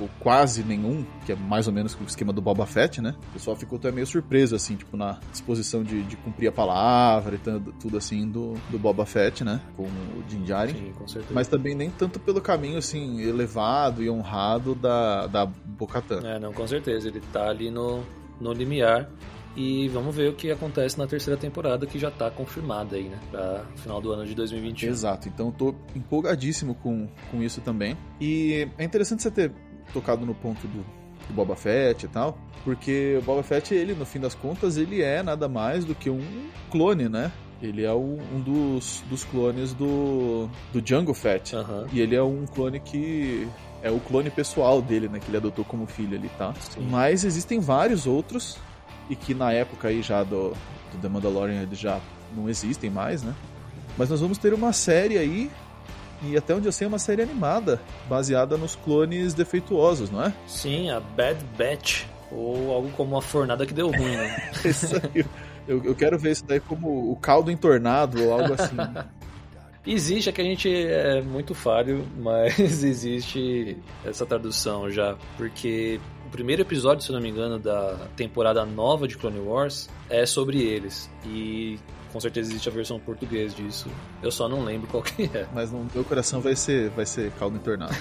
ou 0.00 0.08
quase 0.20 0.62
nenhum, 0.62 1.04
que 1.24 1.32
é 1.32 1.36
mais 1.36 1.66
ou 1.66 1.72
menos 1.72 1.94
o 1.94 2.04
esquema 2.04 2.32
do 2.32 2.42
Boba 2.42 2.66
Fett, 2.66 3.00
né? 3.00 3.14
O 3.30 3.32
pessoal 3.32 3.56
ficou 3.56 3.78
até 3.78 3.90
meio 3.90 4.06
surpreso, 4.06 4.54
assim, 4.54 4.76
tipo, 4.76 4.96
na 4.96 5.18
disposição 5.30 5.82
de, 5.82 6.02
de 6.02 6.16
cumprir 6.16 6.48
a 6.48 6.52
palavra 6.52 7.36
e 7.36 7.38
tudo, 7.38 7.72
tudo 7.80 7.96
assim 7.96 8.28
do, 8.28 8.54
do 8.70 8.78
Boba 8.78 9.06
Fett, 9.06 9.44
né? 9.44 9.60
Com 9.76 9.84
o 9.84 10.22
Din 10.28 10.42
Djarin. 10.42 10.74
Sim, 10.74 10.92
com 10.98 11.08
certeza. 11.08 11.34
Mas 11.34 11.48
também 11.48 11.74
nem 11.74 11.90
tanto 11.90 12.20
pelo 12.20 12.40
caminho, 12.40 12.78
assim, 12.78 13.20
elevado 13.20 14.02
e 14.02 14.10
honrado 14.10 14.74
da, 14.74 15.26
da 15.26 15.46
Bocatan. 15.46 16.20
É, 16.24 16.38
não, 16.38 16.52
com 16.52 16.66
certeza. 16.66 17.08
Ele 17.08 17.20
tá 17.32 17.48
ali 17.48 17.70
no, 17.70 18.02
no 18.40 18.52
limiar. 18.52 19.08
E 19.56 19.88
vamos 19.88 20.14
ver 20.14 20.28
o 20.28 20.34
que 20.34 20.50
acontece 20.50 20.98
na 20.98 21.06
terceira 21.06 21.40
temporada, 21.40 21.86
que 21.86 21.98
já 21.98 22.10
tá 22.10 22.30
confirmada 22.30 22.94
aí, 22.96 23.04
né? 23.04 23.18
Pra 23.30 23.64
final 23.76 24.02
do 24.02 24.12
ano 24.12 24.26
de 24.26 24.34
2021. 24.34 24.90
Exato, 24.90 25.28
então 25.30 25.46
eu 25.46 25.52
tô 25.52 25.74
empolgadíssimo 25.94 26.74
com, 26.74 27.08
com 27.30 27.42
isso 27.42 27.62
também. 27.62 27.96
E 28.20 28.68
é 28.76 28.84
interessante 28.84 29.22
você 29.22 29.30
ter 29.30 29.52
tocado 29.92 30.26
no 30.26 30.34
ponto 30.34 30.66
do, 30.66 30.84
do 31.28 31.34
Boba 31.34 31.56
Fett 31.56 32.06
e 32.06 32.08
tal, 32.08 32.38
porque 32.64 33.16
o 33.20 33.22
Boba 33.22 33.42
Fett, 33.42 33.74
ele, 33.74 33.94
no 33.94 34.04
fim 34.04 34.20
das 34.20 34.34
contas, 34.34 34.76
ele 34.76 35.02
é 35.02 35.22
nada 35.22 35.48
mais 35.48 35.84
do 35.84 35.94
que 35.94 36.10
um 36.10 36.20
clone, 36.70 37.08
né? 37.08 37.30
Ele 37.62 37.84
é 37.84 37.92
o, 37.92 38.18
um 38.34 38.40
dos, 38.40 39.02
dos 39.08 39.24
clones 39.24 39.72
do, 39.72 40.48
do 40.72 40.82
Django 40.82 41.14
Fett. 41.14 41.56
Uhum. 41.56 41.86
E 41.90 42.00
ele 42.00 42.14
é 42.14 42.22
um 42.22 42.44
clone 42.44 42.80
que 42.80 43.48
é 43.82 43.90
o 43.90 43.98
clone 43.98 44.30
pessoal 44.30 44.82
dele, 44.82 45.08
né? 45.08 45.20
Que 45.20 45.30
ele 45.30 45.38
adotou 45.38 45.64
como 45.64 45.86
filho 45.86 46.16
ali, 46.16 46.28
tá? 46.36 46.52
Sim. 46.54 46.86
Mas 46.90 47.24
existem 47.24 47.60
vários 47.60 48.06
outros, 48.06 48.58
e 49.08 49.16
que 49.16 49.34
na 49.34 49.52
época 49.52 49.88
aí 49.88 50.02
já 50.02 50.22
do, 50.22 50.50
do 50.92 50.98
The 51.00 51.08
Mandalorian 51.08 51.62
eles 51.62 51.78
já 51.78 52.00
não 52.36 52.48
existem 52.48 52.90
mais, 52.90 53.22
né? 53.22 53.34
Mas 53.96 54.10
nós 54.10 54.20
vamos 54.20 54.36
ter 54.38 54.52
uma 54.52 54.72
série 54.72 55.16
aí 55.16 55.50
e 56.22 56.36
até 56.36 56.54
onde 56.54 56.66
eu 56.66 56.72
sei 56.72 56.86
é 56.86 56.88
uma 56.88 56.98
série 56.98 57.22
animada, 57.22 57.80
baseada 58.08 58.56
nos 58.56 58.74
clones 58.76 59.34
defeituosos, 59.34 60.10
não 60.10 60.22
é? 60.22 60.32
Sim, 60.46 60.90
a 60.90 61.00
Bad 61.00 61.38
Batch. 61.56 62.04
Ou 62.30 62.72
algo 62.72 62.90
como 62.90 63.16
a 63.16 63.22
fornada 63.22 63.64
que 63.64 63.72
deu 63.72 63.88
ruim, 63.88 64.16
né? 64.16 64.50
isso 64.64 64.96
aí. 64.96 65.24
Eu, 65.68 65.82
eu 65.84 65.94
quero 65.94 66.18
ver 66.18 66.32
isso 66.32 66.44
daí 66.44 66.60
como 66.60 67.10
o 67.10 67.16
caldo 67.16 67.50
entornado 67.50 68.22
ou 68.24 68.32
algo 68.32 68.54
assim. 68.54 68.76
Existe, 69.86 70.28
é 70.28 70.32
que 70.32 70.40
a 70.40 70.44
gente 70.44 70.68
é 70.68 71.22
muito 71.22 71.54
falho, 71.54 72.04
mas 72.18 72.82
existe 72.82 73.76
essa 74.04 74.26
tradução 74.26 74.90
já, 74.90 75.16
porque 75.36 76.00
o 76.26 76.30
primeiro 76.30 76.62
episódio, 76.62 77.04
se 77.04 77.12
não 77.12 77.20
me 77.20 77.28
engano, 77.28 77.56
da 77.56 77.94
temporada 78.16 78.66
nova 78.66 79.06
de 79.06 79.16
Clone 79.16 79.38
Wars 79.38 79.88
é 80.10 80.26
sobre 80.26 80.60
eles. 80.60 81.08
E 81.24 81.78
com 82.12 82.20
certeza 82.20 82.50
existe 82.50 82.68
a 82.68 82.72
versão 82.72 82.98
portuguesa 82.98 83.54
disso. 83.54 83.88
Eu 84.22 84.30
só 84.30 84.48
não 84.48 84.64
lembro 84.64 84.88
qual 84.88 85.02
que 85.02 85.24
é. 85.24 85.46
Mas 85.52 85.70
no 85.70 85.86
meu 85.92 86.04
coração 86.04 86.40
vai 86.40 86.56
ser, 86.56 86.90
vai 86.90 87.06
ser 87.06 87.30
caldo 87.32 87.56
entornado. 87.56 87.94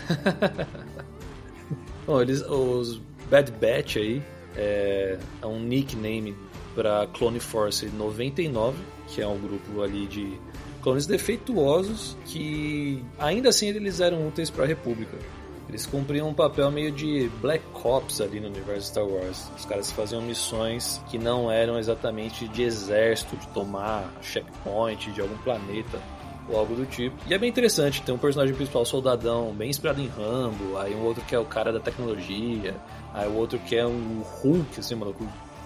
Bom, 2.05 2.21
eles, 2.21 2.41
os 2.41 3.01
Bad 3.29 3.51
Batch 3.53 3.97
aí 3.97 4.23
é, 4.55 5.17
é 5.41 5.45
um 5.45 5.59
nickname 5.59 6.35
para 6.75 7.07
Clone 7.07 7.39
Force 7.39 7.85
99, 7.87 8.77
que 9.07 9.21
é 9.21 9.27
um 9.27 9.39
grupo 9.39 9.81
ali 9.81 10.05
de 10.07 10.39
clones 10.81 11.07
defeituosos 11.07 12.15
que 12.25 13.03
ainda 13.17 13.49
assim 13.49 13.67
eles 13.69 13.99
eram 13.99 14.27
úteis 14.27 14.51
para 14.51 14.65
a 14.65 14.67
República. 14.67 15.17
Eles 15.67 15.85
cumpriam 15.85 16.29
um 16.29 16.33
papel 16.33 16.69
meio 16.69 16.91
de 16.91 17.29
Black 17.41 17.63
Ops 17.83 18.21
ali 18.21 18.39
no 18.39 18.47
universo 18.47 18.87
Star 18.87 19.05
Wars. 19.05 19.49
Os 19.57 19.65
caras 19.65 19.91
faziam 19.91 20.21
missões 20.21 21.01
que 21.09 21.17
não 21.17 21.51
eram 21.51 21.79
exatamente 21.79 22.47
de 22.47 22.63
exército, 22.63 23.35
de 23.35 23.47
tomar 23.47 24.13
checkpoint 24.21 25.11
de 25.11 25.21
algum 25.21 25.37
planeta 25.37 25.99
ou 26.47 26.59
algo 26.59 26.75
do 26.75 26.85
tipo. 26.85 27.15
E 27.27 27.33
é 27.33 27.37
bem 27.37 27.49
interessante, 27.49 28.01
tem 28.01 28.13
um 28.13 28.17
personagem 28.17 28.53
principal 28.55 28.85
soldadão, 28.85 29.53
bem 29.53 29.69
inspirado 29.69 29.99
em 29.99 30.07
Rambo, 30.07 30.77
aí 30.77 30.93
um 30.95 31.03
outro 31.03 31.23
que 31.25 31.33
é 31.33 31.39
o 31.39 31.45
cara 31.45 31.73
da 31.73 31.79
tecnologia, 31.79 32.75
aí 33.13 33.27
o 33.27 33.35
outro 33.35 33.57
que 33.59 33.75
é 33.75 33.85
um 33.85 34.21
Hulk, 34.41 34.79
assim, 34.79 34.95
mano, 34.95 35.15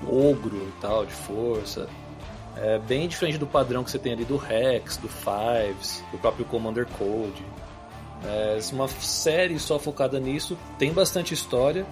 um 0.03 0.29
ogro 0.29 0.55
e 0.55 0.81
tal, 0.81 1.05
de 1.05 1.13
força. 1.13 1.89
É 2.55 2.77
bem 2.79 3.07
diferente 3.07 3.38
do 3.38 3.47
padrão 3.47 3.83
que 3.83 3.91
você 3.91 3.99
tem 3.99 4.13
ali 4.13 4.25
do 4.25 4.38
Rex, 4.38 4.97
do 4.97 5.07
Fives, 5.07 6.03
do 6.12 6.17
próprio 6.17 6.45
Commander 6.45 6.85
Code. 6.97 7.45
É 8.23 8.60
uma 8.73 8.88
série 8.88 9.58
só 9.60 9.79
focada 9.79 10.19
nisso, 10.19 10.58
tem 10.77 10.91
bastante 10.91 11.34
história 11.34 11.86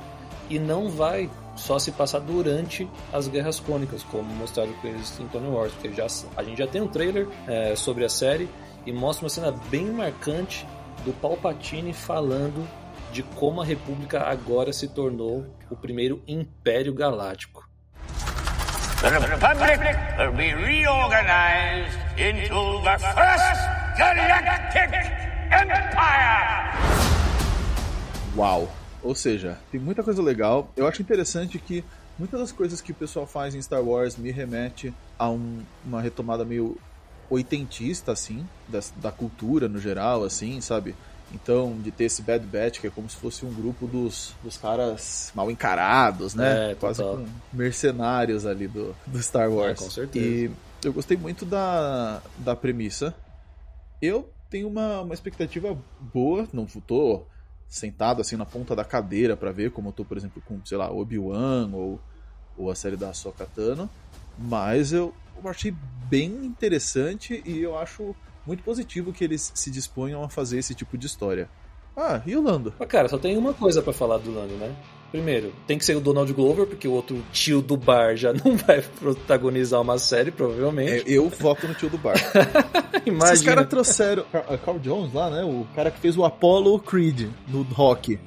e 0.50 0.60
não 0.60 0.90
vai 0.90 1.30
só 1.56 1.80
se 1.80 1.92
passar 1.92 2.20
durante 2.20 2.88
as 3.12 3.28
guerras 3.28 3.60
cônicas, 3.60 4.04
como 4.04 4.24
mostrado 4.36 4.72
com 4.82 4.88
eles 4.88 5.20
em 5.20 5.48
Wars, 5.48 5.74
porque 5.74 5.94
já, 5.94 6.08
a 6.36 6.44
gente 6.44 6.58
já 6.58 6.68
tem 6.68 6.82
um 6.82 6.88
trailer 6.88 7.28
é, 7.48 7.76
sobre 7.76 8.06
a 8.06 8.10
série 8.10 8.48
e 8.86 8.94
mostra 8.94 9.26
uma 9.26 9.30
cena 9.30 9.52
bem 9.70 9.86
marcante 9.86 10.66
do 11.04 11.14
Palpatine 11.14 11.94
falando 11.94 12.68
de 13.12 13.24
como 13.24 13.62
a 13.62 13.66
República 13.66 14.22
agora 14.24 14.72
se 14.72 14.88
tornou 14.88 15.46
o 15.70 15.76
primeiro 15.76 16.22
Império 16.28 16.94
Galáctico. 16.94 17.68
The 19.02 19.10
Republic 19.10 19.80
will 20.18 20.32
be 20.32 20.54
reorganized 20.54 21.98
into 22.18 22.82
the 22.84 22.98
first 22.98 23.62
galactic 23.98 25.07
Empire! 25.48 26.68
Uau! 28.36 28.70
Ou 29.02 29.16
seja, 29.16 29.58
tem 29.72 29.80
muita 29.80 30.04
coisa 30.04 30.22
legal. 30.22 30.70
Eu 30.76 30.88
acho 30.88 31.02
interessante 31.02 31.58
que 31.60 31.84
muitas 32.20 32.40
das 32.40 32.52
coisas 32.52 32.82
que 32.82 32.92
o 32.92 32.96
pessoal 32.96 33.26
faz 33.26 33.56
em 33.56 33.62
Star 33.62 33.82
Wars 33.82 34.18
me 34.18 34.32
remete 34.32 34.94
a 35.18 35.30
um, 35.30 35.62
uma 35.86 36.02
retomada 36.02 36.44
meio 36.44 36.78
oitentista, 37.30 38.12
assim, 38.12 38.48
da, 38.68 38.80
da 38.98 39.12
cultura 39.12 39.68
no 39.68 39.80
geral, 39.80 40.24
assim, 40.24 40.60
sabe? 40.62 40.96
Então, 41.34 41.78
de 41.78 41.92
ter 41.92 42.06
esse 42.06 42.22
Bad 42.22 42.46
Batch, 42.46 42.80
que 42.80 42.88
é 42.88 42.90
como 42.90 43.10
se 43.10 43.18
fosse 43.18 43.46
um 43.46 43.54
grupo 43.54 43.86
dos, 43.86 44.34
dos 44.44 44.58
caras 44.58 45.32
mal 45.36 45.52
encarados, 45.52 46.34
né? 46.34 46.72
É, 46.72 46.76
Quase 46.76 47.02
com 47.02 47.26
mercenários 47.52 48.46
ali 48.46 48.68
do, 48.68 48.96
do 49.06 49.22
Star 49.22 49.50
Wars. 49.52 49.82
É, 49.82 49.84
com 49.84 49.90
certeza. 49.90 50.26
E 50.26 50.52
eu 50.84 50.94
gostei 50.94 51.18
muito 51.18 51.46
da, 51.46 52.22
da 52.38 52.56
premissa. 52.56 53.14
Eu 54.02 54.30
tenho 54.50 54.68
uma, 54.68 55.02
uma 55.02 55.14
expectativa 55.14 55.78
boa, 56.14 56.48
não 56.54 56.66
tô 56.66 57.26
sentado 57.68 58.22
assim 58.22 58.38
na 58.38 58.46
ponta 58.46 58.76
da 58.76 58.86
cadeira 58.86 59.36
para 59.36 59.52
ver 59.52 59.72
como 59.72 59.90
eu 59.90 59.94
tô, 59.94 60.06
por 60.06 60.18
exemplo, 60.18 60.42
com, 60.46 60.64
sei 60.66 60.78
lá, 60.78 60.92
Obi-Wan 60.92 61.70
ou, 61.74 62.00
ou 62.58 62.72
a 62.72 62.76
série 62.76 62.96
da 62.96 63.10
Ahsoka 63.10 63.46
Tano, 63.46 63.90
mas 64.38 64.94
eu, 64.94 65.14
eu 65.42 65.50
achei 65.50 65.74
bem 66.10 66.28
interessante 66.46 67.42
e 67.46 67.60
eu 67.60 67.78
acho 67.78 68.16
muito 68.46 68.64
positivo 68.64 69.12
que 69.12 69.24
eles 69.24 69.52
se 69.54 69.70
disponham 69.70 70.24
a 70.24 70.30
fazer 70.30 70.58
esse 70.58 70.74
tipo 70.74 70.98
de 70.98 71.06
história. 71.06 71.50
Ah, 71.96 72.22
e 72.26 72.36
o 72.36 72.42
Lando? 72.42 72.74
Ah, 72.80 72.86
cara, 72.86 73.10
só 73.10 73.18
tem 73.18 73.38
uma 73.38 73.54
coisa 73.54 73.82
para 73.82 73.92
falar 73.92 74.20
do 74.20 74.34
Lando, 74.34 74.54
né? 74.56 74.74
Primeiro, 75.12 75.54
tem 75.66 75.78
que 75.78 75.86
ser 75.86 75.96
o 75.96 76.00
Donald 76.02 76.32
Glover, 76.34 76.66
porque 76.66 76.88
o 76.88 76.92
outro 76.92 77.24
tio 77.32 77.62
do 77.62 77.78
bar 77.78 78.16
já 78.16 78.34
não 78.46 78.56
vai 78.58 78.82
protagonizar 79.00 79.82
uma 79.82 79.98
série, 79.98 80.32
provavelmente. 80.32 81.10
É, 81.12 81.18
eu 81.18 81.30
voto 81.30 81.68
no 81.68 81.74
tio 81.74 81.90
do 81.90 81.98
bar. 81.98 82.16
Imagina. 83.06 83.34
Esses 83.34 83.46
caras 83.46 83.68
trouxeram. 83.68 84.26
Car- 84.32 84.46
Carl 84.66 84.80
Jones 84.80 85.14
lá, 85.14 85.30
né? 85.30 85.44
O 85.44 85.66
cara 85.76 85.90
que 85.92 86.00
fez 86.00 86.18
o 86.18 86.26
Apollo 86.26 86.78
Creed 86.80 87.30
no 87.48 87.62
rock. 87.64 88.20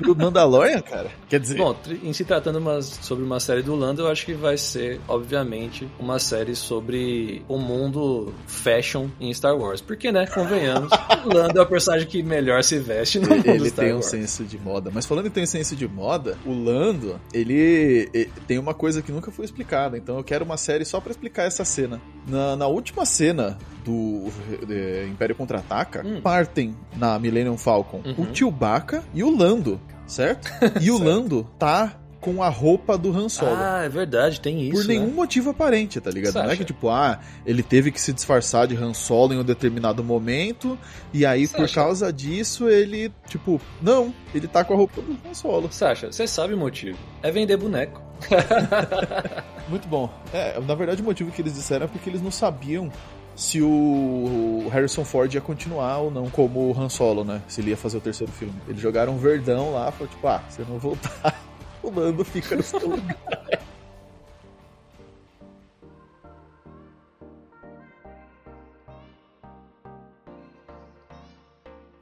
Do 0.00 0.16
Mandalorian, 0.16 0.80
cara. 0.80 1.08
Quer 1.28 1.38
dizer. 1.40 1.56
Bom, 1.58 1.76
em 2.02 2.12
se 2.12 2.24
tratando 2.24 2.58
uma- 2.58 2.82
sobre 2.82 3.24
uma 3.24 3.38
série 3.38 3.62
do 3.62 3.74
Lando, 3.76 4.02
eu 4.02 4.08
acho 4.08 4.26
que 4.26 4.34
vai 4.34 4.56
ser, 4.56 5.00
obviamente, 5.06 5.88
uma 6.00 6.18
série 6.18 6.56
sobre 6.56 7.42
o 7.48 7.58
mundo 7.58 8.34
fashion 8.46 9.06
em 9.20 9.32
Star 9.32 9.56
Wars. 9.56 9.80
Porque, 9.80 10.10
né, 10.10 10.26
convenhamos, 10.26 10.90
o 11.24 11.32
Lando 11.32 11.58
é 11.58 11.62
o 11.62 11.66
personagem 11.66 12.08
que 12.08 12.22
melhor 12.22 12.64
se 12.64 12.78
veste 12.78 13.20
no 13.20 13.28
mundo 13.28 13.46
ele 13.48 13.68
Star 13.70 13.84
tem 13.84 13.92
um 13.94 13.96
Wars. 13.98 14.06
senso 14.10 14.44
de 14.44 14.58
moda. 14.58 14.90
Mas 14.92 15.06
falando 15.06 15.26
em 15.26 15.30
ter 15.30 15.42
um 15.42 15.46
senso 15.46 15.76
de 15.76 15.86
moda, 15.86 16.07
o 16.46 16.52
Lando, 16.52 17.20
ele, 17.32 18.08
ele 18.14 18.30
tem 18.46 18.58
uma 18.58 18.72
coisa 18.74 19.02
que 19.02 19.12
nunca 19.12 19.30
foi 19.30 19.44
explicada. 19.44 19.96
Então 19.98 20.16
eu 20.16 20.24
quero 20.24 20.44
uma 20.44 20.56
série 20.56 20.84
só 20.84 21.00
pra 21.00 21.10
explicar 21.10 21.44
essa 21.44 21.64
cena. 21.64 22.00
Na, 22.26 22.56
na 22.56 22.66
última 22.66 23.04
cena 23.04 23.58
do 23.84 24.28
eh, 24.68 25.06
Império 25.08 25.34
Contra-Ataca, 25.34 26.02
Hum. 26.06 26.20
partem 26.22 26.74
na 26.96 27.18
Millennium 27.18 27.56
Falcon 27.58 28.00
Uhum. 28.04 28.24
o 28.30 28.34
Chewbacca 28.34 29.02
e 29.14 29.22
o 29.24 29.30
Lando, 29.36 29.80
certo? 30.06 30.48
E 30.80 30.90
o 30.90 30.98
Lando 30.98 31.46
tá 31.58 31.94
com 32.20 32.42
a 32.42 32.48
roupa 32.48 32.98
do 32.98 33.16
Han 33.16 33.28
Solo. 33.28 33.56
Ah, 33.56 33.82
é 33.84 33.88
verdade, 33.88 34.40
tem 34.40 34.60
isso. 34.62 34.72
por 34.72 34.84
nenhum 34.86 35.06
né? 35.06 35.12
motivo 35.12 35.50
aparente, 35.50 36.00
tá 36.00 36.10
ligado? 36.10 36.34
Não 36.34 36.50
é 36.50 36.56
que, 36.56 36.64
tipo, 36.64 36.88
ah, 36.88 37.20
ele 37.46 37.62
teve 37.62 37.92
que 37.92 38.00
se 38.00 38.12
disfarçar 38.12 38.66
de 38.66 38.76
Han 38.76 38.94
Solo 38.94 39.34
em 39.34 39.38
um 39.38 39.44
determinado 39.44 40.02
momento, 40.02 40.78
e 41.12 41.24
aí, 41.24 41.46
por 41.46 41.70
causa 41.70 42.12
disso, 42.12 42.68
ele, 42.68 43.12
tipo, 43.28 43.60
não, 43.80 44.12
ele 44.34 44.48
tá 44.48 44.64
com 44.64 44.74
a 44.74 44.76
roupa 44.76 45.00
do 45.00 45.12
Han 45.28 45.34
Solo. 45.34 45.68
Sasha, 45.70 46.10
você 46.10 46.26
sabe 46.26 46.54
o 46.54 46.58
motivo. 46.58 46.98
É 47.22 47.30
vender 47.30 47.56
boneco. 47.56 48.02
Muito 49.68 49.86
bom. 49.86 50.10
É, 50.32 50.58
na 50.60 50.74
verdade, 50.74 51.02
o 51.02 51.04
motivo 51.04 51.30
que 51.30 51.40
eles 51.40 51.54
disseram 51.54 51.84
é 51.84 51.88
porque 51.88 52.10
eles 52.10 52.22
não 52.22 52.30
sabiam 52.30 52.90
se 53.38 53.62
o 53.62 54.66
Harrison 54.72 55.04
Ford 55.04 55.32
ia 55.32 55.40
continuar 55.40 55.98
ou 55.98 56.10
não 56.10 56.28
como 56.28 56.72
o 56.72 56.78
Han 56.78 56.88
Solo, 56.88 57.22
né? 57.22 57.40
Se 57.46 57.60
ele 57.60 57.70
ia 57.70 57.76
fazer 57.76 57.98
o 57.98 58.00
terceiro 58.00 58.32
filme. 58.32 58.54
Eles 58.66 58.80
jogaram 58.80 59.12
um 59.12 59.18
verdão 59.18 59.72
lá, 59.72 59.92
falou, 59.92 60.08
tipo, 60.08 60.26
ah, 60.26 60.42
eu 60.58 60.66
não 60.66 60.76
voltar, 60.76 61.40
o 61.82 61.90
Lando 61.90 62.24
fica 62.24 62.56
no 62.56 62.62
seu 62.62 62.80
lugar. 62.80 63.16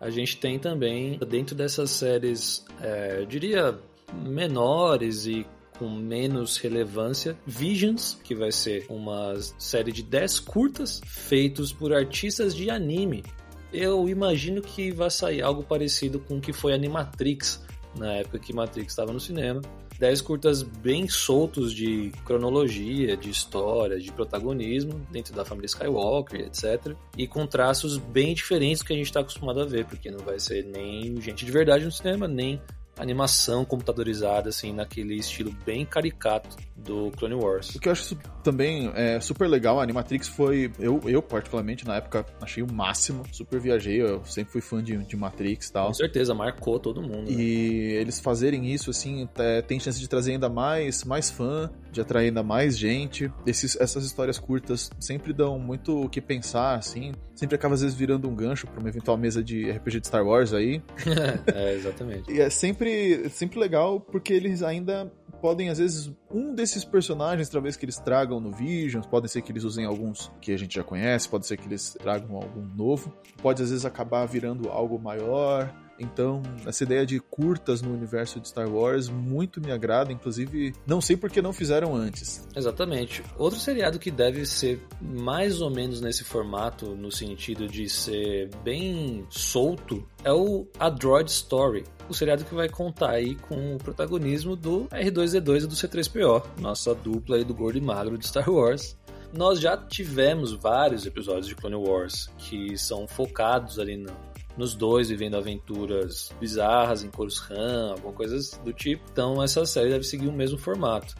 A 0.01 0.11
gente 0.11 0.37
tem 0.37 0.57
também, 0.57 1.19
dentro 1.19 1.55
dessas 1.57 1.91
séries, 1.91 2.65
é, 2.81 3.17
eu 3.19 3.27
diria, 3.27 3.77
menores 4.13 5.27
e 5.27 5.45
com 5.79 5.91
menos 5.91 6.57
relevância, 6.57 7.37
Visions, 7.45 8.17
que 8.23 8.35
vai 8.35 8.53
ser 8.53 8.87
uma 8.89 9.35
série 9.59 9.93
de 9.93 10.03
10 10.03 10.41
curtas 10.41 11.01
feitos 11.05 11.73
por 11.73 11.93
artistas 11.93 12.55
de 12.55 12.71
anime. 12.71 13.25
Eu 13.73 14.09
imagino 14.09 14.63
que 14.63 14.91
vai 14.91 15.11
sair 15.11 15.43
algo 15.43 15.63
parecido 15.63 16.19
com 16.21 16.39
o 16.39 16.41
que 16.41 16.53
foi 16.53 16.73
Animatrix, 16.73 17.66
na 17.99 18.15
época 18.15 18.39
que 18.39 18.53
Matrix 18.53 18.93
estava 18.93 19.13
no 19.13 19.21
cinema. 19.21 19.61
10 19.99 20.21
curtas 20.21 20.63
bem 20.63 21.09
soltos 21.09 21.73
de 21.73 22.13
cronologia, 22.25 23.17
de 23.17 23.31
história, 23.31 23.99
de 23.99 24.13
protagonismo 24.13 25.01
dentro 25.11 25.35
da 25.35 25.45
família 25.45 25.67
Skywalker, 25.67 26.41
etc. 26.41 26.95
E 27.17 27.27
com 27.27 27.47
traços 27.47 27.97
bem 27.97 28.35
diferentes 28.35 28.81
do 28.81 28.87
que 28.87 28.93
a 28.93 28.97
gente 28.97 29.07
está 29.07 29.21
acostumado 29.21 29.61
a 29.61 29.65
ver, 29.65 29.87
porque 29.87 30.11
não 30.11 30.19
vai 30.19 30.39
ser 30.39 30.65
nem 30.65 31.19
gente 31.21 31.47
de 31.47 31.51
verdade 31.51 31.85
no 31.85 31.93
cinema, 31.93 32.29
nem 32.29 32.61
animação 32.99 33.65
computadorizada, 33.65 34.51
assim, 34.51 34.73
naquele 34.73 35.15
estilo 35.15 35.55
bem 35.65 35.85
caricato 35.85 36.57
do 36.77 37.11
Clone 37.13 37.35
Wars. 37.35 37.75
O 37.75 37.81
que 37.81 37.89
eu 37.89 37.93
acho 37.93 38.17
também 38.43 38.93
é, 38.95 39.19
super 39.19 39.49
legal, 39.49 39.81
a 39.81 39.83
Animatrix 39.83 40.29
foi. 40.29 40.71
Eu, 40.79 41.01
eu, 41.07 41.23
particularmente, 41.23 41.87
na 41.87 41.97
época, 41.97 42.25
achei 42.41 42.63
o 42.63 42.73
máximo. 42.73 43.25
Super 43.33 43.59
viajei, 43.59 44.01
eu 44.01 44.25
sempre 44.25 44.53
fui 44.53 44.61
fã 44.61 44.83
de, 44.83 44.97
de 44.99 45.17
Matrix 45.17 45.69
e 45.69 45.73
tal. 45.73 45.89
Com 45.89 45.95
certeza, 45.95 46.35
marcou 46.35 46.79
todo 46.79 47.03
mundo. 47.03 47.31
né? 47.31 47.33
E 47.33 47.93
eles 47.93 48.21
fazerem 48.21 48.73
isso, 48.73 48.91
assim, 48.91 49.29
é, 49.37 49.63
tem 49.63 49.81
chance 49.81 49.99
de 49.99 50.09
trazer 50.09 50.33
ainda 50.33 50.49
mais, 50.49 51.05
mais 51.05 51.31
fã, 51.31 51.71
de 51.91 52.01
atrair 52.01 52.29
ainda 52.29 52.43
mais 52.43 52.77
gente. 52.77 53.33
Esses, 53.47 53.77
essas 53.81 54.05
histórias 54.05 54.39
curtas 54.39 54.91
sempre 55.01 55.33
dão 55.33 55.59
muito 55.59 56.03
o 56.03 56.09
que 56.09 56.21
pensar, 56.21 56.77
assim. 56.77 57.13
Sempre 57.35 57.57
acaba, 57.57 57.75
às 57.75 57.83
vezes, 57.83 57.97
virando 57.97 58.29
um 58.29 58.35
gancho 58.35 58.67
pra 58.67 58.81
uma 58.81 58.89
eventual 58.89 59.17
mesa 59.17 59.43
de 59.43 59.71
RPG 59.71 60.01
de 60.01 60.07
Star 60.07 60.25
Wars 60.25 60.53
aí. 60.53 60.83
é, 61.55 61.75
exatamente. 61.75 62.33
E 62.33 62.41
é 62.41 62.49
sempre, 62.51 63.29
sempre 63.31 63.59
legal 63.59 64.01
porque 64.01 64.33
eles 64.33 64.63
ainda 64.63 65.11
podem, 65.47 65.69
às 65.69 65.79
vezes, 65.79 66.11
um 66.29 66.53
desses 66.53 66.85
personagens, 66.85 67.49
talvez 67.49 67.77
que 67.77 67.85
eles 67.85 68.01
tragam 68.01 68.41
no 68.41 68.51
Visions, 68.51 69.07
pode 69.07 69.29
ser 69.29 69.43
que 69.43 69.53
eles 69.53 69.63
usem 69.63 69.85
alguns 69.85 70.29
que 70.41 70.53
a 70.53 70.59
gente 70.59 70.75
já 70.75 70.83
conhece, 70.83 71.29
pode 71.29 71.47
ser 71.47 71.57
que 71.57 71.69
eles 71.69 71.97
tragam 72.01 72.35
algum 72.35 72.63
novo, 72.75 73.15
pode 73.41 73.63
às 73.63 73.71
vezes 73.71 73.85
acabar 73.85 74.27
virando 74.27 74.69
algo 74.69 74.99
maior. 74.99 75.73
Então, 75.99 76.43
essa 76.67 76.85
ideia 76.85 77.07
de 77.07 77.19
curtas 77.21 77.81
no 77.83 77.93
universo 77.93 78.41
de 78.41 78.49
Star 78.49 78.69
Wars 78.69 79.09
muito 79.09 79.61
me 79.61 79.73
agrada, 79.73 80.13
inclusive, 80.13 80.75
não 80.87 81.01
sei 81.01 81.17
por 81.17 81.31
que 81.31 81.41
não 81.41 81.53
fizeram 81.53 81.95
antes. 81.95 82.47
Exatamente. 82.55 83.23
Outro 83.39 83.59
seriado 83.59 83.99
que 83.99 84.11
deve 84.11 84.45
ser 84.47 84.81
mais 85.01 85.61
ou 85.61 85.71
menos 85.71 86.01
nesse 86.01 86.25
formato, 86.25 86.95
no 86.95 87.11
sentido 87.11 87.67
de 87.67 87.89
ser 87.89 88.51
bem 88.63 89.27
solto, 89.31 90.07
é 90.25 90.33
o 90.33 90.67
A 90.79 90.91
Droid 90.91 91.31
Story. 91.31 91.85
O 92.09 92.15
seriado 92.15 92.45
que 92.45 92.55
vai 92.55 92.69
contar 92.69 93.11
aí 93.11 93.35
com 93.35 93.75
o 93.75 93.79
protagonismo 93.79 94.55
do 94.55 94.87
R2D2 94.87 95.65
e 95.65 95.67
do 95.67 95.75
C3PO, 95.75 96.45
nossa 96.61 96.95
dupla 96.95 97.37
aí 97.37 97.45
do 97.45 97.55
gordo 97.55 97.79
e 97.79 97.81
magro 97.81 98.17
de 98.17 98.27
Star 98.27 98.49
Wars. 98.49 98.97
Nós 99.33 99.61
já 99.61 99.77
tivemos 99.77 100.53
vários 100.53 101.05
episódios 101.05 101.47
de 101.47 101.55
Clone 101.55 101.75
Wars 101.75 102.31
que 102.39 102.79
são 102.79 103.07
focados 103.09 103.79
ali 103.79 103.97
no, 103.97 104.11
nos 104.57 104.75
dois 104.75 105.09
vivendo 105.09 105.37
aventuras 105.37 106.33
bizarras 106.41 107.05
em 107.05 107.11
Coruscant, 107.11 107.93
alguma 107.93 108.13
coisa 108.13 108.59
do 108.63 108.73
tipo. 108.73 109.05
Então 109.13 109.43
essa 109.43 109.65
série 109.67 109.91
deve 109.91 110.05
seguir 110.05 110.29
o 110.29 110.33
mesmo 110.33 110.59
formato. 110.59 111.15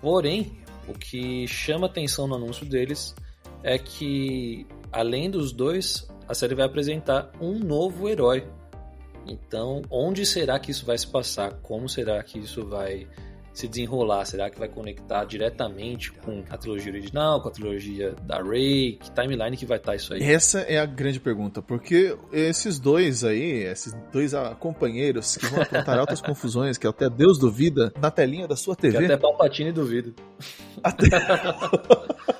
Porém, 0.00 0.58
o 0.88 0.92
que 0.92 1.46
chama 1.46 1.86
atenção 1.86 2.26
no 2.26 2.34
anúncio 2.34 2.66
deles 2.66 3.14
é 3.62 3.78
que, 3.78 4.66
além 4.90 5.30
dos 5.30 5.52
dois, 5.52 6.08
a 6.26 6.34
série 6.34 6.54
vai 6.54 6.66
apresentar 6.66 7.30
um 7.40 7.58
novo 7.58 8.08
herói. 8.08 8.46
Então, 9.26 9.82
onde 9.88 10.26
será 10.26 10.58
que 10.58 10.72
isso 10.72 10.84
vai 10.84 10.98
se 10.98 11.06
passar? 11.06 11.52
Como 11.62 11.88
será 11.88 12.20
que 12.22 12.38
isso 12.40 12.66
vai 12.66 13.06
se 13.52 13.68
desenrolar? 13.68 14.24
Será 14.24 14.50
que 14.50 14.58
vai 14.58 14.68
conectar 14.68 15.24
diretamente 15.24 16.12
com 16.12 16.42
a 16.48 16.56
trilogia 16.56 16.92
original, 16.92 17.40
com 17.40 17.48
a 17.48 17.50
trilogia 17.50 18.14
da 18.22 18.42
Rey? 18.42 18.98
Que 19.00 19.10
timeline 19.10 19.56
que 19.56 19.66
vai 19.66 19.78
estar 19.78 19.94
isso 19.94 20.14
aí? 20.14 20.22
Essa 20.22 20.60
é 20.60 20.78
a 20.78 20.86
grande 20.86 21.20
pergunta, 21.20 21.60
porque 21.60 22.16
esses 22.32 22.78
dois 22.78 23.24
aí, 23.24 23.64
esses 23.64 23.94
dois 24.12 24.34
ah, 24.34 24.54
companheiros 24.58 25.36
que 25.36 25.46
vão 25.46 25.62
aprontar 25.62 25.98
altas 26.00 26.20
confusões, 26.20 26.78
que 26.78 26.86
até 26.86 27.08
Deus 27.08 27.38
duvida, 27.38 27.92
na 28.00 28.10
telinha 28.10 28.46
da 28.46 28.56
sua 28.56 28.74
Que 28.74 28.82
TV, 28.82 29.04
até 29.04 29.16
Palpatine 29.16 29.72
duvida. 29.72 30.12
Até... 30.82 31.06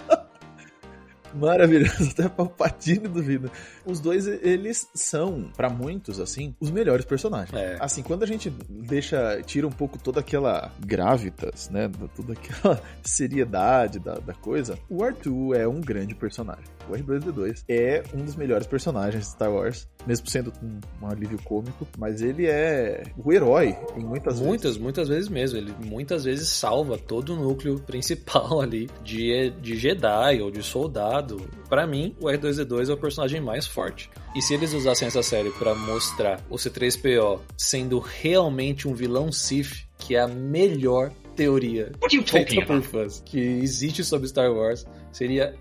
Maravilhoso, 1.34 2.10
até 2.12 2.28
Palpatine 2.28 3.08
duvida. 3.08 3.50
Os 3.84 4.00
dois, 4.00 4.26
eles 4.26 4.88
são, 4.94 5.50
pra 5.56 5.68
muitos, 5.68 6.20
assim, 6.20 6.54
os 6.60 6.70
melhores 6.70 7.04
personagens. 7.04 7.54
É. 7.54 7.76
Assim, 7.80 8.02
quando 8.02 8.22
a 8.22 8.26
gente 8.26 8.50
deixa, 8.68 9.40
tira 9.42 9.66
um 9.66 9.72
pouco 9.72 9.98
toda 9.98 10.20
aquela 10.20 10.72
gravitas, 10.78 11.68
né, 11.70 11.90
toda 12.14 12.34
aquela 12.34 12.80
seriedade 13.02 13.98
da, 13.98 14.14
da 14.14 14.34
coisa, 14.34 14.78
o 14.88 14.98
R2 14.98 15.56
é 15.56 15.68
um 15.68 15.80
grande 15.80 16.14
personagem. 16.14 16.64
O 16.88 16.92
R2D2 16.92 17.64
é 17.68 18.02
um 18.14 18.24
dos 18.24 18.36
melhores 18.36 18.66
personagens 18.66 19.24
de 19.24 19.30
Star 19.32 19.52
Wars, 19.52 19.88
mesmo 20.06 20.26
sendo 20.28 20.52
um, 20.62 20.80
um 21.02 21.08
alívio 21.08 21.38
cômico, 21.42 21.86
mas 21.98 22.22
ele 22.22 22.46
é 22.46 23.02
o 23.16 23.32
herói 23.32 23.76
em 23.96 24.04
muitas 24.04 24.34
vezes. 24.34 24.46
Muitas, 24.46 24.78
muitas 24.78 25.08
vezes 25.08 25.28
mesmo. 25.28 25.58
Ele 25.58 25.74
muitas 25.84 26.24
vezes 26.24 26.48
salva 26.48 26.98
todo 26.98 27.34
o 27.34 27.36
núcleo 27.36 27.78
principal 27.86 28.60
ali 28.60 28.88
de, 29.02 29.50
de 29.60 29.76
Jedi 29.76 30.40
ou 30.40 30.50
de 30.50 30.62
soldado. 30.62 31.40
Pra 31.68 31.86
mim, 31.86 32.14
o 32.20 32.26
R2D2 32.26 32.90
é 32.90 32.92
o 32.92 32.96
personagem 32.96 33.40
mais 33.40 33.66
forte. 33.66 34.10
E 34.34 34.42
se 34.42 34.54
eles 34.54 34.72
usassem 34.72 35.08
essa 35.08 35.22
série 35.22 35.50
pra 35.50 35.74
mostrar 35.74 36.40
o 36.48 36.56
C3PO 36.56 37.40
sendo 37.56 37.98
realmente 37.98 38.88
um 38.88 38.94
vilão 38.94 39.30
Sith, 39.30 39.86
que 39.98 40.16
é 40.16 40.20
a 40.20 40.28
melhor 40.28 41.12
teoria 41.36 41.92
feita 42.26 42.66
por 42.66 42.82
fãs 42.82 43.22
que 43.24 43.38
existe 43.38 44.04
sobre 44.04 44.28
Star 44.28 44.52
Wars, 44.52 44.86
seria 45.10 45.54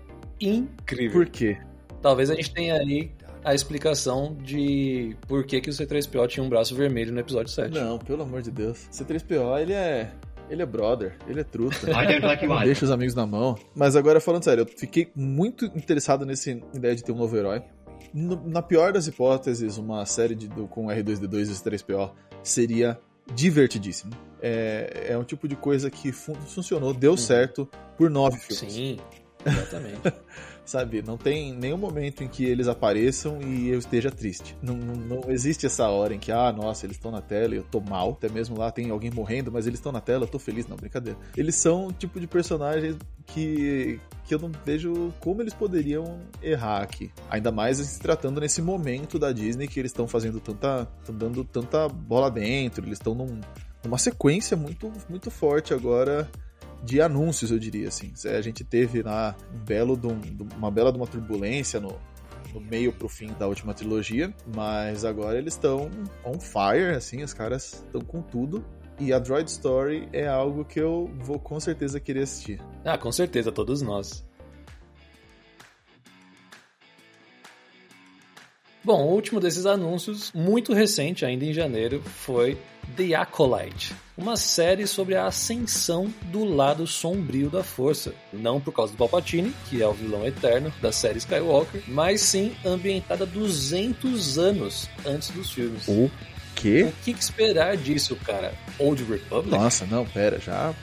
incrível. 0.48 1.12
Por 1.12 1.28
quê? 1.28 1.56
Talvez 2.00 2.30
a 2.30 2.34
gente 2.34 2.52
tenha 2.52 2.74
aí 2.74 3.10
a 3.44 3.54
explicação 3.54 4.36
de 4.40 5.16
por 5.26 5.44
que, 5.44 5.60
que 5.60 5.70
o 5.70 5.72
C3PO 5.72 6.26
tinha 6.28 6.44
um 6.44 6.48
braço 6.48 6.74
vermelho 6.74 7.12
no 7.12 7.20
episódio 7.20 7.52
7. 7.52 7.72
Não, 7.72 7.98
pelo 7.98 8.22
amor 8.22 8.42
de 8.42 8.50
Deus. 8.50 8.88
C3PO, 8.92 9.60
ele 9.60 9.72
é. 9.72 10.10
Ele 10.50 10.60
é 10.60 10.66
brother, 10.66 11.16
ele 11.26 11.40
é 11.40 11.44
truta. 11.44 11.78
Não 12.46 12.62
deixa 12.62 12.84
os 12.84 12.90
amigos 12.90 13.14
na 13.14 13.24
mão. 13.24 13.56
Mas 13.74 13.96
agora, 13.96 14.20
falando 14.20 14.42
sério, 14.44 14.62
eu 14.62 14.66
fiquei 14.66 15.10
muito 15.14 15.64
interessado 15.66 16.26
nessa 16.26 16.50
ideia 16.50 16.94
de 16.94 17.02
ter 17.02 17.12
um 17.12 17.16
novo 17.16 17.34
herói. 17.36 17.62
No- 18.12 18.46
na 18.46 18.60
pior 18.60 18.92
das 18.92 19.06
hipóteses, 19.06 19.78
uma 19.78 20.04
série 20.04 20.34
de, 20.34 20.48
do- 20.48 20.66
com 20.66 20.88
R2D2 20.88 21.48
e 21.48 21.54
C3PO 21.54 22.10
seria 22.42 23.00
divertidíssimo. 23.34 24.12
É, 24.42 25.06
é 25.10 25.18
um 25.18 25.24
tipo 25.24 25.48
de 25.48 25.56
coisa 25.56 25.90
que 25.90 26.12
fun 26.12 26.34
funcionou, 26.34 26.92
deu 26.92 27.12
uhum. 27.12 27.16
certo 27.16 27.66
por 27.96 28.10
nove 28.10 28.38
filmes. 28.38 28.74
Sim, 28.74 28.98
exatamente. 29.44 30.00
sabe? 30.64 31.02
Não 31.02 31.16
tem 31.16 31.52
nenhum 31.52 31.76
momento 31.76 32.22
em 32.22 32.28
que 32.28 32.44
eles 32.44 32.68
apareçam 32.68 33.40
e 33.42 33.68
eu 33.68 33.78
esteja 33.78 34.10
triste. 34.10 34.56
Não, 34.62 34.76
não, 34.76 34.94
não 34.94 35.30
existe 35.30 35.66
essa 35.66 35.88
hora 35.88 36.14
em 36.14 36.18
que, 36.18 36.30
ah, 36.30 36.52
nossa, 36.52 36.86
eles 36.86 36.96
estão 36.96 37.10
na 37.10 37.20
tela 37.20 37.54
e 37.54 37.58
eu 37.58 37.64
tô 37.64 37.80
mal. 37.80 38.12
Até 38.12 38.28
mesmo 38.28 38.58
lá 38.58 38.70
tem 38.70 38.90
alguém 38.90 39.10
morrendo, 39.10 39.50
mas 39.50 39.66
eles 39.66 39.78
estão 39.78 39.92
na 39.92 40.00
tela, 40.00 40.24
eu 40.24 40.28
tô 40.28 40.38
feliz. 40.38 40.66
Não, 40.66 40.76
brincadeira. 40.76 41.18
Eles 41.36 41.56
são 41.56 41.88
o 41.88 41.92
tipo 41.92 42.20
de 42.20 42.26
personagens 42.26 42.96
que, 43.26 44.00
que 44.24 44.34
eu 44.34 44.38
não 44.38 44.50
vejo 44.64 45.12
como 45.20 45.42
eles 45.42 45.54
poderiam 45.54 46.20
errar 46.42 46.82
aqui. 46.82 47.10
Ainda 47.30 47.50
mais 47.50 47.78
se 47.78 48.00
tratando 48.00 48.40
nesse 48.40 48.62
momento 48.62 49.18
da 49.18 49.32
Disney 49.32 49.68
que 49.68 49.80
eles 49.80 49.90
estão 49.90 50.06
fazendo 50.06 50.40
tanta. 50.40 50.88
estão 51.00 51.14
dando 51.14 51.44
tanta 51.44 51.88
bola 51.88 52.30
dentro, 52.30 52.84
eles 52.84 52.98
estão 52.98 53.14
num, 53.14 53.40
numa 53.84 53.98
sequência 53.98 54.56
muito, 54.56 54.90
muito 55.08 55.30
forte 55.30 55.74
agora 55.74 56.28
de 56.82 57.00
anúncios, 57.00 57.50
eu 57.50 57.58
diria 57.58 57.88
assim. 57.88 58.12
A 58.26 58.40
gente 58.40 58.64
teve 58.64 59.02
lá 59.02 59.36
um 59.54 59.58
belo 59.58 59.98
um, 60.04 60.56
uma 60.56 60.70
bela 60.70 60.90
de 60.90 60.98
uma 60.98 61.06
turbulência 61.06 61.80
no, 61.80 61.98
no 62.52 62.60
meio 62.60 62.92
pro 62.92 63.08
fim 63.08 63.32
da 63.38 63.46
última 63.46 63.72
trilogia, 63.74 64.32
mas 64.54 65.04
agora 65.04 65.38
eles 65.38 65.54
estão 65.54 65.90
on 66.24 66.38
fire, 66.38 66.94
assim, 66.94 67.22
os 67.22 67.32
caras 67.32 67.84
estão 67.86 68.00
com 68.00 68.20
tudo. 68.20 68.64
E 69.00 69.12
a 69.12 69.18
Droid 69.18 69.50
Story 69.50 70.08
é 70.12 70.28
algo 70.28 70.64
que 70.64 70.78
eu 70.78 71.10
vou 71.18 71.38
com 71.38 71.58
certeza 71.58 71.98
querer 71.98 72.22
assistir. 72.22 72.60
Ah, 72.84 72.98
com 72.98 73.10
certeza, 73.10 73.50
todos 73.50 73.82
nós. 73.82 74.24
Bom, 78.84 79.04
o 79.04 79.12
último 79.12 79.38
desses 79.38 79.64
anúncios, 79.64 80.32
muito 80.34 80.72
recente, 80.72 81.24
ainda 81.24 81.44
em 81.44 81.52
janeiro, 81.52 82.02
foi 82.02 82.58
The 82.96 83.14
Acolyte, 83.14 83.94
uma 84.18 84.36
série 84.36 84.88
sobre 84.88 85.14
a 85.14 85.26
ascensão 85.26 86.12
do 86.24 86.44
lado 86.44 86.84
sombrio 86.84 87.48
da 87.48 87.62
força. 87.62 88.12
Não 88.32 88.60
por 88.60 88.72
causa 88.72 88.92
do 88.92 88.98
Palpatine, 88.98 89.54
que 89.70 89.80
é 89.80 89.86
o 89.86 89.92
vilão 89.92 90.26
eterno 90.26 90.72
da 90.82 90.90
série 90.90 91.18
Skywalker, 91.18 91.80
mas 91.86 92.22
sim 92.22 92.56
ambientada 92.64 93.24
200 93.24 94.36
anos 94.36 94.88
antes 95.06 95.30
dos 95.30 95.52
filmes. 95.52 95.86
O 95.86 96.10
quê? 96.56 96.88
O 96.88 97.04
que 97.04 97.12
esperar 97.12 97.76
disso, 97.76 98.16
cara? 98.16 98.52
Old 98.80 99.04
Republic? 99.04 99.48
Nossa, 99.48 99.86
não, 99.86 100.04
pera, 100.04 100.40
já. 100.40 100.74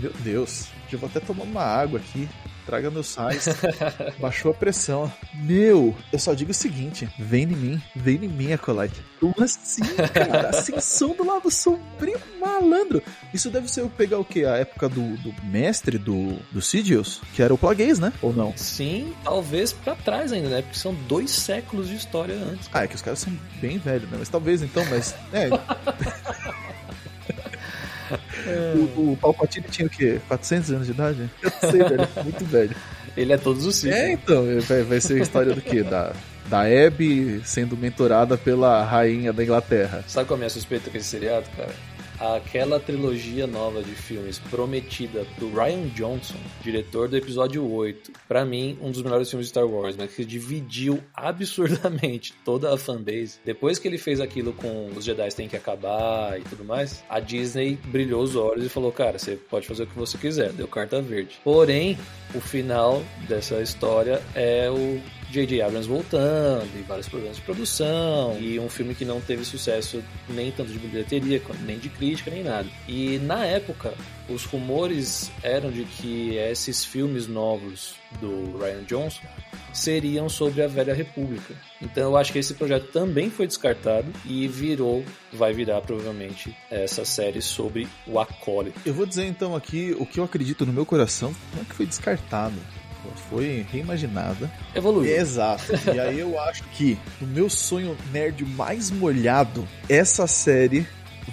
Meu 0.00 0.12
Deus, 0.20 0.68
já 0.88 0.96
vou 0.96 1.08
até 1.08 1.20
tomar 1.20 1.44
uma 1.44 1.62
água 1.62 2.00
aqui. 2.00 2.26
Traga 2.66 2.90
meus 2.90 3.08
sais. 3.08 3.46
Baixou 4.18 4.50
a 4.50 4.54
pressão. 4.54 5.12
Meu, 5.34 5.94
eu 6.12 6.18
só 6.18 6.34
digo 6.34 6.50
o 6.50 6.54
seguinte: 6.54 7.08
vem 7.18 7.44
em 7.44 7.46
mim, 7.46 7.82
vem 7.94 8.16
em 8.24 8.28
mim, 8.28 8.52
Acolyte. 8.52 9.02
Como 9.18 9.34
assim, 9.42 9.82
cara? 10.12 10.50
Ascensão 10.50 11.14
do 11.14 11.24
lado 11.24 11.50
sombrio, 11.50 12.20
malandro. 12.40 13.02
Isso 13.32 13.50
deve 13.50 13.70
ser 13.70 13.84
pegar 13.90 14.18
o 14.18 14.24
quê? 14.24 14.44
A 14.44 14.56
época 14.56 14.88
do, 14.88 15.16
do 15.18 15.34
mestre 15.44 15.98
do, 15.98 16.38
do 16.50 16.60
Sidious? 16.60 17.20
Que 17.34 17.42
era 17.42 17.52
o 17.52 17.58
Plagueis, 17.58 17.98
né? 17.98 18.12
Ou 18.22 18.32
não? 18.32 18.52
Sim, 18.56 19.12
talvez 19.24 19.72
pra 19.72 19.94
trás 19.94 20.32
ainda, 20.32 20.48
né? 20.48 20.62
Porque 20.62 20.78
são 20.78 20.94
dois 20.94 21.30
séculos 21.30 21.88
de 21.88 21.96
história 21.96 22.34
antes. 22.34 22.68
Ah, 22.72 22.84
é 22.84 22.86
que 22.86 22.94
os 22.94 23.02
caras 23.02 23.18
são 23.18 23.32
bem 23.60 23.78
velhos, 23.78 24.08
né? 24.10 24.16
Mas 24.18 24.28
talvez 24.28 24.62
então, 24.62 24.84
mas. 24.86 25.14
É. 25.32 25.48
O, 28.96 29.12
o 29.12 29.18
Palpatine 29.20 29.66
tinha 29.70 29.86
o 29.86 29.90
quê? 29.90 30.20
400 30.28 30.70
anos 30.70 30.86
de 30.86 30.92
idade? 30.92 31.30
Eu 31.42 31.50
não 31.50 31.70
sei, 31.70 31.82
velho. 31.82 32.08
Muito 32.24 32.44
velho. 32.44 32.76
Ele 33.16 33.32
é 33.32 33.36
todos 33.36 33.66
os 33.66 33.76
ciclos. 33.76 33.98
É, 33.98 34.12
então. 34.12 34.44
Vai, 34.60 34.82
vai 34.82 35.00
ser 35.00 35.18
a 35.18 35.22
história 35.22 35.54
do 35.54 35.60
quê? 35.60 35.82
Da, 35.82 36.12
da 36.48 36.62
Abby 36.62 37.42
sendo 37.44 37.76
mentorada 37.76 38.36
pela 38.36 38.84
rainha 38.84 39.32
da 39.32 39.42
Inglaterra. 39.42 40.04
Sabe 40.06 40.26
qual 40.26 40.36
é 40.36 40.38
a 40.38 40.40
minha 40.40 40.50
suspeita 40.50 40.90
com 40.90 40.96
esse 40.96 41.08
seriado, 41.08 41.46
cara? 41.56 41.72
Aquela 42.22 42.78
trilogia 42.78 43.46
nova 43.46 43.82
de 43.82 43.94
filmes 43.94 44.38
prometida 44.38 45.26
do 45.38 45.52
Ryan 45.52 45.88
Johnson, 45.88 46.36
diretor 46.62 47.08
do 47.08 47.16
episódio 47.16 47.68
8, 47.68 48.12
para 48.28 48.44
mim, 48.44 48.78
um 48.80 48.90
dos 48.90 49.02
melhores 49.02 49.28
filmes 49.28 49.46
de 49.46 49.50
Star 49.50 49.66
Wars, 49.66 49.96
mas 49.96 50.14
que 50.14 50.24
dividiu 50.24 51.02
absurdamente 51.12 52.32
toda 52.44 52.72
a 52.72 52.78
fanbase. 52.78 53.40
Depois 53.44 53.78
que 53.78 53.88
ele 53.88 53.98
fez 53.98 54.20
aquilo 54.20 54.52
com 54.52 54.90
os 54.96 55.04
Jedi 55.04 55.28
têm 55.34 55.48
que 55.48 55.56
acabar 55.56 56.38
e 56.38 56.42
tudo 56.42 56.64
mais, 56.64 57.02
a 57.08 57.18
Disney 57.18 57.78
brilhou 57.86 58.22
os 58.22 58.36
olhos 58.36 58.66
e 58.66 58.68
falou: 58.68 58.92
Cara, 58.92 59.18
você 59.18 59.36
pode 59.36 59.66
fazer 59.66 59.82
o 59.84 59.86
que 59.86 59.98
você 59.98 60.16
quiser, 60.16 60.52
deu 60.52 60.68
carta 60.68 61.02
verde. 61.02 61.40
Porém, 61.42 61.98
o 62.34 62.40
final 62.40 63.02
dessa 63.28 63.60
história 63.60 64.22
é 64.34 64.70
o 64.70 65.00
J.J. 65.32 65.62
Abrams 65.62 65.88
voltando, 65.88 66.68
e 66.78 66.82
vários 66.82 67.08
problemas 67.08 67.38
de 67.38 67.42
produção, 67.42 68.36
e 68.38 68.60
um 68.60 68.68
filme 68.68 68.94
que 68.94 69.04
não 69.04 69.18
teve 69.18 69.44
sucesso 69.46 70.04
nem 70.28 70.52
tanto 70.52 70.70
de 70.70 70.78
bilheteria, 70.78 71.40
nem 71.64 71.78
de 71.78 71.88
crítica, 71.88 72.30
nem 72.30 72.44
nada. 72.44 72.68
E 72.86 73.18
na 73.18 73.46
época, 73.46 73.94
os 74.28 74.44
rumores 74.44 75.30
eram 75.42 75.70
de 75.70 75.84
que 75.84 76.36
esses 76.36 76.84
filmes 76.84 77.26
novos 77.26 77.94
do 78.20 78.58
Ryan 78.58 78.84
Johnson 78.84 79.22
seriam 79.72 80.28
sobre 80.28 80.62
a 80.62 80.68
Velha 80.68 80.92
República. 80.92 81.54
Então 81.80 82.10
eu 82.10 82.16
acho 82.18 82.30
que 82.30 82.38
esse 82.38 82.52
projeto 82.52 82.92
também 82.92 83.30
foi 83.30 83.46
descartado 83.46 84.12
e 84.26 84.46
virou, 84.46 85.02
vai 85.32 85.54
virar 85.54 85.80
provavelmente 85.80 86.54
essa 86.70 87.06
série 87.06 87.40
sobre 87.40 87.88
o 88.06 88.20
acólito. 88.20 88.78
Eu 88.84 88.92
vou 88.92 89.06
dizer 89.06 89.24
então 89.24 89.56
aqui 89.56 89.96
o 89.98 90.04
que 90.04 90.20
eu 90.20 90.24
acredito 90.24 90.66
no 90.66 90.74
meu 90.74 90.84
coração, 90.84 91.34
não 91.54 91.62
é 91.62 91.64
que 91.64 91.74
foi 91.74 91.86
descartado 91.86 92.56
foi 93.28 93.66
reimaginada. 93.70 94.50
Evoluiu. 94.74 95.14
Exato. 95.14 95.72
E 95.94 95.98
aí 95.98 96.20
eu 96.20 96.38
acho 96.40 96.62
que 96.74 96.98
no 97.20 97.26
meu 97.26 97.48
sonho 97.50 97.96
nerd 98.12 98.44
mais 98.44 98.90
molhado, 98.90 99.66
essa 99.88 100.26
série 100.26 100.86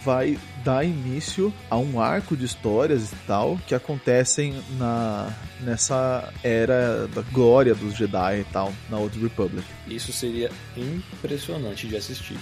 vai 0.03 0.37
dar 0.63 0.83
início 0.83 1.53
a 1.69 1.77
um 1.77 1.99
arco 1.99 2.35
de 2.35 2.45
histórias 2.45 3.11
e 3.11 3.15
tal 3.25 3.57
que 3.67 3.73
acontecem 3.73 4.61
na 4.77 5.33
nessa 5.61 6.31
era 6.43 7.07
da 7.07 7.21
glória 7.21 7.75
dos 7.75 7.95
Jedi 7.95 8.39
e 8.39 8.43
tal 8.45 8.73
na 8.89 8.97
Old 8.97 9.19
Republic. 9.19 9.65
Isso 9.87 10.13
seria 10.13 10.49
impressionante 10.77 11.87
de 11.87 11.97
assistir 11.97 12.37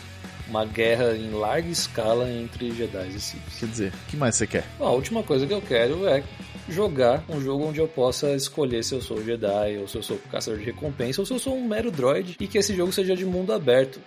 uma 0.47 0.65
guerra 0.65 1.15
em 1.15 1.31
larga 1.31 1.67
escala 1.67 2.29
entre 2.29 2.71
Jedi 2.71 3.09
e 3.15 3.19
Sith. 3.19 3.41
Quer 3.59 3.65
dizer, 3.67 3.93
o 3.93 4.09
que 4.09 4.17
mais 4.17 4.35
você 4.35 4.47
quer? 4.47 4.63
Bom, 4.77 4.85
a 4.85 4.91
última 4.91 5.23
coisa 5.23 5.45
que 5.45 5.53
eu 5.53 5.61
quero 5.61 6.07
é 6.07 6.23
jogar 6.69 7.23
um 7.29 7.41
jogo 7.41 7.65
onde 7.65 7.79
eu 7.79 7.87
possa 7.87 8.35
escolher 8.35 8.83
se 8.83 8.93
eu 8.93 9.01
sou 9.01 9.23
Jedi, 9.23 9.77
ou 9.79 9.87
se 9.87 9.97
eu 9.97 10.03
sou 10.03 10.17
caçador 10.31 10.59
de 10.59 10.65
recompensa, 10.65 11.21
ou 11.21 11.25
se 11.25 11.33
eu 11.33 11.39
sou 11.39 11.55
um 11.55 11.67
mero 11.67 11.91
droid, 11.91 12.37
e 12.39 12.47
que 12.47 12.57
esse 12.57 12.75
jogo 12.75 12.91
seja 12.91 13.15
de 13.15 13.25
mundo 13.25 13.53
aberto. 13.53 13.99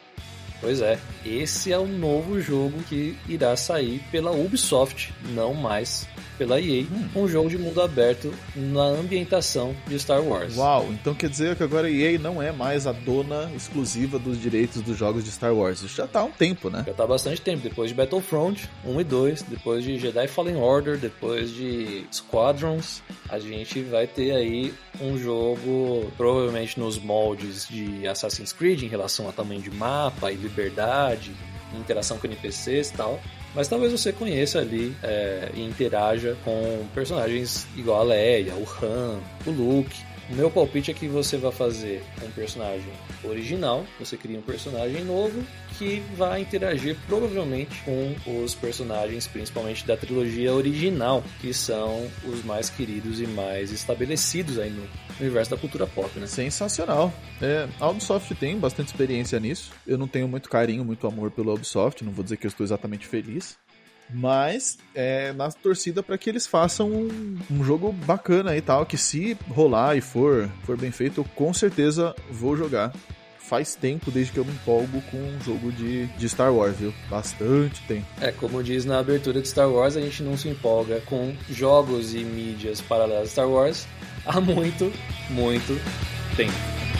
Pois 0.61 0.81
é, 0.81 0.99
esse 1.25 1.73
é 1.73 1.79
o 1.79 1.87
novo 1.87 2.41
jogo 2.41 2.83
que 2.89 3.17
irá 3.29 3.57
sair 3.57 4.03
pela 4.11 4.31
Ubisoft, 4.31 5.13
não 5.35 5.55
mais 5.55 6.07
pela 6.41 6.59
EA, 6.59 6.85
hum. 6.85 7.09
um 7.15 7.29
jogo 7.29 7.51
de 7.51 7.59
mundo 7.59 7.83
aberto 7.83 8.33
na 8.57 8.85
ambientação 8.85 9.77
de 9.87 9.99
Star 9.99 10.23
Wars. 10.23 10.57
Uau, 10.57 10.89
então 10.91 11.15
quer 11.15 11.29
dizer 11.29 11.55
que 11.55 11.63
agora 11.63 11.87
a 11.87 11.91
EA 11.91 12.19
não 12.19 12.41
é 12.41 12.51
mais 12.51 12.87
a 12.87 12.93
dona 12.93 13.51
exclusiva 13.55 14.19
dos 14.19 14.41
direitos 14.41 14.81
dos 14.81 14.97
jogos 14.97 15.23
de 15.23 15.31
Star 15.31 15.55
Wars. 15.55 15.83
Isso 15.83 15.97
já 15.97 16.07
tá 16.07 16.21
há 16.21 16.25
um 16.25 16.31
tempo, 16.31 16.71
né? 16.71 16.83
Já 16.87 16.95
tá 16.95 17.05
há 17.05 17.07
bastante 17.07 17.43
tempo, 17.43 17.63
depois 17.63 17.91
de 17.91 17.95
Battlefront 17.95 18.71
1 18.87 19.01
e 19.03 19.05
2, 19.05 19.43
depois 19.43 19.85
de 19.85 19.99
Jedi 19.99 20.27
Fallen 20.29 20.57
Order, 20.57 20.97
depois 20.97 21.53
de 21.53 22.07
Squadrons, 22.11 23.03
a 23.29 23.39
gente 23.39 23.83
vai 23.83 24.07
ter 24.07 24.33
aí 24.33 24.73
um 24.99 25.19
jogo 25.19 26.11
provavelmente 26.17 26.81
nos 26.81 26.99
moldes 26.99 27.69
de 27.69 28.09
Assassin's 28.09 28.53
Creed 28.53 28.83
em 28.83 28.89
relação 28.89 29.29
a 29.29 29.33
tamanho 29.33 29.61
de 29.61 29.71
mapa 29.71 30.33
e 30.33 30.37
liberdade, 30.51 31.33
interação 31.75 32.19
com 32.19 32.27
NPCs 32.27 32.91
e 32.91 32.93
tal 32.93 33.21
mas 33.55 33.67
talvez 33.67 33.91
você 33.91 34.13
conheça 34.13 34.61
ali 34.61 34.95
é, 35.03 35.51
e 35.55 35.63
interaja 35.63 36.37
com 36.45 36.87
personagens 36.95 37.67
igual 37.77 38.01
a 38.01 38.05
Leia, 38.05 38.55
o 38.55 38.67
Han, 38.83 39.19
o 39.47 39.51
Luke. 39.51 40.10
O 40.31 40.35
meu 40.35 40.49
palpite 40.49 40.93
é 40.93 40.95
que 40.95 41.09
você 41.09 41.37
vai 41.37 41.51
fazer 41.51 42.05
um 42.23 42.31
personagem 42.31 42.93
original, 43.25 43.85
você 43.99 44.17
cria 44.17 44.39
um 44.39 44.43
personagem 44.43 45.05
novo 45.05 45.45
que 45.77 46.01
vai 46.15 46.43
interagir 46.43 46.97
provavelmente 47.09 47.83
com 47.83 48.15
os 48.45 48.55
personagens, 48.55 49.27
principalmente 49.27 49.85
da 49.85 49.97
trilogia 49.97 50.55
original, 50.55 51.25
que 51.41 51.53
são 51.53 52.09
os 52.25 52.45
mais 52.45 52.71
queridos 52.71 53.21
e 53.21 53.27
mais 53.27 53.73
estabelecidos 53.73 54.57
aí 54.61 54.71
no 54.71 54.87
universo 55.19 55.51
da 55.51 55.57
cultura 55.57 55.85
pop, 55.85 56.17
né? 56.21 56.29
Sensacional. 56.29 57.13
É, 57.43 57.67
a 57.81 57.89
Ubisoft 57.89 58.33
tem 58.37 58.57
bastante 58.57 58.89
experiência 58.89 59.41
nisso. 59.41 59.73
Eu 59.85 59.99
não 59.99 60.07
tenho 60.07 60.29
muito 60.29 60.49
carinho, 60.49 60.85
muito 60.85 61.09
amor 61.09 61.33
pela 61.33 61.55
Ubisoft, 61.55 62.05
não 62.05 62.13
vou 62.13 62.23
dizer 62.23 62.37
que 62.37 62.47
eu 62.47 62.51
estou 62.51 62.63
exatamente 62.63 63.05
feliz, 63.05 63.59
mas 64.13 64.79
é 64.95 65.33
na 65.33 65.51
torcida 65.51 66.03
para 66.03 66.19
que 66.19 66.29
eles 66.29 66.47
façam 66.47 66.91
um, 66.91 67.39
um, 67.51 67.65
jogo 67.65 67.93
bacana 67.93 68.57
e 68.57 68.61
tal, 68.61 68.87
que 68.87 68.97
se 68.97 69.37
rolar 69.49 69.97
e 69.97 70.01
for, 70.01 70.51
for 70.65 70.77
bem 70.77 70.91
feito, 70.91 71.25
com 71.35 71.53
certeza 71.53 72.15
vou 72.31 72.57
jogar. 72.57 72.93
Faz 73.39 73.75
tempo 73.75 74.13
desde 74.13 74.33
que 74.33 74.39
eu 74.39 74.45
me 74.45 74.53
empolgo 74.53 75.03
com 75.11 75.17
um 75.17 75.41
jogo 75.45 75.73
de, 75.73 76.07
de 76.07 76.29
Star 76.29 76.55
Wars, 76.55 76.77
viu? 76.77 76.95
Bastante 77.09 77.83
tempo. 77.83 78.07
É, 78.21 78.31
como 78.31 78.63
diz 78.63 78.85
na 78.85 79.01
abertura 79.01 79.43
de 79.43 79.49
Star 79.49 79.69
Wars, 79.69 79.97
a 79.97 80.01
gente 80.01 80.23
não 80.23 80.37
se 80.37 80.49
empolga 80.49 81.01
com 81.01 81.35
jogos 81.49 82.15
e 82.15 82.19
mídias 82.19 82.81
paralelas 82.81 83.25
a 83.25 83.31
Star 83.31 83.49
Wars 83.49 83.89
há 84.25 84.41
muito, 84.41 84.93
muito 85.31 85.81
tempo. 86.37 87.00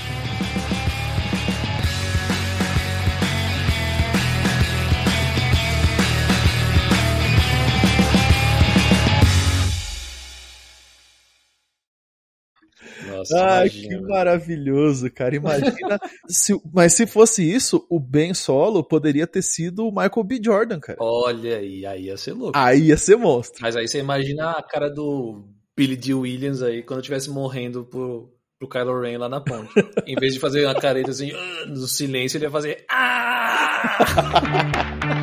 Nossa, 13.21 13.45
Ai, 13.45 13.69
imagina, 13.69 13.89
que 13.89 14.03
maravilhoso, 14.07 15.11
cara. 15.11 15.37
Imagina. 15.37 15.99
se, 16.29 16.59
mas 16.73 16.95
se 16.95 17.07
fosse 17.07 17.43
isso, 17.43 17.87
o 17.89 18.01
Ben 18.01 18.33
Solo 18.35 18.83
poderia 18.83 19.27
ter 19.27 19.43
sido 19.43 19.87
o 19.87 19.91
Michael 19.91 20.25
B. 20.25 20.41
Jordan, 20.43 20.81
cara. 20.81 20.99
Olha 21.01 21.59
aí, 21.59 21.85
aí 21.87 22.05
ia 22.05 22.17
ser 22.17 22.33
louco. 22.33 22.57
Aí 22.57 22.87
ia 22.87 22.97
ser 22.97 23.17
monstro. 23.17 23.61
Mas 23.61 23.77
aí 23.77 23.87
você 23.87 23.99
imagina 23.99 24.51
a 24.53 24.63
cara 24.63 24.89
do 24.89 25.45
Billy 25.77 25.97
D. 25.97 26.15
Williams 26.15 26.63
aí, 26.63 26.83
quando 26.83 27.01
estivesse 27.01 27.31
morrendo 27.31 27.85
por, 27.85 28.31
pro 28.59 28.69
Kylo 28.69 29.01
Ren 29.01 29.19
lá 29.19 29.29
na 29.29 29.41
ponte. 29.41 29.73
em 30.07 30.15
vez 30.17 30.35
de 30.35 30.41
fazer 30.41 30.65
uma 30.65 30.75
careta 30.75 31.11
assim, 31.11 31.33
no 31.69 31.87
silêncio, 31.87 32.39
ele 32.39 32.47
ia 32.47 32.51
fazer. 32.51 32.85
Ah! 32.91 34.01